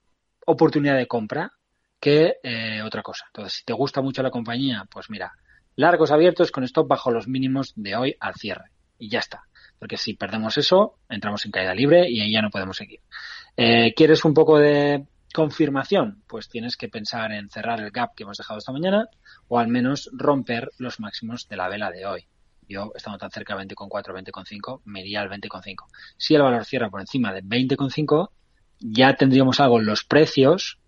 oportunidad 0.46 0.96
de 0.96 1.06
compra 1.06 1.52
que 2.00 2.36
eh, 2.42 2.80
otra 2.82 3.02
cosa. 3.02 3.26
Entonces, 3.26 3.58
si 3.58 3.64
te 3.66 3.74
gusta 3.74 4.00
mucho 4.00 4.22
la 4.22 4.30
compañía, 4.30 4.88
pues 4.90 5.10
mira, 5.10 5.34
largos 5.76 6.12
abiertos 6.12 6.50
con 6.50 6.64
stop 6.64 6.88
bajo 6.88 7.10
los 7.10 7.28
mínimos 7.28 7.74
de 7.76 7.94
hoy 7.94 8.16
al 8.20 8.36
cierre. 8.36 8.70
Y 8.98 9.10
ya 9.10 9.18
está. 9.18 9.42
Porque 9.80 9.96
si 9.96 10.12
perdemos 10.14 10.58
eso, 10.58 10.98
entramos 11.08 11.44
en 11.46 11.50
caída 11.50 11.74
libre 11.74 12.08
y 12.08 12.20
ahí 12.20 12.30
ya 12.30 12.42
no 12.42 12.50
podemos 12.50 12.76
seguir. 12.76 13.00
Eh, 13.56 13.94
¿Quieres 13.96 14.24
un 14.26 14.34
poco 14.34 14.58
de 14.58 15.06
confirmación? 15.32 16.22
Pues 16.28 16.50
tienes 16.50 16.76
que 16.76 16.90
pensar 16.90 17.32
en 17.32 17.48
cerrar 17.48 17.80
el 17.80 17.90
gap 17.90 18.14
que 18.14 18.24
hemos 18.24 18.36
dejado 18.36 18.58
esta 18.58 18.72
mañana 18.72 19.08
o 19.48 19.58
al 19.58 19.68
menos 19.68 20.10
romper 20.12 20.70
los 20.76 21.00
máximos 21.00 21.48
de 21.48 21.56
la 21.56 21.68
vela 21.68 21.90
de 21.90 22.04
hoy. 22.04 22.26
Yo, 22.68 22.92
estando 22.94 23.18
tan 23.18 23.30
cerca 23.30 23.56
de 23.56 23.64
20,4, 23.64 24.14
20,5, 24.14 24.82
me 24.84 25.00
iría 25.00 25.22
al 25.22 25.30
20,5. 25.30 25.86
Si 26.16 26.34
el 26.34 26.42
valor 26.42 26.64
cierra 26.66 26.90
por 26.90 27.00
encima 27.00 27.32
de 27.32 27.42
20,5, 27.42 28.30
ya 28.80 29.14
tendríamos 29.14 29.60
algo 29.60 29.80
en 29.80 29.86
los 29.86 30.04
precios 30.04 30.78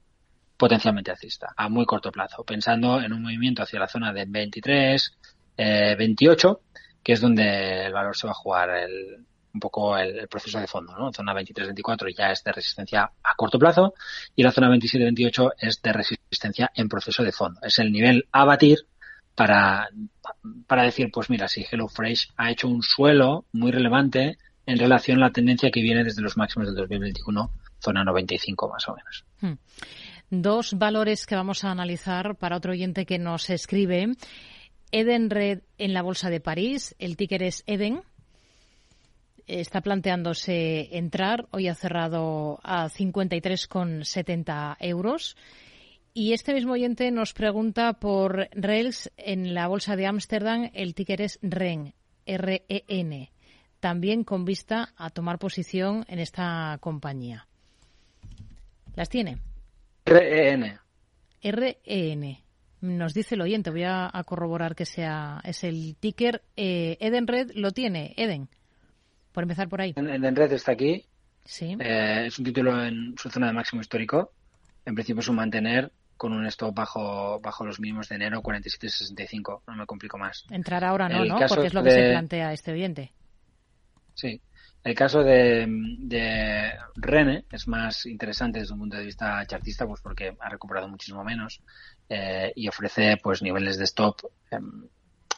potencialmente 0.58 1.10
alcista 1.10 1.48
a 1.56 1.68
muy 1.68 1.86
corto 1.86 2.12
plazo, 2.12 2.44
pensando 2.44 3.00
en 3.00 3.12
un 3.12 3.22
movimiento 3.22 3.62
hacia 3.62 3.80
la 3.80 3.88
zona 3.88 4.12
de 4.12 4.26
23, 4.28 5.18
28, 5.56 6.60
eh, 6.60 6.76
que 7.02 7.12
es 7.12 7.20
donde 7.20 7.86
el 7.86 7.92
valor 7.92 8.16
se 8.16 8.26
va 8.26 8.32
a 8.32 8.34
jugar 8.34 8.70
el, 8.70 9.26
un 9.54 9.60
poco 9.60 9.96
el, 9.96 10.28
proceso 10.28 10.58
de 10.58 10.66
fondo, 10.66 10.96
¿no? 10.96 11.12
Zona 11.12 11.34
23-24 11.34 12.14
ya 12.16 12.30
es 12.30 12.42
de 12.42 12.52
resistencia 12.52 13.10
a 13.22 13.34
corto 13.36 13.58
plazo 13.58 13.94
y 14.34 14.42
la 14.42 14.52
zona 14.52 14.68
27-28 14.70 15.52
es 15.58 15.82
de 15.82 15.92
resistencia 15.92 16.70
en 16.74 16.88
proceso 16.88 17.22
de 17.22 17.32
fondo. 17.32 17.60
Es 17.62 17.78
el 17.78 17.92
nivel 17.92 18.26
a 18.32 18.44
batir 18.44 18.86
para, 19.34 19.88
para 20.66 20.84
decir, 20.84 21.10
pues 21.12 21.30
mira, 21.30 21.48
si 21.48 21.64
HelloFresh 21.64 22.32
ha 22.36 22.50
hecho 22.50 22.68
un 22.68 22.82
suelo 22.82 23.46
muy 23.52 23.70
relevante 23.70 24.38
en 24.66 24.78
relación 24.78 25.18
a 25.18 25.26
la 25.26 25.32
tendencia 25.32 25.70
que 25.70 25.82
viene 25.82 26.04
desde 26.04 26.22
los 26.22 26.36
máximos 26.36 26.68
del 26.68 26.76
2021, 26.76 27.50
zona 27.80 28.04
95 28.04 28.68
más 28.68 28.88
o 28.88 28.94
menos. 28.94 29.24
Hmm. 29.40 29.58
Dos 30.30 30.78
valores 30.78 31.26
que 31.26 31.34
vamos 31.34 31.62
a 31.64 31.70
analizar 31.70 32.36
para 32.36 32.56
otro 32.56 32.72
oyente 32.72 33.04
que 33.04 33.18
nos 33.18 33.50
escribe. 33.50 34.14
Eden 34.92 35.30
Red 35.30 35.62
en 35.78 35.94
la 35.94 36.02
Bolsa 36.02 36.28
de 36.30 36.40
París, 36.40 36.94
el 36.98 37.16
ticker 37.16 37.42
es 37.42 37.64
Eden. 37.66 38.02
Está 39.46 39.80
planteándose 39.80 40.96
entrar, 40.96 41.48
hoy 41.50 41.66
ha 41.68 41.74
cerrado 41.74 42.60
a 42.62 42.88
53,70 42.88 44.76
euros. 44.80 45.36
Y 46.14 46.34
este 46.34 46.52
mismo 46.52 46.74
oyente 46.74 47.10
nos 47.10 47.32
pregunta 47.32 47.94
por 47.94 48.50
Rails 48.52 49.10
en 49.16 49.54
la 49.54 49.66
Bolsa 49.66 49.96
de 49.96 50.06
Ámsterdam, 50.06 50.70
el 50.74 50.94
ticker 50.94 51.22
es 51.22 51.38
REN, 51.40 51.94
R-E-N, 52.26 53.32
también 53.80 54.22
con 54.24 54.44
vista 54.44 54.92
a 54.96 55.08
tomar 55.08 55.38
posición 55.38 56.04
en 56.08 56.18
esta 56.18 56.76
compañía. 56.80 57.48
¿Las 58.94 59.08
tiene? 59.08 59.38
REN. 60.04 60.78
REN. 61.42 62.41
Nos 62.82 63.14
dice 63.14 63.36
el 63.36 63.40
oyente, 63.40 63.70
voy 63.70 63.84
a, 63.84 64.10
corroborar 64.26 64.74
que 64.74 64.86
sea 64.86 65.40
es 65.44 65.62
el 65.62 65.96
ticker. 66.00 66.42
Eh, 66.56 66.98
Eden 67.00 67.28
Red 67.28 67.52
lo 67.54 67.70
tiene, 67.70 68.12
Eden. 68.16 68.48
Por 69.30 69.44
empezar 69.44 69.68
por 69.68 69.80
ahí. 69.80 69.94
Eden 69.96 70.34
Red 70.34 70.52
está 70.52 70.72
aquí. 70.72 71.06
Sí. 71.44 71.76
Eh, 71.78 72.24
es 72.26 72.38
un 72.40 72.44
título 72.44 72.84
en 72.84 73.14
su 73.16 73.30
zona 73.30 73.46
de 73.46 73.52
máximo 73.52 73.80
histórico. 73.80 74.32
En 74.84 74.96
principio 74.96 75.20
es 75.20 75.28
un 75.28 75.36
mantener 75.36 75.92
con 76.16 76.32
un 76.32 76.44
stop 76.46 76.74
bajo 76.74 77.40
bajo 77.40 77.64
los 77.64 77.78
mínimos 77.78 78.08
de 78.08 78.16
enero 78.16 78.42
47.65. 78.42 79.62
No 79.68 79.76
me 79.76 79.86
complico 79.86 80.18
más. 80.18 80.44
Entrar 80.50 80.84
ahora 80.84 81.08
no, 81.08 81.24
¿no? 81.24 81.38
Porque 81.48 81.68
es 81.68 81.74
lo 81.74 81.84
que 81.84 81.92
se 81.92 82.10
plantea 82.10 82.52
este 82.52 82.72
oyente. 82.72 83.12
Sí. 84.14 84.40
El 84.84 84.96
caso 84.96 85.22
de, 85.22 85.64
de, 85.68 86.72
Rene 86.96 87.44
es 87.52 87.68
más 87.68 88.04
interesante 88.06 88.58
desde 88.58 88.72
un 88.72 88.80
punto 88.80 88.96
de 88.96 89.04
vista 89.04 89.44
chartista, 89.46 89.86
pues 89.86 90.00
porque 90.00 90.36
ha 90.40 90.48
recuperado 90.48 90.88
muchísimo 90.88 91.22
menos 91.22 91.60
eh, 92.08 92.52
y 92.54 92.68
ofrece 92.68 93.16
pues 93.22 93.42
niveles 93.42 93.78
de 93.78 93.84
stop 93.84 94.20
em, 94.50 94.86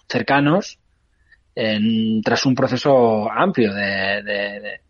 cercanos 0.09 0.79
tras 2.25 2.47
un 2.47 2.55
proceso 2.57 3.31
amplio 3.31 3.73
de, 3.73 4.23
de, 4.25 4.81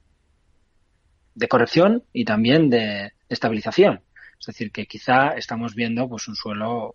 de, 1.34 1.48
corrección 1.48 2.04
y 2.10 2.24
también 2.24 2.70
de 2.70 3.12
estabilización. 3.28 4.00
Es 4.40 4.46
decir, 4.46 4.72
que 4.72 4.86
quizá 4.86 5.34
estamos 5.36 5.74
viendo 5.74 6.08
pues 6.08 6.26
un 6.26 6.36
suelo 6.36 6.94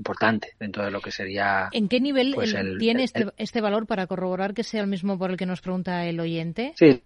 importante 0.00 0.54
dentro 0.58 0.84
de 0.84 0.90
lo 0.90 1.00
que 1.00 1.10
sería. 1.10 1.68
¿En 1.72 1.88
qué 1.88 2.00
nivel 2.00 2.32
pues, 2.34 2.54
tiene 2.78 3.04
este, 3.04 3.26
este 3.36 3.60
valor 3.60 3.86
para 3.86 4.06
corroborar 4.06 4.54
que 4.54 4.64
sea 4.64 4.80
el 4.80 4.86
mismo 4.86 5.18
por 5.18 5.30
el 5.30 5.36
que 5.36 5.46
nos 5.46 5.60
pregunta 5.60 6.06
el 6.06 6.18
oyente? 6.20 6.72
Sí, 6.76 7.02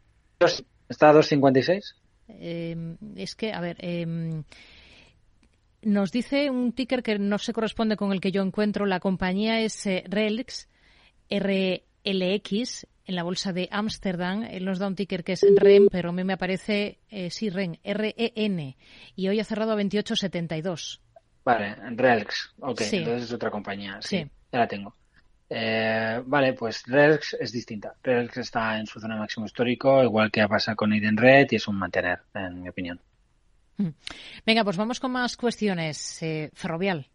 está 0.88 1.10
a 1.10 1.14
2.56. 1.14 1.94
Eh, 2.28 2.96
es 3.16 3.34
que, 3.34 3.52
a 3.52 3.60
ver, 3.60 3.76
em, 3.80 4.44
nos 5.86 6.12
dice 6.12 6.50
un 6.50 6.72
ticker 6.72 7.02
que 7.02 7.18
no 7.18 7.38
se 7.38 7.52
corresponde 7.52 7.96
con 7.96 8.12
el 8.12 8.20
que 8.20 8.32
yo 8.32 8.42
encuentro. 8.42 8.86
La 8.86 9.00
compañía 9.00 9.60
es 9.60 9.86
eh, 9.86 10.04
RELX, 10.06 10.68
RLX, 11.30 12.86
en 13.06 13.14
la 13.14 13.22
bolsa 13.22 13.52
de 13.52 13.68
Ámsterdam. 13.70 14.44
Él 14.44 14.64
nos 14.64 14.78
da 14.78 14.86
un 14.86 14.96
ticker 14.96 15.24
que 15.24 15.32
es 15.32 15.44
REM, 15.56 15.88
pero 15.90 16.10
a 16.10 16.12
mí 16.12 16.24
me 16.24 16.32
aparece, 16.32 16.98
eh, 17.10 17.30
sí, 17.30 17.50
REN, 17.50 17.78
R-E-N. 17.82 18.76
Y 19.16 19.28
hoy 19.28 19.40
ha 19.40 19.44
cerrado 19.44 19.72
a 19.72 19.76
28.72. 19.76 21.00
Vale, 21.44 21.76
Relx. 21.96 22.54
Ok, 22.60 22.80
entonces 22.80 23.24
es 23.24 23.32
otra 23.32 23.50
compañía. 23.50 23.98
Sí, 24.00 24.26
ya 24.50 24.58
la 24.58 24.66
tengo. 24.66 24.94
Eh, 25.50 26.22
vale, 26.24 26.54
pues 26.54 26.84
Relx 26.86 27.36
es 27.38 27.52
distinta. 27.52 27.94
Relx 28.02 28.38
está 28.38 28.78
en 28.78 28.86
su 28.86 28.98
zona 28.98 29.16
máximo 29.16 29.44
histórico, 29.44 30.02
igual 30.02 30.30
que 30.30 30.46
pasa 30.48 30.74
con 30.74 30.90
Red 30.90 31.48
y 31.50 31.56
es 31.56 31.68
un 31.68 31.76
mantener, 31.76 32.20
en 32.34 32.62
mi 32.62 32.68
opinión. 32.68 32.98
Mm. 33.76 33.88
Venga, 34.46 34.64
pues 34.64 34.76
vamos 34.76 35.00
con 35.00 35.12
más 35.12 35.36
cuestiones. 35.36 36.22
Eh, 36.22 36.50
ferrovial. 36.54 37.06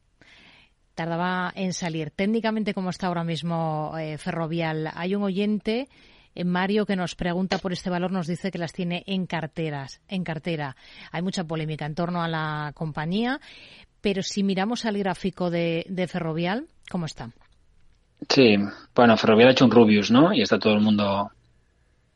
Tardaba 0.96 1.52
en 1.56 1.74
salir. 1.74 2.12
Técnicamente, 2.12 2.74
¿cómo 2.74 2.90
está 2.90 3.08
ahora 3.08 3.24
mismo 3.24 3.96
eh, 3.98 4.18
Ferrovial? 4.18 4.92
Hay 4.94 5.16
un 5.16 5.24
oyente 5.24 5.88
Mario 6.46 6.86
que 6.86 6.96
nos 6.96 7.16
pregunta 7.16 7.58
por 7.58 7.74
este 7.74 7.90
valor 7.90 8.12
nos 8.12 8.28
dice 8.28 8.52
que 8.52 8.58
las 8.58 8.74
tiene 8.74 9.04
en 9.08 9.26
carteras, 9.26 10.02
en 10.08 10.24
cartera. 10.24 10.76
Hay 11.12 11.22
mucha 11.22 11.44
polémica 11.44 11.86
en 11.86 11.96
torno 11.96 12.22
a 12.22 12.28
la 12.28 12.72
compañía, 12.76 13.40
pero 14.02 14.24
si 14.24 14.44
miramos 14.44 14.86
al 14.86 14.98
gráfico 14.98 15.50
de, 15.50 16.08
Ferrovial, 16.10 16.68
¿cómo 16.90 17.06
está? 17.06 17.32
Sí, 18.30 18.58
bueno, 18.96 19.18
Ferrovial 19.18 19.50
ha 19.50 19.52
hecho 19.52 19.66
un 19.66 19.72
Rubius, 19.72 20.12
¿no? 20.12 20.34
Y 20.34 20.42
está 20.42 20.60
todo 20.60 20.74
el 20.74 20.82
mundo 20.82 21.32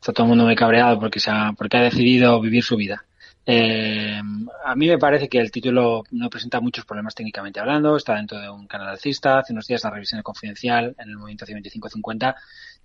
está 0.00 0.12
todo 0.12 0.24
el 0.24 0.30
mundo 0.30 0.44
muy 0.44 0.54
cabreado 0.54 1.00
porque, 1.00 1.18
se 1.18 1.30
ha, 1.30 1.52
porque 1.56 1.78
ha 1.78 1.82
decidido 1.82 2.38
vivir 2.40 2.62
su 2.62 2.76
vida. 2.76 3.04
Eh, 3.46 4.20
a 4.64 4.74
mí 4.74 4.88
me 4.88 4.98
parece 4.98 5.28
que 5.28 5.38
el 5.38 5.50
título 5.50 6.04
no 6.12 6.30
presenta 6.30 6.60
muchos 6.60 6.86
problemas 6.86 7.14
técnicamente 7.14 7.60
hablando, 7.60 7.96
está 7.96 8.14
dentro 8.14 8.40
de 8.40 8.48
un 8.48 8.66
canal 8.66 8.88
alcista, 8.88 9.38
hace 9.38 9.52
unos 9.52 9.66
días 9.66 9.84
la 9.84 9.90
revisión 9.90 10.22
confidencial 10.22 10.94
en 10.98 11.10
el 11.10 11.18
movimiento 11.18 11.44
2550 11.44 12.34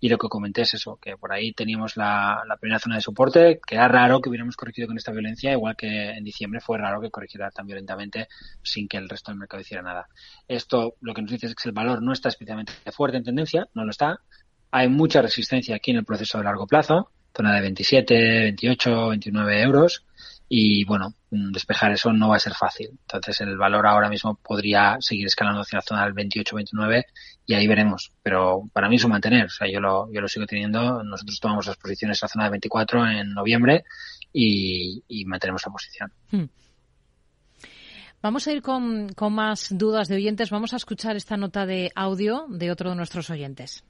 y 0.01 0.10
lo 0.10 0.18
que 0.18 0.28
comenté 0.28 0.64
es 0.64 0.74
eso, 0.74 0.97
que 1.01 1.16
por 1.16 1.32
ahí 1.32 1.53
teníamos 1.53 1.95
la, 1.95 2.43
primera 2.60 2.80
zona 2.80 2.95
de 2.95 3.01
soporte, 3.01 3.60
que 3.66 3.76
era 3.76 3.88
raro 3.88 4.20
que 4.20 4.30
hubiéramos 4.30 4.57
corregido 4.57 4.88
con 4.88 4.97
esta 4.97 5.12
violencia, 5.12 5.51
igual 5.53 5.76
que 5.78 6.12
en 6.12 6.24
diciembre 6.24 6.60
fue 6.60 6.78
raro 6.78 6.99
que 6.99 7.10
corrigiera 7.10 7.51
tan 7.51 7.66
violentamente 7.66 8.28
sin 8.62 8.88
que 8.88 8.97
el 8.97 9.07
resto 9.07 9.32
del 9.32 9.39
mercado 9.39 9.62
hiciera 9.62 9.82
nada. 9.82 10.07
Esto 10.47 10.95
lo 10.99 11.14
que 11.14 11.22
nos 11.22 11.32
dice 11.32 11.47
es 11.47 11.55
que 11.55 11.70
el 11.70 11.74
valor 11.74 12.01
no 12.01 12.12
está 12.12 12.28
especialmente 12.30 12.74
fuerte 12.91 13.18
en 13.18 13.24
tendencia, 13.24 13.68
no 13.74 13.86
lo 13.86 13.91
está. 13.91 14.20
Hay 14.72 14.89
mucha 14.89 15.22
resistencia 15.22 15.76
aquí 15.76 15.91
en 15.91 15.97
el 15.97 16.05
proceso 16.05 16.38
de 16.38 16.43
largo 16.43 16.68
plazo, 16.68 17.12
zona 17.36 17.55
de 17.55 17.62
27, 17.62 18.16
28, 18.41 19.10
29 19.10 19.62
euros 19.62 20.05
y 20.52 20.84
bueno, 20.84 21.14
mm, 21.30 21.52
despejar 21.52 21.91
eso 21.91 22.12
no 22.12 22.30
va 22.30 22.38
a 22.38 22.39
ser 22.39 22.54
fácil. 22.56 22.89
Entonces 22.89 23.39
el 23.41 23.56
valor 23.56 23.86
ahora 23.86 24.10
mismo 24.10 24.34
podría 24.36 24.97
seguir 25.00 25.28
escalando 25.28 25.62
hacia 25.62 25.78
la 25.78 25.84
zona 25.84 26.04
del 26.06 26.16
28-29 26.16 27.06
y 27.45 27.54
ahí 27.54 27.68
veremos. 27.68 28.12
Pero 28.24 28.64
para 28.74 28.89
mí 28.89 28.95
es 28.95 29.04
un 29.04 29.12
mantener, 29.12 29.45
o 29.45 29.50
sea, 29.50 29.72
yo 29.72 29.80
lo, 29.80 30.12
yo 30.12 30.22
lo 30.22 30.28
sigo 30.28 30.47
teniendo. 30.47 31.04
Nosotros 31.04 31.39
tomamos 31.39 31.68
las 31.68 31.78
posiciones 31.78 32.22
a 32.22 32.26
la 32.26 32.30
zona 32.30 32.43
de 32.45 32.50
24 32.50 33.08
en 33.08 33.34
noviembre 33.34 33.86
y, 34.34 35.04
mantenemos 35.26 35.64
la 35.66 35.72
posición. 35.72 36.12
Hmm. 36.32 36.45
Vamos 38.22 38.47
a 38.47 38.52
ir 38.52 38.62
con, 38.64 39.10
con 39.10 39.34
más 39.34 39.68
dudas 39.78 40.08
de 40.08 40.16
oyentes. 40.16 40.50
Vamos 40.50 40.74
a 40.74 40.78
escuchar 40.78 41.16
esta 41.16 41.38
nota 41.38 41.68
de 41.68 41.91
audio 41.93 42.47
de 42.50 42.72
otro 42.72 42.89
de 42.89 42.95
nuestros 42.95 43.30
oyentes. 43.30 43.84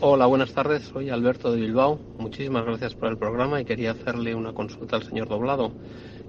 Hola, 0.00 0.26
buenas 0.26 0.52
tardes. 0.52 0.82
Soy 0.82 1.08
Alberto 1.08 1.50
de 1.50 1.60
Bilbao. 1.60 1.98
Muchísimas 2.18 2.66
gracias 2.66 2.94
por 2.94 3.08
el 3.08 3.16
programa 3.16 3.60
y 3.60 3.64
quería 3.64 3.92
hacerle 3.92 4.34
una 4.34 4.52
consulta 4.52 4.96
al 4.96 5.04
señor 5.04 5.28
Doblado. 5.28 5.72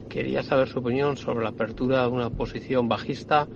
Quería 0.10 0.42
saber 0.42 0.70
su 0.70 0.80
opinión 0.80 1.18
sobre 1.18 1.44
la 1.44 1.50
apertura 1.50 2.04
de 2.04 2.08
una 2.08 2.30
posición 2.30 2.88
bajista 2.88 3.48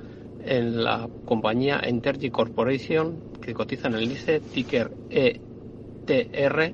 en 0.43 0.83
la 0.83 1.07
compañía 1.25 1.79
Entergy 1.81 2.29
Corporation 2.29 3.31
que 3.41 3.53
cotiza 3.53 3.87
en 3.87 3.95
el 3.95 4.11
ICE, 4.11 4.41
ticker 4.41 4.91
ETR, 5.09 6.73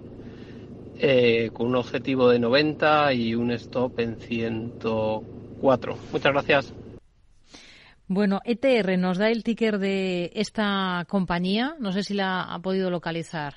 eh, 0.99 1.49
con 1.53 1.67
un 1.67 1.75
objetivo 1.75 2.29
de 2.29 2.39
90 2.39 3.13
y 3.13 3.35
un 3.35 3.51
stop 3.51 3.99
en 3.99 4.15
104. 4.17 5.97
Muchas 6.11 6.33
gracias. 6.33 6.73
Bueno, 8.07 8.39
ETR 8.45 8.97
nos 8.97 9.17
da 9.17 9.29
el 9.29 9.43
ticker 9.43 9.79
de 9.79 10.31
esta 10.33 11.05
compañía. 11.09 11.75
No 11.79 11.91
sé 11.91 12.03
si 12.03 12.13
la 12.13 12.41
ha 12.43 12.59
podido 12.59 12.89
localizar. 12.89 13.55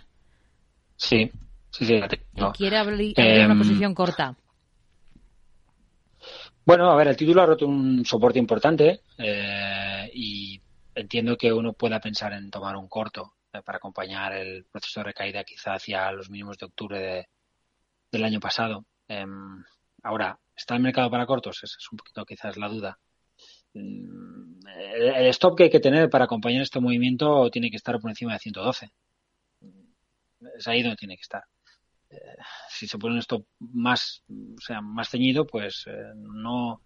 Sí, 0.96 1.30
sí, 1.70 1.86
sí. 1.86 2.01
La 2.34 2.53
Quiere 2.53 2.76
abrir, 2.76 3.14
una 3.16 3.53
em, 3.53 3.59
posición 3.59 3.94
corta. 3.94 4.36
Bueno, 6.66 6.90
a 6.90 6.96
ver, 6.96 7.09
el 7.09 7.16
título 7.16 7.42
ha 7.42 7.46
roto 7.46 7.66
un 7.66 8.05
soporte 8.05 8.38
importante 8.38 9.03
eh, 9.18 10.11
y 10.12 10.61
entiendo 10.94 11.36
que 11.36 11.53
uno 11.53 11.72
pueda 11.72 12.01
pensar 12.01 12.32
en 12.32 12.51
tomar 12.51 12.76
un 12.76 12.88
corto 12.88 13.34
eh, 13.53 13.62
para 13.62 13.78
acompañar 13.78 14.34
el 14.34 14.66
proceso 14.70 15.01
de 15.01 15.05
recaída 15.05 15.44
quizá 15.44 15.74
hacia 15.74 16.11
los 16.12 16.28
mínimos 16.28 16.59
de 16.59 16.66
octubre 16.66 17.28
del 18.11 18.24
año 18.24 18.40
pasado. 18.40 18.84
Em, 19.09 19.64
ahora, 20.03 20.38
¿está 20.57 20.74
el 20.74 20.82
mercado 20.82 21.11
para 21.11 21.26
cortos? 21.26 21.62
Esa 21.62 21.76
es 21.78 21.92
un 21.92 21.98
poquito 21.98 22.24
quizás 22.24 22.57
la 22.57 22.68
duda. 22.68 22.98
Mm, 23.75 24.61
el 25.16 25.27
stop 25.27 25.57
que 25.57 25.64
hay 25.64 25.71
que 25.71 25.81
tener 25.81 26.11
para 26.11 26.25
acompañar 26.25 26.62
este 26.62 26.81
movimiento 26.81 27.51
tiene 27.51 27.71
que 27.71 27.77
estar 27.77 27.99
por 28.01 28.11
encima 28.11 28.33
de 28.33 28.39
112. 28.39 28.91
Es 30.57 30.68
ahí 30.68 30.83
donde 30.83 30.97
tiene 30.97 31.16
que 31.16 31.23
estar. 31.23 31.45
Eh, 32.11 32.37
si 32.68 32.87
se 32.89 32.99
pone 32.99 33.14
un 33.14 33.21
stop 33.21 33.45
más, 33.59 34.23
o 34.29 34.61
sea, 34.61 34.81
más 34.81 35.11
ceñido, 35.11 35.47
pues 35.47 35.85
eh, 35.87 36.12
no, 36.16 36.83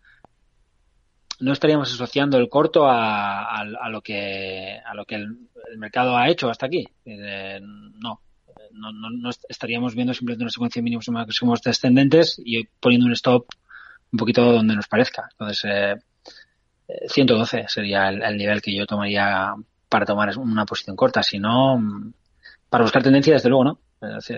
no 1.40 1.52
estaríamos 1.52 1.92
asociando 1.92 2.36
el 2.38 2.48
corto 2.48 2.86
a, 2.86 3.60
a, 3.60 3.88
lo 3.88 4.02
que 4.02 4.78
a 4.84 4.94
lo 4.94 5.04
que 5.04 5.16
el, 5.16 5.48
mercado 5.78 6.16
ha 6.16 6.28
hecho 6.28 6.48
hasta 6.50 6.66
aquí. 6.66 6.86
Eh, 7.04 7.60
no, 7.62 8.20
no, 8.72 8.92
no, 8.92 9.30
estaríamos 9.48 9.94
viendo 9.94 10.14
simplemente 10.14 10.44
una 10.44 10.50
secuencia 10.50 10.82
mínimos 10.82 11.08
y 11.08 11.10
máximos 11.10 11.62
descendentes 11.62 12.40
y 12.44 12.64
poniendo 12.80 13.06
un 13.06 13.12
stop 13.12 13.46
un 14.12 14.18
poquito 14.18 14.52
donde 14.52 14.76
nos 14.76 14.88
parezca. 14.88 15.28
Entonces, 15.32 15.64
eh, 15.64 15.96
112 17.08 17.66
sería 17.68 18.08
el, 18.08 18.36
nivel 18.36 18.60
que 18.60 18.74
yo 18.74 18.86
tomaría 18.86 19.54
para 19.88 20.04
tomar 20.04 20.36
una 20.38 20.64
posición 20.64 20.96
corta. 20.96 21.22
Si 21.22 21.38
no, 21.38 21.80
para 22.68 22.84
buscar 22.84 23.02
tendencia, 23.02 23.34
desde 23.34 23.48
luego, 23.48 23.64
¿no? 23.64 23.78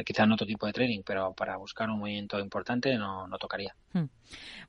quizá 0.04 0.24
en 0.24 0.32
otro 0.32 0.46
tipo 0.46 0.66
de 0.66 0.72
trading, 0.72 1.02
pero 1.04 1.32
para 1.32 1.56
buscar 1.56 1.90
un 1.90 1.98
movimiento 1.98 2.38
importante 2.38 2.96
no, 2.96 3.26
no 3.26 3.38
tocaría. 3.38 3.74
Hmm. 3.92 4.04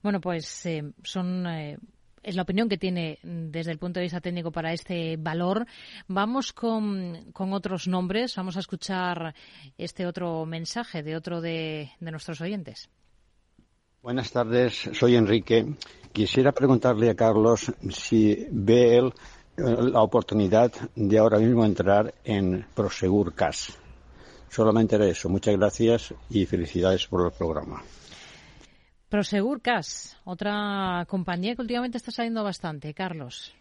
Bueno, 0.02 0.20
pues 0.20 0.66
eh, 0.66 0.84
son. 1.04 1.46
Eh, 1.48 1.78
es 2.24 2.36
la 2.36 2.42
opinión 2.42 2.68
que 2.68 2.78
tiene 2.78 3.20
desde 3.24 3.72
el 3.72 3.78
punto 3.78 4.00
de 4.00 4.06
vista 4.06 4.20
técnico 4.20 4.52
para 4.52 4.74
este 4.74 5.16
valor. 5.18 5.66
Vamos 6.08 6.52
con, 6.52 7.32
con 7.32 7.54
otros 7.54 7.88
nombres. 7.88 8.36
Vamos 8.36 8.58
a 8.58 8.60
escuchar 8.60 9.34
este 9.78 10.06
otro 10.06 10.46
mensaje 10.46 11.04
de 11.04 11.16
otro 11.16 11.40
de, 11.40 11.92
de 12.00 12.12
nuestros 12.12 12.42
oyentes. 12.42 12.90
Buenas 14.02 14.32
tardes, 14.32 14.90
soy 14.94 15.16
Enrique. 15.16 15.66
Quisiera 16.18 16.52
preguntarle 16.52 17.12
a 17.12 17.16
Carlos 17.16 17.72
si 17.92 18.48
ve 18.50 18.98
él 18.98 19.14
eh, 19.56 19.62
la 19.62 20.02
oportunidad 20.02 20.72
de 20.96 21.20
ahora 21.20 21.38
mismo 21.38 21.64
entrar 21.64 22.12
en 22.24 22.66
Prosegur 22.74 23.36
Cash. 23.36 23.70
Solamente 24.50 24.96
era 24.96 25.06
eso. 25.06 25.30
Muchas 25.30 25.56
gracias 25.56 26.16
y 26.32 26.48
felicidades 26.48 27.06
por 27.06 27.24
el 27.24 27.32
programa. 27.38 27.84
Prosegur 29.08 29.62
Cash, 29.62 30.16
otra 30.24 31.06
compañía 31.08 31.54
que 31.54 31.62
últimamente 31.62 31.98
está 32.00 32.10
saliendo 32.10 32.44
bastante, 32.44 32.96
Carlos. 32.96 33.54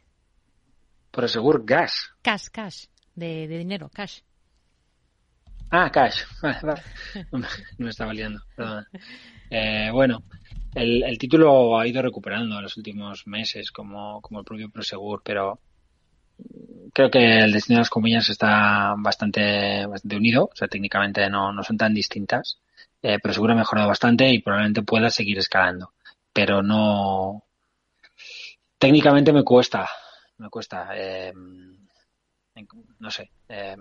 Prosegur 1.11 1.63
Gas. 1.63 2.09
Cash, 2.23 2.47
cash, 2.51 2.87
de, 3.15 3.47
dinero, 3.49 3.91
cash. 3.93 4.21
Ah, 5.71 5.91
cash. 5.91 6.23
no 7.33 7.47
me 7.77 7.91
estaba 7.91 8.15
liando. 8.15 8.41
Eh, 9.51 9.91
bueno, 9.93 10.23
el, 10.77 11.19
título 11.19 11.79
ha 11.79 11.87
ido 11.87 12.03
recuperando 12.03 12.57
en 12.57 12.63
los 12.63 12.77
últimos 12.77 13.27
meses, 13.27 13.71
como, 13.73 14.21
como 14.21 14.41
el 14.41 14.45
propio 14.45 14.71
Prosegur, 14.71 15.23
pero 15.25 15.59
creo 16.93 17.11
que 17.11 17.39
el 17.41 17.53
destino 17.53 17.79
de 17.79 17.81
las 17.81 17.91
compañías 17.91 18.29
está 18.29 18.95
bastante, 18.99 19.87
bastante 19.87 20.17
unido, 20.17 20.51
o 20.53 20.57
sea, 20.57 20.69
técnicamente 20.69 21.29
no, 21.31 21.53
no 21.53 21.63
son 21.63 21.77
tan 21.77 21.95
distintas. 21.95 22.61
Eh, 23.03 23.19
Prosegur 23.19 23.51
ha 23.53 23.55
mejorado 23.55 23.89
bastante 23.89 24.29
y 24.31 24.43
probablemente 24.43 24.83
pueda 24.83 25.11
seguir 25.11 25.39
escalando, 25.39 25.93
pero 26.33 26.63
no. 26.63 27.43
Técnicamente 28.79 29.33
me 29.33 29.45
cuesta, 29.45 29.89
me 30.37 30.51
cuesta, 30.51 30.91
eh, 30.95 31.33
no 32.99 33.11
sé, 33.11 33.31
eh, 33.49 33.77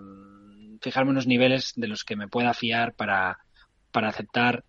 fijarme 0.81 1.11
unos 1.11 1.27
niveles 1.27 1.73
de 1.75 1.87
los 1.87 2.05
que 2.05 2.15
me 2.15 2.29
pueda 2.29 2.53
fiar 2.53 2.93
para, 2.93 3.39
para 3.91 4.07
aceptar 4.07 4.63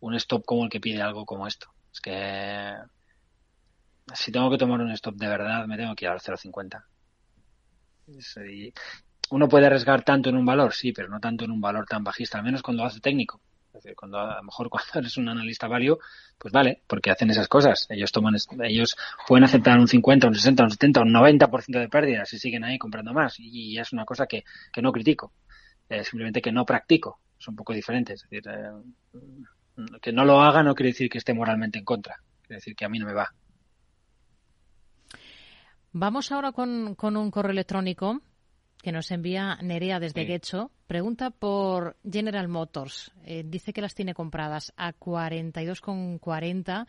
un 0.00 0.14
stop 0.14 0.44
como 0.44 0.64
el 0.64 0.70
que 0.70 0.80
pide 0.80 1.02
algo 1.02 1.24
como 1.24 1.46
esto. 1.46 1.68
Es 1.92 2.00
que 2.00 2.74
si 4.14 4.32
tengo 4.32 4.50
que 4.50 4.58
tomar 4.58 4.80
un 4.80 4.90
stop 4.92 5.16
de 5.16 5.28
verdad, 5.28 5.66
me 5.66 5.76
tengo 5.76 5.94
que 5.94 6.04
ir 6.04 6.10
al 6.10 6.20
0.50. 6.20 6.82
Uno 9.30 9.48
puede 9.48 9.66
arriesgar 9.66 10.02
tanto 10.02 10.30
en 10.30 10.36
un 10.36 10.46
valor, 10.46 10.72
sí, 10.72 10.92
pero 10.92 11.08
no 11.08 11.20
tanto 11.20 11.44
en 11.44 11.50
un 11.50 11.60
valor 11.60 11.86
tan 11.86 12.02
bajista, 12.02 12.38
al 12.38 12.44
menos 12.44 12.62
cuando 12.62 12.84
hace 12.84 13.00
técnico. 13.00 13.40
Es 13.68 13.82
decir, 13.82 13.94
cuando 13.94 14.18
a 14.18 14.36
lo 14.36 14.42
mejor 14.42 14.68
cuando 14.70 14.90
eres 14.94 15.16
un 15.18 15.28
analista 15.28 15.68
value, 15.68 15.98
pues 16.38 16.52
vale, 16.52 16.82
porque 16.86 17.10
hacen 17.10 17.30
esas 17.30 17.48
cosas. 17.48 17.86
Ellos 17.90 18.10
toman, 18.10 18.36
ellos 18.64 18.96
pueden 19.26 19.44
aceptar 19.44 19.78
un 19.78 19.86
50, 19.86 20.28
un 20.28 20.34
60, 20.34 20.64
un 20.64 20.70
70, 20.70 21.02
un 21.02 21.12
90% 21.12 21.78
de 21.78 21.88
pérdidas 21.88 22.32
y 22.32 22.38
siguen 22.38 22.64
ahí 22.64 22.78
comprando 22.78 23.12
más. 23.12 23.38
Y, 23.38 23.78
es 23.78 23.92
una 23.92 24.04
cosa 24.04 24.26
que, 24.26 24.44
que 24.72 24.82
no 24.82 24.92
critico, 24.92 25.32
simplemente 26.02 26.40
que 26.40 26.52
no 26.52 26.64
practico. 26.64 27.20
Es 27.38 27.46
un 27.46 27.54
poco 27.54 27.72
diferente. 27.72 28.14
Es 28.14 28.22
decir, 28.22 28.42
eh, 28.48 28.70
que 30.00 30.12
no 30.12 30.24
lo 30.24 30.40
haga 30.40 30.62
no 30.62 30.74
quiere 30.74 30.90
decir 30.90 31.08
que 31.10 31.18
esté 31.18 31.34
moralmente 31.34 31.78
en 31.78 31.84
contra, 31.84 32.20
quiere 32.42 32.56
decir 32.56 32.74
que 32.74 32.84
a 32.84 32.88
mí 32.88 32.98
no 32.98 33.06
me 33.06 33.14
va. 33.14 33.32
Vamos 35.92 36.30
ahora 36.32 36.52
con, 36.52 36.96
un 37.00 37.30
correo 37.30 37.52
electrónico 37.52 38.20
que 38.82 38.92
nos 38.92 39.10
envía 39.10 39.56
Nerea 39.62 39.98
desde 39.98 40.24
Guecho. 40.24 40.70
Pregunta 40.86 41.30
por 41.30 41.96
General 42.08 42.46
Motors. 42.48 43.10
Eh, 43.24 43.42
dice 43.44 43.72
que 43.72 43.80
las 43.80 43.94
tiene 43.94 44.14
compradas 44.14 44.72
a 44.76 44.92
42,40 44.92 46.86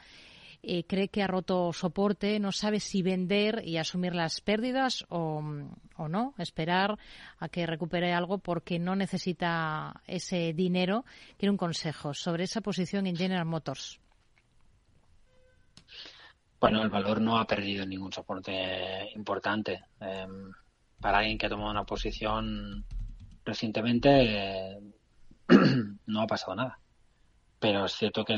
eh, 0.62 0.84
cree 0.86 1.08
que 1.08 1.24
ha 1.24 1.28
roto 1.28 1.72
soporte, 1.72 2.38
no 2.40 2.52
sabe 2.52 2.80
si 2.80 3.02
vender 3.02 3.62
y 3.66 3.78
asumir 3.78 4.14
las 4.14 4.42
pérdidas 4.42 5.06
o, 5.10 5.42
no, 5.42 6.34
esperar 6.38 6.98
a 7.40 7.48
que 7.48 7.66
recupere 7.66 8.14
algo 8.14 8.40
porque 8.40 8.78
no 8.78 8.96
necesita 8.96 10.02
ese 10.06 10.54
dinero. 10.54 11.06
Quiere 11.38 11.52
un 11.52 11.58
consejo 11.58 12.14
sobre 12.14 12.44
esa 12.44 12.62
posición 12.62 13.08
en 13.08 13.16
General 13.16 13.46
Motors. 13.46 14.00
Bueno, 16.60 16.84
el 16.84 16.90
valor 16.90 17.22
no 17.22 17.38
ha 17.38 17.48
perdido 17.48 17.86
ningún 17.86 18.12
soporte 18.12 19.10
importante. 19.16 19.86
Em, 20.02 20.52
para 21.00 21.20
alguien 21.20 21.38
que 21.38 21.46
ha 21.46 21.50
tomado 21.50 21.72
una 21.72 21.86
posición 21.86 22.84
recientemente, 23.46 24.78
no 26.06 26.22
ha 26.22 26.28
pasado 26.28 26.56
nada. 26.56 26.80
Pero 27.60 27.86
es 27.86 27.94
cierto 27.94 28.24
que 28.24 28.36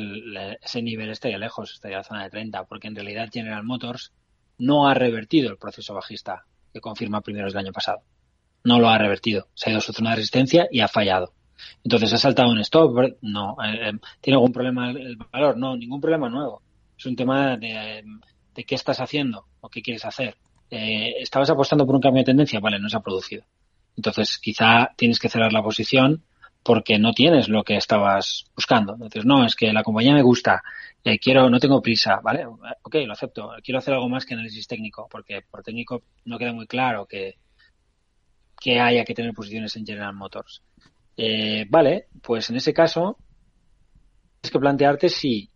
ese 0.61 0.81
nivel 0.81 1.09
estaría 1.09 1.37
lejos, 1.37 1.73
estaría 1.73 1.97
en 1.97 1.99
la 1.99 2.03
zona 2.03 2.23
de 2.23 2.29
30, 2.31 2.63
porque 2.65 2.87
en 2.87 2.95
realidad 2.95 3.29
General 3.31 3.63
Motors 3.63 4.11
no 4.57 4.87
ha 4.87 4.93
revertido 4.93 5.49
el 5.49 5.57
proceso 5.57 5.93
bajista 5.93 6.45
que 6.73 6.81
confirma 6.81 7.21
primeros 7.21 7.53
del 7.53 7.65
año 7.65 7.71
pasado. 7.71 8.01
No 8.63 8.79
lo 8.79 8.89
ha 8.89 8.97
revertido. 8.97 9.47
Se 9.53 9.69
ha 9.69 9.71
ido 9.71 9.79
a 9.79 9.81
su 9.81 9.93
zona 9.93 10.11
de 10.11 10.17
resistencia 10.17 10.67
y 10.71 10.79
ha 10.81 10.87
fallado. 10.87 11.33
Entonces 11.83 12.13
ha 12.13 12.17
saltado 12.17 12.49
un 12.49 12.59
stop. 12.59 13.17
No. 13.21 13.57
Eh, 13.63 13.89
eh, 13.89 13.93
¿Tiene 14.19 14.35
algún 14.35 14.51
problema 14.51 14.91
el 14.91 15.17
valor? 15.31 15.57
No, 15.57 15.75
ningún 15.75 16.01
problema 16.01 16.29
nuevo. 16.29 16.61
Es 16.97 17.05
un 17.05 17.15
tema 17.15 17.57
de, 17.57 18.03
de 18.53 18.63
qué 18.63 18.75
estás 18.75 18.99
haciendo 18.99 19.45
o 19.61 19.69
qué 19.69 19.81
quieres 19.81 20.05
hacer. 20.05 20.37
Eh, 20.69 21.15
¿Estabas 21.19 21.49
apostando 21.49 21.85
por 21.85 21.95
un 21.95 22.01
cambio 22.01 22.21
de 22.21 22.25
tendencia? 22.25 22.59
Vale, 22.59 22.79
no 22.79 22.89
se 22.89 22.97
ha 22.97 23.01
producido. 23.01 23.43
Entonces, 23.97 24.37
quizá 24.37 24.91
tienes 24.95 25.19
que 25.19 25.29
cerrar 25.29 25.51
la 25.51 25.63
posición 25.63 26.23
porque 26.63 26.99
no 26.99 27.13
tienes 27.13 27.49
lo 27.49 27.63
que 27.63 27.75
estabas 27.75 28.45
buscando. 28.55 28.93
Entonces, 28.93 29.25
no, 29.25 29.45
es 29.45 29.55
que 29.55 29.73
la 29.73 29.83
compañía 29.83 30.13
me 30.13 30.21
gusta, 30.21 30.61
eh, 31.03 31.17
quiero, 31.17 31.49
no 31.49 31.59
tengo 31.59 31.81
prisa, 31.81 32.19
¿vale? 32.21 32.45
Ok, 32.45 32.95
lo 33.05 33.13
acepto. 33.13 33.51
Quiero 33.63 33.79
hacer 33.79 33.93
algo 33.93 34.09
más 34.09 34.25
que 34.25 34.35
análisis 34.35 34.67
técnico, 34.67 35.07
porque 35.09 35.41
por 35.41 35.63
técnico 35.63 36.03
no 36.25 36.37
queda 36.37 36.53
muy 36.53 36.67
claro 36.67 37.05
que, 37.05 37.37
que 38.59 38.79
haya 38.79 39.03
que 39.03 39.15
tener 39.15 39.33
posiciones 39.33 39.75
en 39.75 39.85
General 39.85 40.13
Motors. 40.13 40.61
Eh, 41.17 41.65
vale, 41.69 42.07
pues 42.21 42.49
en 42.51 42.57
ese 42.57 42.73
caso, 42.73 43.17
tienes 44.39 44.51
que 44.51 44.59
plantearte 44.59 45.09
si 45.09 45.49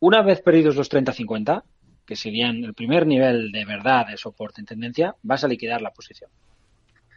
una 0.00 0.22
vez 0.22 0.40
perdidos 0.40 0.76
los 0.76 0.90
30-50, 0.90 1.62
que 2.06 2.16
serían 2.16 2.64
el 2.64 2.74
primer 2.74 3.06
nivel 3.06 3.52
de 3.52 3.64
verdad 3.64 4.06
de 4.06 4.16
soporte 4.16 4.60
en 4.60 4.66
tendencia, 4.66 5.14
vas 5.22 5.44
a 5.44 5.48
liquidar 5.48 5.82
la 5.82 5.92
posición. 5.92 6.30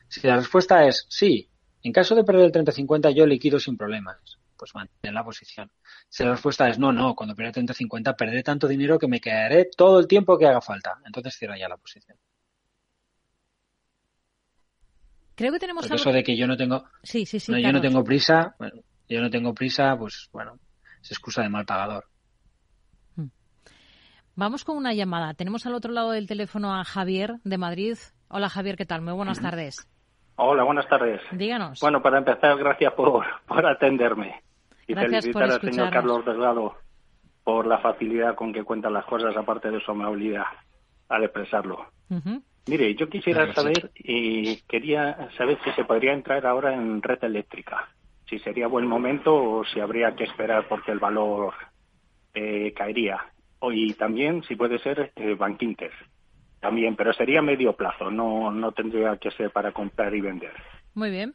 Si 0.08 0.28
la 0.28 0.36
respuesta 0.36 0.86
es 0.86 1.06
sí, 1.10 1.50
en 1.84 1.92
caso 1.92 2.16
de 2.16 2.24
perder 2.24 2.46
el 2.46 2.52
30-50 2.52 3.14
yo 3.14 3.26
liquido 3.26 3.60
sin 3.60 3.78
problemas, 3.78 4.18
pues 4.58 4.74
mantén 4.74 5.14
la 5.14 5.24
posición. 5.24 5.70
Si 6.08 6.24
la 6.24 6.32
respuesta 6.32 6.70
es 6.70 6.80
no, 6.80 6.94
no, 6.94 7.14
cuando 7.14 7.36
pierda 7.36 7.60
el 7.60 7.68
30-50 7.68 8.16
perderé 8.16 8.42
tanto 8.42 8.68
dinero 8.68 8.98
que 8.98 9.08
me 9.08 9.20
quedaré 9.20 9.70
todo 9.76 10.00
el 10.00 10.08
tiempo 10.08 10.38
que 10.38 10.48
haga 10.48 10.62
falta. 10.62 10.98
Entonces 11.06 11.36
cierra 11.36 11.58
ya 11.58 11.68
la 11.68 11.78
posición. 11.78 12.18
Creo 15.36 15.52
que 15.52 15.60
tenemos 15.60 15.84
algo... 15.84 15.96
eso 15.96 16.12
de 16.12 16.24
que 16.24 16.38
yo 16.38 16.48
no 16.48 16.56
tengo 16.56 16.86
sí, 17.02 17.26
sí, 17.26 17.40
sí, 17.40 17.62
yo 17.62 17.72
no 17.72 17.82
tengo 17.82 18.04
prisa, 18.04 18.56
bueno, 18.60 18.82
yo 19.10 19.20
no 19.20 19.30
tengo 19.30 19.54
prisa, 19.54 19.98
pues 19.98 20.30
bueno, 20.32 20.60
es 21.02 21.12
excusa 21.12 21.42
de 21.42 21.50
mal 21.50 21.66
pagador. 21.66 22.06
Hmm. 23.16 23.28
Vamos 24.36 24.64
con 24.64 24.78
una 24.78 24.94
llamada. 24.94 25.34
Tenemos 25.34 25.66
al 25.66 25.74
otro 25.74 25.92
lado 25.92 26.12
del 26.12 26.28
teléfono 26.28 26.74
a 26.74 26.86
Javier 26.86 27.40
de 27.44 27.58
Madrid. 27.58 27.98
Hola 28.30 28.48
Javier, 28.48 28.78
¿qué 28.78 28.86
tal? 28.86 29.02
Muy 29.02 29.14
buenas 29.14 29.42
tardes. 29.42 29.88
Hola, 30.36 30.64
buenas 30.64 30.88
tardes. 30.88 31.22
Díganos. 31.32 31.80
Bueno, 31.80 32.02
para 32.02 32.18
empezar, 32.18 32.58
gracias 32.58 32.94
por, 32.94 33.26
por 33.46 33.66
atenderme. 33.66 34.42
Y 34.88 34.96
felicitar 34.96 35.44
al 35.44 35.62
señor 35.62 35.92
Carlos 35.92 36.26
Delgado 36.26 36.76
por 37.44 37.68
la 37.68 37.78
facilidad 37.80 38.36
con 38.36 38.54
que 38.54 38.64
cuentan 38.64 38.94
las 38.94 39.06
cosas, 39.06 39.36
aparte 39.36 39.70
de 39.70 39.80
su 39.82 39.92
amabilidad 39.92 40.46
al 41.10 41.24
expresarlo. 41.24 41.86
Mire, 42.68 42.96
yo 42.96 43.10
quisiera 43.10 43.54
saber 43.54 43.92
y 43.96 44.62
quería 44.62 45.30
saber 45.38 45.60
si 45.64 45.72
se 45.72 45.84
podría 45.84 46.14
entrar 46.14 46.46
ahora 46.46 46.74
en 46.74 47.02
red 47.02 47.22
eléctrica, 47.24 47.90
si 48.30 48.40
sería 48.40 48.68
buen 48.68 48.88
momento 48.88 49.36
o 49.36 49.66
si 49.66 49.80
habría 49.80 50.16
que 50.16 50.24
esperar 50.24 50.68
porque 50.68 50.92
el 50.92 51.00
valor 51.00 51.54
eh, 52.34 52.74
caería. 52.74 53.20
Y 53.62 53.94
también, 53.94 54.44
si 54.44 54.56
puede 54.56 54.80
ser, 54.80 55.12
eh, 55.16 55.36
Bankinter 55.36 55.92
también, 56.64 56.96
pero 56.96 57.12
sería 57.14 57.42
medio 57.42 57.76
plazo, 57.76 58.10
no, 58.10 58.50
no 58.50 58.72
tendría 58.72 59.18
que 59.18 59.30
ser 59.32 59.52
para 59.52 59.74
comprar 59.74 60.16
y 60.16 60.22
vender. 60.22 60.54
Muy 60.94 61.12
bien. 61.12 61.34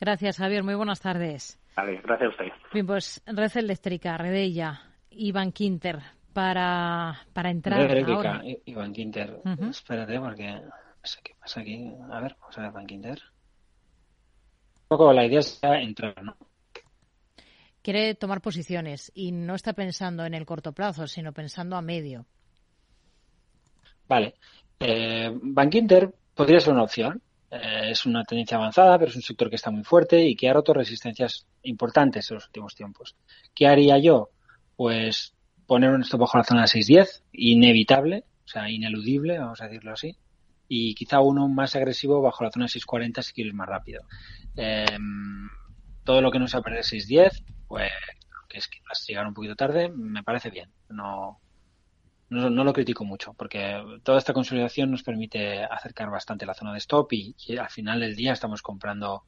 Gracias, 0.00 0.38
Javier. 0.38 0.62
Muy 0.62 0.76
buenas 0.76 1.00
tardes. 1.00 1.60
Vale, 1.76 2.00
gracias 2.02 2.28
a 2.28 2.30
usted. 2.30 2.52
Bien, 2.72 2.86
pues 2.86 3.20
Red 3.26 3.56
Eléctrica, 3.56 4.16
Redella, 4.16 4.80
Iván 5.10 5.50
Quinter, 5.50 5.98
para, 6.32 7.26
para 7.32 7.50
entrar 7.50 7.90
Red 7.90 8.08
ahora. 8.08 8.40
Iván 8.64 8.92
Quinter. 8.92 9.40
Espérate, 9.68 10.20
porque 10.20 10.52
no 10.52 10.70
sé 11.02 11.18
qué 11.24 11.34
pasa 11.40 11.60
aquí. 11.60 11.92
A 12.12 12.20
ver, 12.20 12.36
vamos 12.40 12.56
a 12.56 12.60
ver 12.60 12.70
Iván 12.70 12.86
Quinter. 12.86 13.18
Un 14.82 14.98
poco 14.98 15.12
la 15.12 15.26
idea 15.26 15.40
es 15.40 15.58
entrar, 15.62 16.22
¿no? 16.22 16.36
Quiere 17.82 18.14
tomar 18.14 18.40
posiciones 18.40 19.10
y 19.12 19.32
no 19.32 19.56
está 19.56 19.72
pensando 19.72 20.24
en 20.24 20.34
el 20.34 20.46
corto 20.46 20.72
plazo, 20.72 21.08
sino 21.08 21.32
pensando 21.32 21.74
a 21.74 21.82
medio. 21.82 22.26
Vale. 24.12 24.34
Eh, 24.78 25.30
Bank 25.42 25.74
Inter 25.74 26.14
podría 26.34 26.60
ser 26.60 26.74
una 26.74 26.82
opción. 26.82 27.22
Eh, 27.50 27.92
es 27.92 28.04
una 28.04 28.22
tendencia 28.24 28.58
avanzada, 28.58 28.98
pero 28.98 29.10
es 29.10 29.16
un 29.16 29.22
sector 29.22 29.48
que 29.48 29.56
está 29.56 29.70
muy 29.70 29.84
fuerte 29.84 30.22
y 30.22 30.36
que 30.36 30.50
ha 30.50 30.52
roto 30.52 30.74
resistencias 30.74 31.46
importantes 31.62 32.30
en 32.30 32.34
los 32.34 32.44
últimos 32.44 32.74
tiempos. 32.74 33.16
¿Qué 33.54 33.66
haría 33.66 33.96
yo? 33.96 34.28
Pues 34.76 35.34
poner 35.66 35.88
un 35.88 36.02
stop 36.02 36.20
bajo 36.20 36.36
la 36.36 36.44
zona 36.44 36.60
de 36.60 36.66
6.10, 36.66 37.22
inevitable, 37.32 38.24
o 38.44 38.48
sea, 38.48 38.68
ineludible, 38.68 39.38
vamos 39.38 39.62
a 39.62 39.68
decirlo 39.68 39.92
así, 39.92 40.14
y 40.68 40.94
quizá 40.94 41.20
uno 41.20 41.48
más 41.48 41.74
agresivo 41.74 42.20
bajo 42.20 42.44
la 42.44 42.50
zona 42.50 42.66
de 42.66 42.80
6.40 42.80 43.22
si 43.22 43.32
quieres 43.32 43.54
más 43.54 43.66
rápido. 43.66 44.02
Em, 44.56 45.48
todo 46.04 46.20
lo 46.20 46.30
que 46.30 46.38
no 46.38 46.48
sea 46.48 46.60
perder 46.60 46.84
6.10, 46.84 47.44
pues 47.66 47.90
que 48.46 48.58
es 48.58 48.68
quizás 48.68 49.06
llegar 49.08 49.26
un 49.26 49.32
poquito 49.32 49.56
tarde, 49.56 49.88
me 49.88 50.22
parece 50.22 50.50
bien. 50.50 50.70
No, 50.90 51.40
no, 52.32 52.64
lo 52.64 52.72
critico 52.72 53.04
mucho, 53.04 53.34
porque 53.34 53.82
toda 54.02 54.18
esta 54.18 54.32
consolidación 54.32 54.90
nos 54.90 55.02
permite 55.02 55.62
acercar 55.64 56.10
bastante 56.10 56.46
la 56.46 56.54
zona 56.54 56.72
de 56.72 56.78
stop 56.78 57.12
y, 57.12 57.34
al 57.58 57.70
final 57.70 58.00
del 58.00 58.16
día 58.16 58.32
estamos 58.32 58.62
comprando 58.62 59.24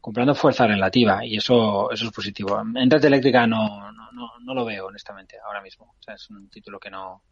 comprando 0.00 0.34
fuerza 0.34 0.66
relativa 0.66 1.26
y 1.26 1.36
eso 1.36 1.90
eso 1.90 2.06
es 2.06 2.12
positivo. 2.12 2.60
En 2.60 2.90
red 2.90 3.04
eléctrica 3.04 3.46
no, 3.46 3.92
no, 3.92 4.32
no, 4.40 4.54
lo 4.54 4.64
veo, 4.64 4.86
honestamente, 4.86 5.36
ahora 5.44 5.60
mismo. 5.60 5.94
O 5.98 6.02
sea, 6.02 6.14
es 6.14 6.30
un 6.30 6.48
título 6.48 6.78
que 6.78 6.90
no 6.90 7.22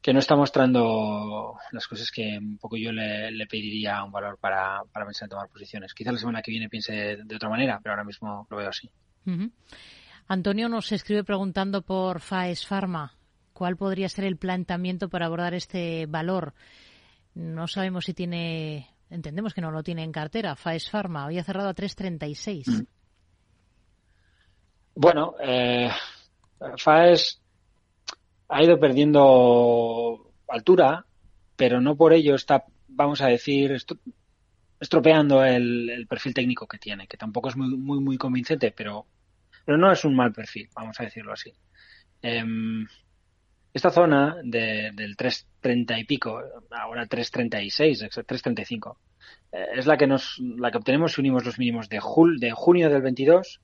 que 0.00 0.14
no 0.14 0.18
está 0.18 0.34
mostrando 0.36 1.56
las 1.72 1.86
cosas 1.86 2.10
que 2.10 2.38
un 2.38 2.56
poco 2.56 2.76
yo 2.76 2.90
le, 2.92 3.46
pediría 3.46 4.02
un 4.02 4.12
valor 4.12 4.38
para, 4.38 4.80
para 4.92 5.04
pensar 5.04 5.26
en 5.26 5.30
tomar 5.30 5.48
posiciones. 5.48 5.92
Quizá 5.92 6.12
la 6.12 6.18
semana 6.18 6.40
que 6.40 6.50
viene 6.50 6.70
piense 6.70 7.18
de 7.22 7.36
otra 7.36 7.50
manera, 7.50 7.80
pero 7.82 7.92
ahora 7.92 8.04
mismo 8.04 8.46
lo 8.48 8.56
veo 8.56 8.68
así. 8.68 8.90
Antonio 10.28 10.68
nos 10.68 10.92
escribe 10.92 11.24
preguntando 11.24 11.82
por 11.82 12.20
Faes 12.20 12.66
Pharma 12.66 13.19
cuál 13.60 13.76
podría 13.76 14.08
ser 14.08 14.24
el 14.24 14.38
planteamiento 14.38 15.10
para 15.10 15.26
abordar 15.26 15.52
este 15.52 16.06
valor. 16.06 16.54
No 17.34 17.68
sabemos 17.68 18.06
si 18.06 18.14
tiene, 18.14 18.88
entendemos 19.10 19.52
que 19.52 19.60
no 19.60 19.70
lo 19.70 19.82
tiene 19.82 20.02
en 20.02 20.12
cartera. 20.12 20.56
Faes 20.56 20.88
Pharma 20.88 21.26
había 21.26 21.44
cerrado 21.44 21.68
a 21.68 21.74
3.36. 21.74 22.66
Mm. 22.68 22.86
Bueno, 24.94 25.34
eh, 25.42 25.90
Faes 26.78 27.42
ha 28.48 28.64
ido 28.64 28.80
perdiendo 28.80 30.32
altura, 30.48 31.04
pero 31.54 31.82
no 31.82 31.96
por 31.96 32.14
ello 32.14 32.36
está, 32.36 32.64
vamos 32.88 33.20
a 33.20 33.26
decir, 33.26 33.76
estropeando 34.80 35.44
el, 35.44 36.06
perfil 36.08 36.32
técnico 36.32 36.66
que 36.66 36.78
tiene, 36.78 37.06
que 37.06 37.18
tampoco 37.18 37.50
es 37.50 37.56
muy, 37.58 37.76
muy, 37.76 38.00
muy 38.00 38.16
convincente, 38.16 38.72
pero, 38.74 39.04
no 39.66 39.92
es 39.92 40.02
un 40.06 40.16
mal 40.16 40.32
perfil, 40.32 40.70
vamos 40.74 40.98
a 40.98 41.04
decirlo 41.04 41.34
así. 41.34 41.52
Em, 42.22 42.86
esta 43.72 43.90
zona 43.90 44.36
de, 44.42 44.90
del 44.94 45.16
330 45.16 45.98
y 45.98 46.04
pico, 46.04 46.42
ahora 46.70 47.06
336, 47.06 47.98
335, 47.98 48.98
eh, 49.52 49.66
es 49.76 49.86
la 49.86 49.96
que 49.96 50.06
nos, 50.06 50.38
la 50.38 50.70
que 50.70 50.78
obtenemos 50.78 51.12
si 51.12 51.20
unimos 51.20 51.44
los 51.44 51.58
mínimos 51.58 51.88
de, 51.88 52.00
jul, 52.00 52.38
de 52.40 52.50
junio 52.52 52.90
del 52.90 53.02
22 53.02 53.60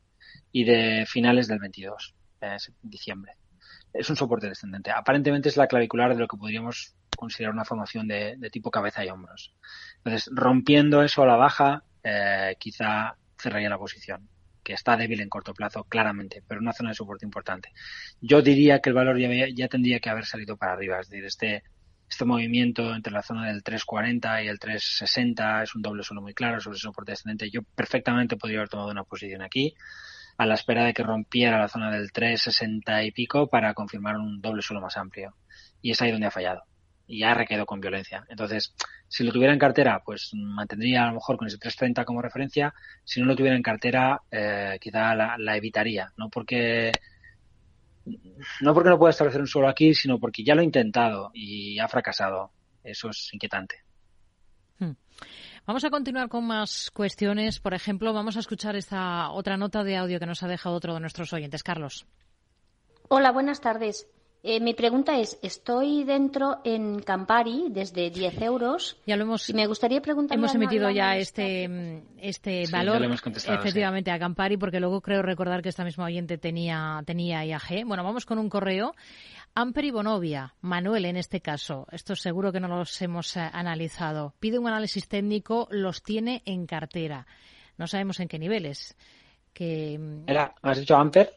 y 0.52 0.64
de 0.64 1.04
finales 1.06 1.48
del 1.48 1.58
22, 1.58 2.14
eh, 2.40 2.56
diciembre. 2.82 3.32
Es 3.92 4.10
un 4.10 4.16
soporte 4.16 4.48
descendente. 4.48 4.90
Aparentemente 4.90 5.48
es 5.48 5.56
la 5.56 5.66
clavicular 5.66 6.14
de 6.14 6.20
lo 6.20 6.28
que 6.28 6.36
podríamos 6.36 6.94
considerar 7.16 7.54
una 7.54 7.64
formación 7.64 8.06
de, 8.06 8.36
de 8.36 8.50
tipo 8.50 8.70
cabeza 8.70 9.04
y 9.04 9.08
hombros. 9.08 9.54
Entonces, 9.98 10.30
rompiendo 10.32 11.02
eso 11.02 11.22
a 11.22 11.26
la 11.26 11.36
baja, 11.36 11.82
eh, 12.04 12.54
quizá 12.58 13.16
cerraría 13.38 13.70
la 13.70 13.78
posición 13.78 14.28
que 14.66 14.72
está 14.72 14.96
débil 14.96 15.20
en 15.20 15.28
corto 15.28 15.54
plazo, 15.54 15.84
claramente, 15.84 16.42
pero 16.48 16.60
una 16.60 16.72
zona 16.72 16.88
de 16.88 16.96
soporte 16.96 17.24
importante. 17.24 17.70
Yo 18.20 18.42
diría 18.42 18.80
que 18.80 18.88
el 18.90 18.96
valor 18.96 19.16
ya, 19.54 19.68
tendría 19.68 20.00
que 20.00 20.10
haber 20.10 20.24
salido 20.24 20.56
para 20.56 20.72
arriba, 20.72 20.98
es 20.98 21.08
decir, 21.08 21.24
este, 21.24 21.62
este 22.10 22.24
movimiento 22.24 22.92
entre 22.92 23.12
la 23.12 23.22
zona 23.22 23.46
del 23.46 23.62
340 23.62 24.42
y 24.42 24.48
el 24.48 24.58
360 24.58 25.62
es 25.62 25.74
un 25.76 25.82
doble 25.82 26.02
suelo 26.02 26.20
muy 26.20 26.34
claro 26.34 26.58
sobre 26.58 26.74
el 26.74 26.80
soporte 26.80 27.12
descendente. 27.12 27.48
Yo 27.48 27.62
perfectamente 27.76 28.36
podría 28.36 28.58
haber 28.58 28.68
tomado 28.68 28.90
una 28.90 29.04
posición 29.04 29.40
aquí 29.42 29.76
a 30.36 30.46
la 30.46 30.54
espera 30.54 30.84
de 30.84 30.92
que 30.92 31.04
rompiera 31.04 31.60
la 31.60 31.68
zona 31.68 31.92
del 31.92 32.10
360 32.10 33.04
y 33.04 33.12
pico 33.12 33.46
para 33.46 33.72
confirmar 33.72 34.16
un 34.16 34.40
doble 34.40 34.62
suelo 34.62 34.80
más 34.80 34.96
amplio. 34.96 35.36
Y 35.80 35.92
es 35.92 36.02
ahí 36.02 36.10
donde 36.10 36.26
ha 36.26 36.32
fallado 36.32 36.64
y 37.06 37.20
ya 37.20 37.34
requedó 37.34 37.66
con 37.66 37.80
violencia. 37.80 38.24
Entonces, 38.28 38.74
si 39.08 39.24
lo 39.24 39.32
tuviera 39.32 39.52
en 39.52 39.58
cartera, 39.58 40.02
pues 40.04 40.30
mantendría 40.34 41.04
a 41.04 41.08
lo 41.08 41.14
mejor 41.14 41.36
con 41.36 41.46
ese 41.46 41.58
330 41.58 42.04
como 42.04 42.22
referencia. 42.22 42.74
Si 43.04 43.20
no 43.20 43.26
lo 43.26 43.36
tuviera 43.36 43.56
en 43.56 43.62
cartera, 43.62 44.20
eh, 44.30 44.78
quizá 44.80 45.14
la, 45.14 45.56
evitaría. 45.56 46.12
No 46.16 46.28
porque 46.28 46.92
no 48.60 48.74
porque 48.74 48.90
no 48.90 48.98
pueda 48.98 49.10
establecer 49.10 49.40
un 49.40 49.46
suelo 49.46 49.68
aquí, 49.68 49.94
sino 49.94 50.18
porque 50.18 50.44
ya 50.44 50.54
lo 50.54 50.60
ha 50.60 50.64
intentado 50.64 51.30
y 51.34 51.78
ha 51.78 51.88
fracasado. 51.88 52.50
Eso 52.82 53.10
es 53.10 53.30
inquietante. 53.32 53.76
Hmm. 54.78 54.92
Vamos 55.66 55.84
a 55.84 55.90
continuar 55.90 56.28
con 56.28 56.46
más 56.46 56.90
cuestiones. 56.92 57.58
Por 57.58 57.74
ejemplo, 57.74 58.12
vamos 58.12 58.36
a 58.36 58.40
escuchar 58.40 58.76
esta 58.76 59.30
otra 59.30 59.56
nota 59.56 59.82
de 59.82 59.96
audio 59.96 60.20
que 60.20 60.26
nos 60.26 60.42
ha 60.42 60.48
dejado 60.48 60.76
otro 60.76 60.94
de 60.94 61.00
nuestros 61.00 61.32
oyentes. 61.32 61.62
Carlos. 61.62 62.06
Hola, 63.08 63.32
buenas 63.32 63.60
tardes. 63.60 64.08
Eh, 64.48 64.60
mi 64.60 64.74
pregunta 64.74 65.18
es, 65.18 65.40
estoy 65.42 66.04
dentro 66.04 66.58
en 66.62 67.00
Campari 67.00 67.66
desde 67.68 68.10
10 68.10 68.42
euros. 68.42 68.96
Ya 69.04 69.16
lo 69.16 69.24
hemos. 69.24 69.48
Y 69.50 69.54
me 69.54 69.66
gustaría 69.66 70.00
preguntar. 70.00 70.38
Hemos 70.38 70.54
emitido 70.54 70.88
ya 70.88 71.16
este 71.16 72.04
este 72.18 72.62
valor, 72.70 73.02
efectivamente, 73.02 74.12
a 74.12 74.20
Campari, 74.20 74.56
porque 74.56 74.78
luego 74.78 75.00
creo 75.00 75.20
recordar 75.22 75.62
que 75.62 75.68
esta 75.68 75.82
misma 75.82 76.04
oyente 76.04 76.38
tenía 76.38 77.02
tenía 77.04 77.44
IAG. 77.44 77.84
Bueno, 77.86 78.04
vamos 78.04 78.24
con 78.24 78.38
un 78.38 78.48
correo. 78.48 78.94
Amper 79.56 79.86
y 79.86 79.90
Bonovia, 79.90 80.54
Manuel 80.60 81.06
en 81.06 81.16
este 81.16 81.40
caso, 81.40 81.88
esto 81.90 82.14
seguro 82.14 82.52
que 82.52 82.60
no 82.60 82.68
los 82.68 83.02
hemos 83.02 83.36
eh, 83.36 83.50
analizado. 83.52 84.32
Pide 84.38 84.60
un 84.60 84.68
análisis 84.68 85.08
técnico, 85.08 85.66
los 85.72 86.04
tiene 86.04 86.42
en 86.44 86.66
cartera. 86.66 87.26
No 87.78 87.88
sabemos 87.88 88.20
en 88.20 88.28
qué 88.28 88.38
niveles. 88.38 88.96
Que, 89.52 89.98
mm, 89.98 90.30
Era, 90.30 90.54
¿Has 90.62 90.78
dicho 90.78 90.94
Amper? 90.94 91.34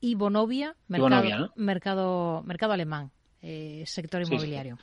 Bonovia, 0.00 0.76
mercado, 0.88 1.52
mercado, 1.56 2.42
mercado, 2.44 2.72
alemán, 2.72 3.10
eh, 3.42 3.84
sector 3.86 4.22
inmobiliario. 4.22 4.78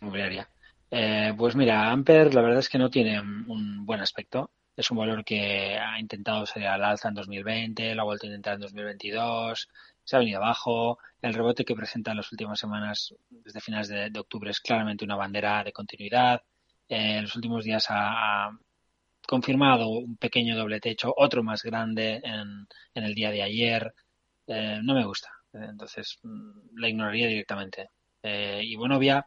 Inmobiliaria. 0.00 0.48
Eh, 0.90 1.32
pues 1.36 1.56
mira, 1.56 1.90
Amper 1.90 2.34
la 2.34 2.42
verdad 2.42 2.58
es 2.58 2.68
que 2.68 2.78
no 2.78 2.90
tiene 2.90 3.20
un 3.20 3.84
buen 3.86 4.00
aspecto. 4.00 4.50
Es 4.76 4.90
un 4.90 4.98
valor 4.98 5.24
que 5.24 5.76
ha 5.78 5.98
intentado 5.98 6.46
salir 6.46 6.68
al 6.68 6.82
alza 6.82 7.08
en 7.08 7.14
2020, 7.14 7.94
lo 7.94 8.02
ha 8.02 8.04
vuelto 8.04 8.26
a 8.26 8.28
intentar 8.28 8.54
en 8.54 8.60
2022, 8.60 9.68
se 10.02 10.16
ha 10.16 10.18
venido 10.18 10.38
abajo. 10.38 10.98
El 11.20 11.34
rebote 11.34 11.64
que 11.64 11.74
presenta 11.74 12.12
en 12.12 12.16
las 12.18 12.32
últimas 12.32 12.58
semanas, 12.58 13.14
desde 13.28 13.60
finales 13.60 13.88
de, 13.88 14.18
octubre, 14.18 14.50
es 14.50 14.60
claramente 14.60 15.04
una 15.04 15.16
bandera 15.16 15.62
de 15.62 15.72
continuidad. 15.72 16.42
Eh, 16.88 17.16
en 17.16 17.22
los 17.22 17.36
últimos 17.36 17.64
días 17.64 17.86
ha, 17.90 18.50
confirmado 19.26 19.88
un 19.88 20.16
pequeño 20.16 20.56
doble 20.56 20.80
techo, 20.80 21.12
otro 21.16 21.42
más 21.42 21.62
grande 21.62 22.20
en, 22.24 22.66
en 22.94 23.04
el 23.04 23.14
día 23.14 23.30
de 23.30 23.42
ayer. 23.42 23.94
Eh, 24.46 24.80
no 24.82 24.94
me 24.94 25.04
gusta. 25.04 25.30
Eh, 25.52 25.66
entonces, 25.70 26.18
mm, 26.22 26.78
la 26.78 26.88
ignoraría 26.88 27.28
directamente. 27.28 27.90
y 28.24 28.76
Bonovia, 28.76 29.26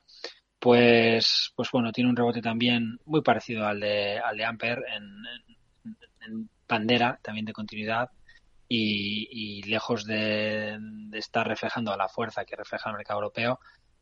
pues, 0.60 1.52
pues 1.56 1.70
bueno, 1.72 1.92
tiene 1.92 2.10
un 2.10 2.16
rebote 2.16 2.42
también 2.42 2.98
muy 3.06 3.22
parecido 3.22 3.68
al 3.68 3.80
de, 3.82 4.20
al 4.20 4.38
de 4.38 4.46
Amper 4.46 4.84
en, 4.96 5.04
en 6.26 6.50
bandera, 6.68 7.20
también 7.22 7.46
de 7.46 7.54
continuidad 7.54 8.10
y, 8.68 9.64
lejos 9.64 10.06
de, 10.06 10.78
estar 11.14 11.48
reflejando 11.48 11.92
a 11.92 11.98
la 11.98 12.10
fuerza 12.10 12.46
que 12.46 12.56
refleja 12.56 12.90
el 12.90 12.98
mercado 12.98 13.20
europeo, 13.20 13.60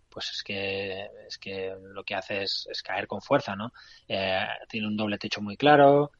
pues 0.09 0.29
es 0.31 0.43
que 0.43 1.07
es 1.27 1.37
que 1.37 1.75
lo 1.93 2.03
que 2.03 2.15
hace 2.15 2.43
es, 2.43 2.67
caer 2.83 3.07
con 3.07 3.21
fuerza, 3.21 3.55
¿no? 3.55 3.73
Eh, 4.07 4.45
tiene 4.69 4.87
un 4.87 4.97
doble 4.97 5.17
techo 5.17 5.41
muy 5.41 5.57
claro, 5.57 6.11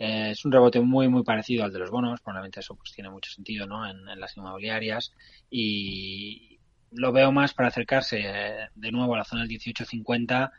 eh, 0.00 0.30
es 0.30 0.46
un 0.46 0.52
rebote 0.52 0.80
muy 0.80 1.08
muy 1.08 1.22
parecido 1.22 1.62
al 1.62 1.72
de 1.72 1.78
los 1.78 1.90
bonos, 1.90 2.22
probablemente 2.22 2.60
eso 2.60 2.74
pues 2.74 2.90
tiene 2.92 3.10
mucho 3.10 3.30
sentido, 3.30 3.66
¿no? 3.66 3.86
En, 3.86 4.02
las 4.18 4.34
inmobiliarias 4.34 5.12
y 5.50 6.58
lo 6.92 7.12
veo 7.12 7.30
más 7.32 7.52
para 7.52 7.68
acercarse 7.68 8.20
eh, 8.24 8.68
de 8.74 8.92
nuevo 8.92 9.14
a 9.14 9.18
la 9.18 9.24
zona 9.24 9.42
del 9.42 9.50
18.50 9.50 10.50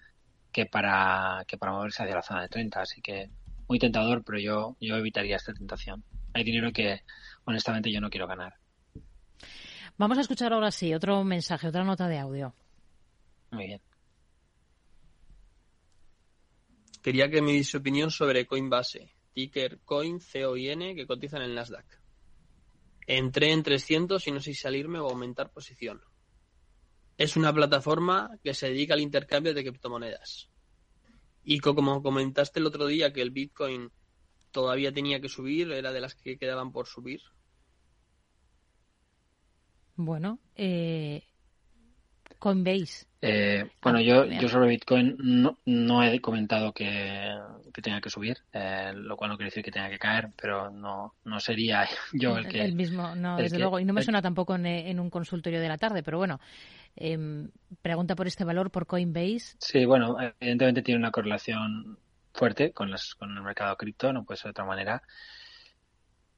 que 0.52 0.68
para 0.68 1.44
que 1.48 1.58
para 1.58 1.72
moverse 1.72 2.04
hacia 2.04 2.16
la 2.16 2.22
zona 2.22 2.44
de 2.44 2.50
30, 2.50 2.82
así 2.82 3.02
que 3.02 3.32
muy 3.68 3.80
tentador, 3.80 4.24
pero 4.24 4.38
yo 4.38 4.78
yo 4.80 4.96
evitaría 4.96 5.38
esta 5.38 5.54
tentación. 5.54 6.04
Hay 6.34 6.44
dinero 6.44 6.72
que 6.72 7.02
honestamente 7.46 7.92
yo 7.92 8.00
no 8.00 8.12
quiero 8.12 8.28
ganar. 8.28 8.54
Vamos 9.98 10.20
a 10.20 10.22
escuchar 10.22 10.54
ahora 10.54 10.70
sí 10.70 10.94
otro 10.94 11.24
mensaje, 11.24 11.68
otra 11.68 11.84
nota 11.84 12.08
de 12.08 12.20
audio. 12.20 12.54
Muy 13.50 13.66
bien. 13.66 13.82
Quería 17.02 17.28
que 17.32 17.42
me 17.42 17.54
diese 17.54 17.78
opinión 17.78 18.12
sobre 18.12 18.46
Coinbase, 18.46 19.16
ticker 19.34 19.80
Coin, 19.86 20.20
COIN, 20.20 20.96
que 20.96 21.08
cotiza 21.08 21.38
en 21.38 21.44
el 21.44 21.56
Nasdaq. 21.56 21.86
Entré 23.08 23.52
en 23.52 23.64
300 23.64 24.26
y 24.28 24.32
no 24.32 24.40
sé 24.40 24.54
si 24.54 24.62
salirme 24.62 25.00
o 25.00 25.10
aumentar 25.10 25.52
posición. 25.52 26.02
Es 27.18 27.36
una 27.36 27.54
plataforma 27.54 28.38
que 28.44 28.54
se 28.54 28.68
dedica 28.68 28.94
al 28.94 29.02
intercambio 29.02 29.54
de 29.54 29.64
criptomonedas. 29.64 30.50
Y 31.44 31.60
como 31.60 32.02
comentaste 32.02 32.60
el 32.60 32.68
otro 32.68 32.88
día 32.88 33.12
que 33.14 33.22
el 33.22 33.32
Bitcoin 33.32 33.92
todavía 34.52 34.94
tenía 34.94 35.20
que 35.20 35.30
subir, 35.30 35.72
era 35.72 35.92
de 35.92 36.02
las 36.02 36.16
que 36.16 36.38
quedaban 36.38 36.72
por 36.72 36.88
subir. 36.88 37.22
Bueno, 39.96 40.40
eh, 40.56 41.24
Coinbase. 42.42 43.06
Eh, 43.22 43.70
bueno, 43.84 44.00
ah, 44.00 44.02
yo, 44.02 44.26
yo 44.26 44.50
sobre 44.50 44.70
Bitcoin 44.70 45.16
no, 45.20 45.60
no 45.66 46.04
he 46.04 46.20
comentado 46.20 46.74
que, 46.74 47.38
tenga 47.84 48.02
que 48.02 48.10
subir, 48.10 48.40
eh, 48.52 48.92
lo 48.96 49.16
cual 49.16 49.30
no 49.30 49.38
quiere 49.38 49.52
decir 49.52 49.64
que 49.64 49.70
tenga 49.70 49.92
que 49.92 50.00
caer, 50.00 50.32
pero 50.42 50.72
no, 50.72 51.14
no 51.24 51.40
sería 51.40 51.88
yo 52.14 52.36
el 52.38 52.48
que... 52.48 52.64
El 52.64 52.74
mismo, 52.74 53.14
no, 53.16 53.38
desde 53.38 53.60
luego. 53.60 53.80
Y 53.80 53.86
no 53.86 53.94
me 53.94 54.02
suena 54.02 54.24
tampoco 54.24 54.56
en, 54.56 54.66
en, 54.66 55.00
un 55.00 55.12
consultorio 55.12 55.62
de 55.62 55.68
la 55.68 55.78
tarde, 55.78 56.02
pero 56.02 56.18
bueno, 56.18 56.40
eh, 56.96 57.48
pregunta 57.84 58.16
por 58.16 58.26
este 58.26 58.44
valor, 58.44 58.72
por 58.72 58.88
Coinbase. 58.88 59.56
Sí, 59.60 59.86
bueno, 59.86 60.18
evidentemente 60.40 60.82
tiene 60.82 60.98
una 60.98 61.12
correlación 61.12 62.00
fuerte 62.34 62.72
con, 62.72 62.90
las, 62.90 63.14
con 63.14 63.38
el 63.38 63.44
mercado 63.44 63.78
cripto, 63.78 64.12
no 64.12 64.26
puede 64.26 64.38
ser 64.38 64.46
de 64.46 64.52
otra 64.52 64.66
manera. 64.66 65.04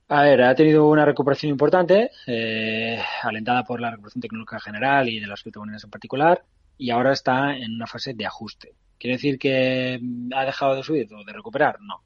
A 0.10 0.24
ver, 0.24 0.42
ha 0.44 0.54
tenido 0.56 0.88
una 0.88 1.06
recuperación 1.06 1.52
importante, 1.52 2.12
eh, 2.28 3.02
alentada 3.22 3.64
por 3.64 3.80
la 3.80 3.92
recuperación 3.92 4.22
tecnológica 4.22 4.60
general 4.60 5.10
y 5.10 5.20
de 5.20 5.28
las 5.28 5.42
criptomonedas 5.42 5.84
en 5.86 5.90
particular, 5.90 6.44
y 6.78 6.92
ahora 6.92 7.14
está 7.14 7.56
en 7.56 7.74
una 7.74 7.88
fase 7.88 8.14
de 8.14 8.26
ajuste. 8.26 8.74
¿Quiere 9.00 9.16
decir 9.16 9.40
que 9.40 10.00
ha 10.36 10.46
dejado 10.46 10.76
de 10.76 10.84
subir 10.84 11.14
o 11.14 11.24
de 11.24 11.34
recuperar? 11.34 11.80
No. 11.82 12.04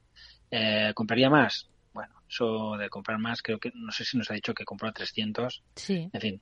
Eh, 0.50 0.92
¿Compraría 0.94 1.28
más? 1.28 1.68
Bueno, 1.92 2.14
eso 2.28 2.76
de 2.76 2.88
comprar 2.88 3.18
más, 3.18 3.42
creo 3.42 3.58
que, 3.58 3.72
no 3.74 3.90
sé 3.92 4.04
si 4.04 4.16
nos 4.16 4.30
ha 4.30 4.34
dicho 4.34 4.54
que 4.54 4.64
compró 4.64 4.88
a 4.88 4.92
300. 4.92 5.62
Sí. 5.74 6.08
En 6.12 6.20
fin, 6.20 6.40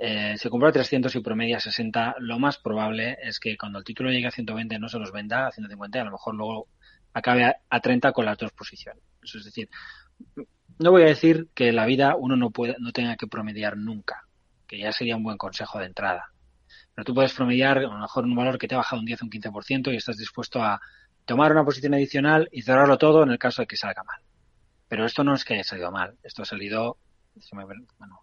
eh, 0.00 0.34
si 0.38 0.48
compró 0.48 0.68
a 0.68 0.72
300 0.72 1.14
y 1.16 1.20
promedia 1.20 1.58
60, 1.58 2.16
lo 2.20 2.38
más 2.38 2.58
probable 2.58 3.18
es 3.20 3.40
que 3.40 3.56
cuando 3.56 3.78
el 3.78 3.84
título 3.84 4.10
llegue 4.10 4.28
a 4.28 4.30
120 4.30 4.78
no 4.78 4.88
se 4.88 4.98
los 4.98 5.10
venda 5.10 5.48
a 5.48 5.50
150 5.50 5.98
y 5.98 6.00
a 6.00 6.04
lo 6.04 6.12
mejor 6.12 6.34
luego 6.36 6.68
acabe 7.12 7.52
a, 7.68 7.80
30 7.80 8.12
con 8.12 8.24
las 8.24 8.38
dos 8.38 8.52
posiciones. 8.52 9.02
es 9.22 9.44
decir, 9.44 9.68
no 10.78 10.90
voy 10.90 11.02
a 11.02 11.06
decir 11.06 11.48
que 11.54 11.72
la 11.72 11.86
vida 11.86 12.16
uno 12.16 12.36
no, 12.36 12.50
puede, 12.50 12.76
no 12.78 12.92
tenga 12.92 13.16
que 13.16 13.26
promediar 13.26 13.76
nunca, 13.76 14.24
que 14.66 14.78
ya 14.78 14.92
sería 14.92 15.16
un 15.16 15.24
buen 15.24 15.36
consejo 15.36 15.78
de 15.78 15.86
entrada. 15.86 16.32
Pero 16.94 17.04
tú 17.04 17.14
puedes 17.14 17.32
promediar 17.32 17.78
a 17.78 17.82
lo 17.82 17.98
mejor 17.98 18.24
un 18.24 18.34
valor 18.34 18.58
que 18.58 18.68
te 18.68 18.74
ha 18.74 18.78
bajado 18.78 19.00
un 19.00 19.06
10 19.06 19.22
o 19.22 19.24
un 19.26 19.30
15% 19.30 19.92
y 19.92 19.96
estás 19.96 20.16
dispuesto 20.16 20.62
a 20.62 20.80
tomar 21.24 21.52
una 21.52 21.64
posición 21.64 21.94
adicional 21.94 22.48
y 22.52 22.62
cerrarlo 22.62 22.98
todo 22.98 23.22
en 23.22 23.30
el 23.30 23.38
caso 23.38 23.62
de 23.62 23.66
que 23.66 23.76
salga 23.76 24.02
mal. 24.02 24.20
Pero 24.88 25.04
esto 25.04 25.22
no 25.22 25.34
es 25.34 25.44
que 25.44 25.54
haya 25.54 25.64
salido 25.64 25.90
mal, 25.90 26.16
esto 26.22 26.42
ha 26.42 26.46
salido 26.46 26.98
bueno, 27.98 28.20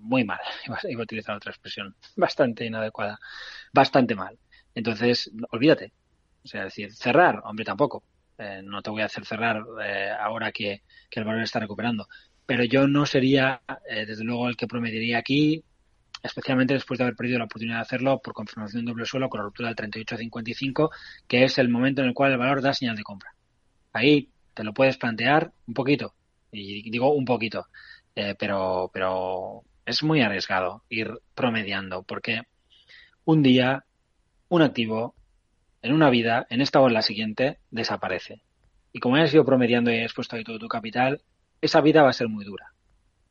muy 0.00 0.24
mal, 0.24 0.38
iba 0.88 1.00
a 1.00 1.02
utilizar 1.02 1.36
otra 1.36 1.50
expresión, 1.50 1.94
bastante 2.16 2.64
inadecuada, 2.64 3.18
bastante 3.72 4.14
mal. 4.14 4.38
Entonces, 4.74 5.30
olvídate. 5.50 5.92
O 6.44 6.48
sea, 6.48 6.64
decir, 6.64 6.92
cerrar, 6.92 7.40
hombre, 7.44 7.64
tampoco. 7.64 8.02
Eh, 8.38 8.62
no 8.64 8.82
te 8.82 8.90
voy 8.90 9.02
a 9.02 9.06
hacer 9.06 9.24
cerrar 9.24 9.62
eh, 9.84 10.10
ahora 10.18 10.50
que, 10.52 10.82
el 11.10 11.24
valor 11.24 11.42
está 11.42 11.60
recuperando. 11.60 12.08
Pero 12.46 12.64
yo 12.64 12.88
no 12.88 13.06
sería, 13.06 13.62
eh, 13.88 14.04
desde 14.06 14.24
luego, 14.24 14.48
el 14.48 14.56
que 14.56 14.66
promediaría 14.66 15.18
aquí, 15.18 15.62
especialmente 16.22 16.74
después 16.74 16.98
de 16.98 17.04
haber 17.04 17.16
perdido 17.16 17.38
la 17.38 17.44
oportunidad 17.44 17.76
de 17.76 17.82
hacerlo 17.82 18.20
por 18.20 18.34
confirmación 18.34 18.84
de 18.84 18.90
doble 18.90 19.06
suelo 19.06 19.28
con 19.28 19.38
la 19.38 19.44
ruptura 19.44 19.72
del 19.72 19.76
38.55, 19.76 20.90
que 21.28 21.44
es 21.44 21.58
el 21.58 21.68
momento 21.68 22.02
en 22.02 22.08
el 22.08 22.14
cual 22.14 22.32
el 22.32 22.38
valor 22.38 22.62
da 22.62 22.74
señal 22.74 22.96
de 22.96 23.04
compra. 23.04 23.34
Ahí 23.92 24.30
te 24.54 24.64
lo 24.64 24.74
puedes 24.74 24.96
plantear 24.96 25.52
un 25.66 25.74
poquito, 25.74 26.14
y 26.50 26.88
digo 26.90 27.12
un 27.12 27.24
poquito, 27.24 27.68
pero, 28.38 28.90
pero 28.92 29.62
es 29.84 30.02
muy 30.02 30.20
arriesgado 30.20 30.84
ir 30.88 31.12
promediando, 31.34 32.02
porque 32.02 32.42
un 33.24 33.42
día 33.42 33.84
un 34.48 34.62
activo 34.62 35.14
en 35.84 35.92
una 35.92 36.08
vida, 36.08 36.46
en 36.48 36.62
esta 36.62 36.80
o 36.80 36.88
en 36.88 36.94
la 36.94 37.02
siguiente, 37.02 37.58
desaparece. 37.70 38.40
Y 38.90 39.00
como 39.00 39.16
hayas 39.16 39.34
ido 39.34 39.44
promediando 39.44 39.92
y 39.92 40.00
has 40.00 40.14
puesto 40.14 40.34
ahí 40.34 40.42
todo 40.42 40.58
tu 40.58 40.66
capital, 40.66 41.20
esa 41.60 41.82
vida 41.82 42.02
va 42.02 42.08
a 42.08 42.14
ser 42.14 42.28
muy 42.28 42.42
dura. 42.46 42.72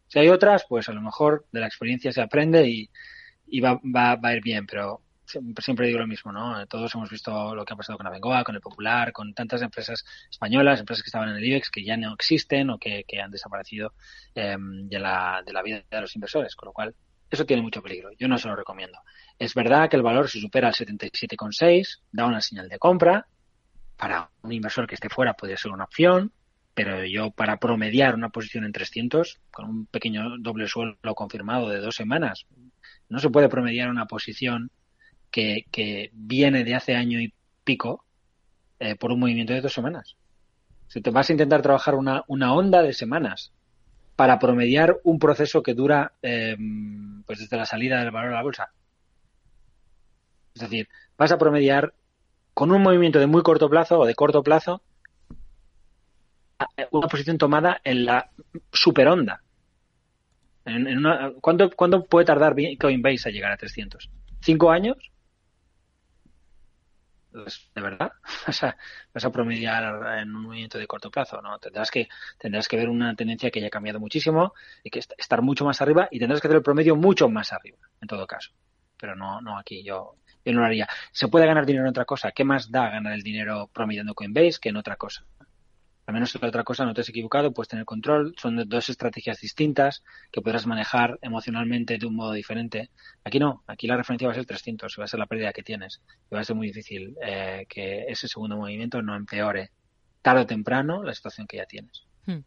Si 0.08 0.20
hay 0.20 0.30
otras, 0.30 0.64
pues 0.70 0.88
a 0.88 0.94
lo 0.94 1.02
mejor 1.02 1.48
de 1.52 1.62
la 1.62 1.66
experiencia 1.66 2.12
se 2.12 2.22
aprende 2.22 2.70
y, 2.70 3.60
va, 3.60 3.82
va, 3.84 4.20
a 4.22 4.36
ir 4.36 4.44
bien, 4.44 4.68
pero 4.68 5.02
siempre, 5.26 5.88
digo 5.88 5.98
lo 5.98 6.06
mismo, 6.06 6.32
¿no? 6.32 6.64
Todos 6.68 6.94
hemos 6.94 7.10
visto 7.10 7.56
lo 7.56 7.66
que 7.66 7.74
ha 7.74 7.78
pasado 7.78 7.98
con 7.98 8.06
Abengoa, 8.06 8.44
con 8.44 8.54
el 8.54 8.62
Popular, 8.62 9.12
con 9.12 9.34
tantas 9.34 9.64
empresas 9.64 10.06
españolas, 10.30 10.80
empresas 10.80 11.02
que 11.02 11.08
estaban 11.08 11.30
en 11.30 11.38
el 11.38 11.46
IBEX 11.46 11.72
que 11.72 11.84
ya 11.84 11.98
no 11.98 12.14
existen 12.14 12.70
o 12.70 12.78
que, 12.78 13.04
han 13.20 13.32
desaparecido 13.32 13.94
em, 14.36 14.88
de, 14.88 15.00
la, 15.00 15.42
de 15.44 15.54
la 15.54 15.64
vida 15.64 15.82
de 15.90 16.02
los 16.02 16.16
inversores, 16.16 16.56
con 16.56 16.68
lo 16.68 16.74
cual 16.74 16.94
eso 17.36 17.46
tiene 17.46 17.64
mucho 17.64 17.82
peligro. 17.82 18.12
Yo 18.18 18.28
no 18.28 18.38
se 18.38 18.48
lo 18.48 18.56
recomiendo. 18.56 19.00
Es 19.40 19.54
verdad 19.54 19.90
que 19.90 19.96
el 19.96 20.04
valor 20.04 20.30
si 20.30 20.40
supera 20.40 20.70
el 20.70 20.74
77,6 20.74 22.02
da 22.12 22.26
una 22.26 22.42
señal 22.42 22.70
de 22.70 22.78
compra. 22.78 23.26
Para 23.98 24.30
un 24.42 24.52
inversor 24.52 24.88
que 24.88 24.96
esté 24.96 25.10
fuera 25.10 25.34
puede 25.34 25.58
ser 25.58 25.72
una 25.72 25.86
opción, 25.86 26.32
pero 26.74 27.04
yo 27.06 27.32
para 27.32 27.58
promediar 27.58 28.16
una 28.16 28.30
posición 28.30 28.66
en 28.66 28.72
300 28.72 29.40
con 29.52 29.70
un 29.70 29.86
pequeño 29.86 30.38
doble 30.40 30.68
suelo 30.68 30.98
confirmado 31.16 31.70
de 31.70 31.80
dos 31.80 31.96
semanas, 31.96 32.46
no 33.10 33.20
se 33.20 33.30
puede 33.30 33.50
promediar 33.50 33.90
una 33.90 34.06
posición 34.06 34.72
que, 35.32 35.66
viene 36.14 36.64
de 36.64 36.76
hace 36.76 36.96
año 36.96 37.20
y 37.20 37.34
pico 37.64 38.06
eh, 38.80 38.96
por 38.96 39.12
un 39.12 39.20
movimiento 39.20 39.54
de 39.54 39.62
dos 39.62 39.74
semanas. 39.74 40.16
Si 40.88 41.02
te 41.02 41.10
vas 41.10 41.30
a 41.30 41.34
intentar 41.34 41.62
trabajar 41.62 41.96
una, 41.96 42.24
una 42.28 42.54
onda 42.54 42.84
de 42.84 42.94
semanas 42.94 43.52
para 44.16 44.40
promediar 44.40 44.98
un 45.04 45.20
proceso 45.20 45.64
que 45.64 45.74
dura 45.74 46.14
eh, 46.22 46.56
pues 47.26 47.40
desde 47.40 47.58
la 47.58 47.66
salida 47.66 48.00
del 48.00 48.12
valor 48.12 48.32
a 48.34 48.36
la 48.36 48.44
bolsa. 48.44 48.72
Es 50.54 50.62
decir, 50.62 50.88
vas 51.18 51.32
a 51.32 51.38
promediar 51.38 51.94
con 52.54 52.72
un 52.72 52.82
movimiento 52.82 53.20
de 53.20 53.28
muy 53.28 53.42
corto 53.42 53.70
plazo 53.70 54.00
o 54.00 54.06
de 54.06 54.16
corto 54.16 54.44
plazo 54.44 54.82
una 56.92 57.08
posición 57.08 57.38
tomada 57.38 57.82
en 57.84 58.06
la 58.06 58.30
superonda. 58.72 59.42
En, 60.66 60.88
en 60.88 61.00
una, 61.00 61.34
¿cuánto, 61.42 61.70
¿Cuánto 61.72 62.06
puede 62.06 62.26
tardar 62.26 62.56
Coinbase 62.80 63.30
a 63.30 63.32
llegar 63.32 63.52
a 63.52 63.58
300? 63.58 64.10
¿Cinco 64.42 64.72
años? 64.72 64.98
Pues, 67.34 67.72
¿De 67.74 67.82
verdad? 67.82 68.12
¿Vas 69.14 69.26
a 69.26 69.32
promediar 69.32 70.20
en 70.20 70.36
un 70.36 70.44
movimiento 70.44 70.78
de 70.78 70.86
corto 70.86 71.10
plazo? 71.10 71.42
No, 71.42 71.58
tendrás 71.58 71.90
que, 71.90 72.08
tendrás 72.38 72.68
que 72.68 72.78
ver 72.78 72.90
una 72.90 73.16
tendencia 73.16 73.50
que 73.50 73.60
haya 73.60 73.72
cambiado 73.72 74.00
muchísimo 74.00 74.54
y 74.84 74.92
que 74.92 75.00
estar 75.00 75.42
mucho 75.42 75.66
más 75.66 75.82
arriba 75.82 76.08
y 76.12 76.20
tendrás 76.20 76.40
que 76.40 76.48
hacer 76.48 76.58
el 76.58 76.64
promedio 76.64 76.96
mucho 76.96 77.30
más 77.30 77.52
arriba, 77.52 77.80
en 78.00 78.08
todo 78.08 78.28
caso. 78.28 78.52
Pero 78.98 79.16
no, 79.16 79.42
no 79.42 79.58
aquí, 79.58 79.84
yo, 79.84 80.18
yo 80.46 80.54
no 80.54 80.64
haría. 80.64 80.88
¿Se 81.12 81.28
puede 81.28 81.48
ganar 81.48 81.66
dinero 81.66 81.86
en 81.86 81.90
otra 81.90 82.06
cosa? 82.06 82.32
¿Qué 82.32 82.44
más 82.44 82.70
da 82.70 82.90
ganar 82.90 83.14
el 83.14 83.24
dinero 83.24 83.68
promediando 83.74 84.14
Coinbase 84.14 84.60
que 84.62 84.70
en 84.70 84.78
otra 84.78 84.96
cosa? 84.96 85.26
Al 86.06 86.14
menos 86.14 86.36
en 86.36 86.44
otra 86.44 86.64
cosa 86.64 86.86
no 86.86 86.94
te 86.94 87.02
has 87.02 87.10
equivocado, 87.10 87.54
puedes 87.54 87.70
tener 87.70 87.86
control, 87.86 88.36
son 88.38 88.58
dos 88.68 88.90
estrategias 88.90 89.40
distintas 89.40 90.04
que 90.32 90.42
podrás 90.42 90.68
manejar 90.68 91.18
emocionalmente 91.22 91.98
de 91.98 92.06
un 92.06 92.16
modo 92.16 92.34
diferente. 92.34 92.90
Aquí 93.24 93.40
no, 93.40 93.64
aquí 93.68 93.88
la 93.88 93.96
referencia 93.96 94.28
va 94.28 94.34
a 94.34 94.36
ser 94.36 94.46
300, 94.46 94.96
va 95.00 95.06
a 95.06 95.08
ser 95.08 95.20
la 95.20 95.28
pérdida 95.28 95.54
que 95.54 95.64
tienes 95.64 96.02
y 96.30 96.36
va 96.36 96.42
a 96.42 96.44
ser 96.44 96.58
muy 96.58 96.68
difícil 96.68 97.16
eh, 97.26 97.66
que 97.70 98.04
ese 98.08 98.28
segundo 98.28 98.58
movimiento 98.58 99.02
no 99.02 99.16
empeore 99.16 99.72
tarde 100.22 100.42
o 100.42 100.46
temprano 100.46 101.04
la 101.04 101.14
situación 101.14 101.48
que 101.48 101.58
ya 101.58 101.66
tienes. 101.66 102.06
Hmm. 102.26 102.44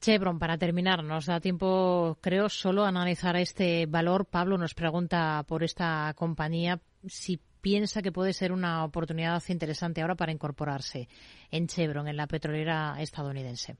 Chevron, 0.00 0.38
para 0.38 0.58
terminar, 0.58 1.02
nos 1.04 1.26
da 1.26 1.40
tiempo, 1.40 2.18
creo, 2.20 2.48
solo 2.48 2.84
analizar 2.84 3.36
este 3.36 3.86
valor. 3.86 4.26
Pablo 4.26 4.58
nos 4.58 4.74
pregunta 4.74 5.44
por 5.48 5.62
esta 5.62 6.12
compañía 6.16 6.80
si 7.06 7.40
piensa 7.66 8.00
que 8.00 8.12
puede 8.12 8.32
ser 8.32 8.52
una 8.52 8.84
oportunidad 8.84 9.42
interesante 9.48 10.00
ahora 10.00 10.14
para 10.14 10.30
incorporarse 10.30 11.08
en 11.50 11.66
Chevron, 11.66 12.06
en 12.06 12.16
la 12.16 12.28
petrolera 12.28 12.94
estadounidense? 13.00 13.76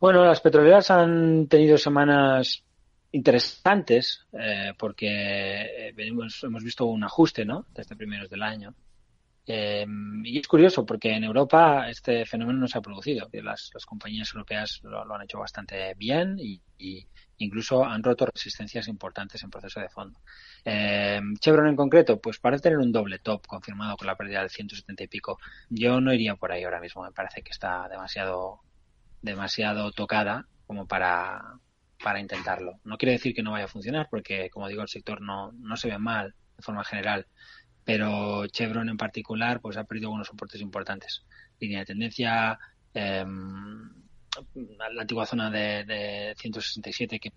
Bueno, 0.00 0.24
las 0.24 0.40
petroleras 0.40 0.90
han 0.90 1.46
tenido 1.46 1.78
semanas 1.78 2.64
interesantes 3.12 4.26
eh, 4.32 4.72
porque 4.76 5.06
eh, 5.06 5.94
hemos 5.96 6.64
visto 6.64 6.84
un 6.86 7.04
ajuste 7.04 7.44
¿no? 7.44 7.66
desde 7.72 7.94
primeros 7.94 8.28
del 8.28 8.42
año. 8.42 8.74
Eh, 9.46 9.86
y 10.24 10.36
es 10.36 10.48
curioso 10.48 10.84
porque 10.84 11.12
en 11.12 11.22
Europa 11.22 11.88
este 11.88 12.26
fenómeno 12.26 12.58
no 12.58 12.66
se 12.66 12.78
ha 12.78 12.82
producido. 12.82 13.28
Las, 13.34 13.70
las 13.72 13.86
compañías 13.86 14.28
europeas 14.34 14.80
lo, 14.82 15.14
han 15.14 15.22
hecho 15.22 15.38
bastante 15.38 15.94
bien 15.94 16.40
y, 16.40 16.60
incluso 17.38 17.84
han 17.84 18.02
roto 18.02 18.26
resistencias 18.26 18.88
importantes 18.88 19.42
en 19.42 19.50
proceso 19.50 19.80
de 19.80 19.88
fondo. 19.88 20.20
Eh, 20.64 21.20
Chevron 21.40 21.68
en 21.68 21.76
concreto, 21.76 22.20
pues 22.20 22.38
parece 22.38 22.64
tener 22.64 22.78
un 22.78 22.92
doble 22.92 23.18
top 23.18 23.46
confirmado 23.46 23.96
con 23.96 24.06
la 24.06 24.16
pérdida 24.16 24.40
del 24.40 24.50
170 24.50 25.04
y 25.04 25.08
pico. 25.08 25.38
Yo 25.70 26.00
no 26.00 26.12
iría 26.12 26.36
por 26.36 26.52
ahí 26.52 26.64
ahora 26.64 26.80
mismo, 26.80 27.02
me 27.02 27.12
parece 27.12 27.42
que 27.42 27.50
está 27.50 27.88
demasiado, 27.88 28.60
demasiado 29.22 29.90
tocada 29.92 30.46
como 30.66 30.86
para, 30.86 31.40
para 32.02 32.20
intentarlo. 32.20 32.80
No 32.84 32.98
quiere 32.98 33.12
decir 33.12 33.34
que 33.34 33.42
no 33.42 33.52
vaya 33.52 33.66
a 33.66 33.68
funcionar, 33.68 34.08
porque 34.10 34.50
como 34.50 34.68
digo, 34.68 34.82
el 34.82 34.88
sector 34.88 35.20
no, 35.20 35.52
no 35.52 35.76
se 35.76 35.88
ve 35.88 35.98
mal 35.98 36.34
de 36.56 36.62
forma 36.62 36.84
general, 36.84 37.26
pero 37.84 38.46
Chevron 38.48 38.88
en 38.88 38.96
particular 38.96 39.60
pues 39.60 39.76
ha 39.76 39.84
perdido 39.84 40.08
algunos 40.08 40.26
soportes 40.26 40.60
importantes. 40.60 41.24
Línea 41.60 41.80
de 41.80 41.86
tendencia, 41.86 42.58
eh, 42.92 43.24
la 44.54 45.02
antigua 45.02 45.26
zona 45.26 45.50
de, 45.50 45.84
de 45.84 46.34
167 46.38 47.18
que 47.20 47.32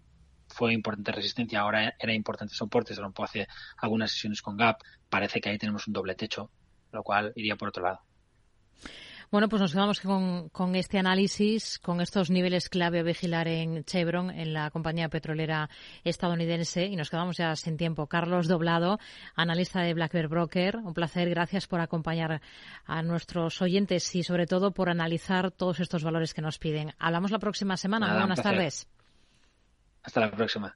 fue 0.48 0.74
importante 0.74 1.12
resistencia, 1.12 1.62
ahora 1.62 1.96
era 1.98 2.14
importante 2.14 2.54
soporte, 2.54 2.94
se 2.94 3.02
rompió 3.02 3.26
hace 3.26 3.48
algunas 3.78 4.12
sesiones 4.12 4.42
con 4.42 4.58
Gap, 4.58 4.78
parece 5.10 5.40
que 5.40 5.50
ahí 5.50 5.58
tenemos 5.58 5.88
un 5.88 5.94
doble 5.94 6.16
techo, 6.16 6.52
lo 6.92 7.04
cual 7.04 7.32
iría 7.36 7.56
por 7.56 7.70
otro 7.70 7.84
lado. 7.84 8.02
Bueno, 9.32 9.48
pues 9.48 9.62
nos 9.62 9.72
quedamos 9.72 10.02
con, 10.02 10.76
este 10.76 11.00
análisis, 11.00 11.80
con 11.80 12.02
estos 12.02 12.30
niveles 12.30 12.68
clave 12.68 13.00
a 13.00 13.04
vigilar 13.04 13.48
en 13.48 13.86
Chevron, 13.86 14.30
en 14.30 14.52
la 14.52 14.70
compañía 14.72 15.08
petrolera 15.08 15.70
estadounidense, 16.04 16.88
y 16.88 16.98
nos 16.98 17.10
quedamos 17.10 17.38
ya 17.38 17.56
sin 17.56 17.78
tiempo. 17.78 18.08
Carlos 18.08 18.50
Doblado, 18.50 19.00
analista 19.34 19.80
de 19.84 19.94
Black 19.94 20.12
Bear 20.12 20.28
Broker, 20.28 20.76
un 20.76 20.94
placer, 20.94 21.30
gracias 21.30 21.66
por 21.66 21.80
acompañar 21.80 22.42
a 22.86 23.02
nuestros 23.04 23.62
oyentes 23.62 24.14
y 24.16 24.24
sobre 24.24 24.48
todo 24.48 24.72
por 24.72 24.90
analizar 24.90 25.50
todos 25.52 25.80
estos 25.80 26.04
valores 26.04 26.34
que 26.34 26.42
nos 26.42 26.60
piden. 26.60 26.94
Hablamos 27.00 27.32
la 27.32 27.40
próxima 27.40 27.78
semana. 27.78 28.14
buenas 28.18 28.44
tardes. 28.44 28.90
Hasta 30.04 30.20
la 30.20 30.32
próxima. 30.32 30.76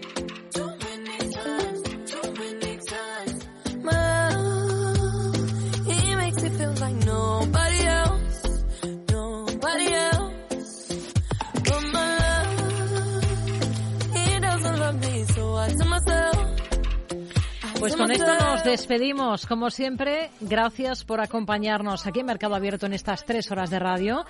Pues 17.81 17.95
con 17.95 18.11
esto 18.11 18.35
nos 18.35 18.63
despedimos. 18.63 19.47
Como 19.47 19.71
siempre, 19.71 20.29
gracias 20.39 21.03
por 21.03 21.19
acompañarnos 21.19 22.05
aquí 22.05 22.19
en 22.19 22.27
Mercado 22.27 22.53
Abierto 22.53 22.85
en 22.85 22.93
estas 22.93 23.25
tres 23.25 23.49
horas 23.49 23.71
de 23.71 23.79
radio. 23.79 24.23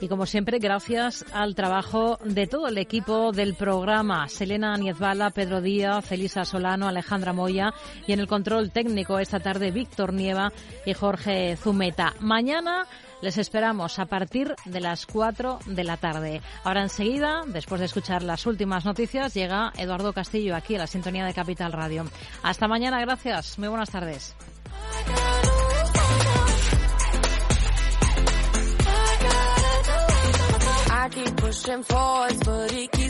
Y 0.00 0.08
como 0.08 0.26
siempre, 0.26 0.58
gracias 0.58 1.24
al 1.32 1.54
trabajo 1.54 2.18
de 2.24 2.46
todo 2.46 2.68
el 2.68 2.78
equipo 2.78 3.32
del 3.32 3.54
programa. 3.54 4.28
Selena 4.28 4.76
Niezbala, 4.76 5.30
Pedro 5.30 5.60
Díaz, 5.60 6.04
Felisa 6.04 6.44
Solano, 6.44 6.88
Alejandra 6.88 7.32
Moya 7.32 7.72
y 8.06 8.12
en 8.12 8.20
el 8.20 8.26
control 8.26 8.70
técnico 8.70 9.18
esta 9.18 9.40
tarde 9.40 9.70
Víctor 9.70 10.12
Nieva 10.12 10.52
y 10.84 10.92
Jorge 10.92 11.56
Zumeta. 11.56 12.14
Mañana 12.20 12.86
les 13.22 13.38
esperamos 13.38 13.98
a 13.98 14.04
partir 14.04 14.54
de 14.66 14.80
las 14.80 15.06
4 15.06 15.60
de 15.66 15.84
la 15.84 15.96
tarde. 15.96 16.42
Ahora 16.62 16.82
enseguida, 16.82 17.42
después 17.46 17.80
de 17.80 17.86
escuchar 17.86 18.22
las 18.22 18.44
últimas 18.46 18.84
noticias, 18.84 19.32
llega 19.32 19.72
Eduardo 19.78 20.12
Castillo 20.12 20.54
aquí 20.54 20.74
a 20.74 20.80
la 20.80 20.86
sintonía 20.86 21.24
de 21.24 21.32
Capital 21.32 21.72
Radio. 21.72 22.04
Hasta 22.42 22.68
mañana, 22.68 23.00
gracias. 23.00 23.58
Muy 23.58 23.68
buenas 23.68 23.90
tardes. 23.90 24.34
I 31.04 31.08
keep 31.10 31.36
pushing 31.36 31.82
forwards, 31.82 32.40
but 32.44 32.70
he 32.70 32.86
keeps 32.86 33.03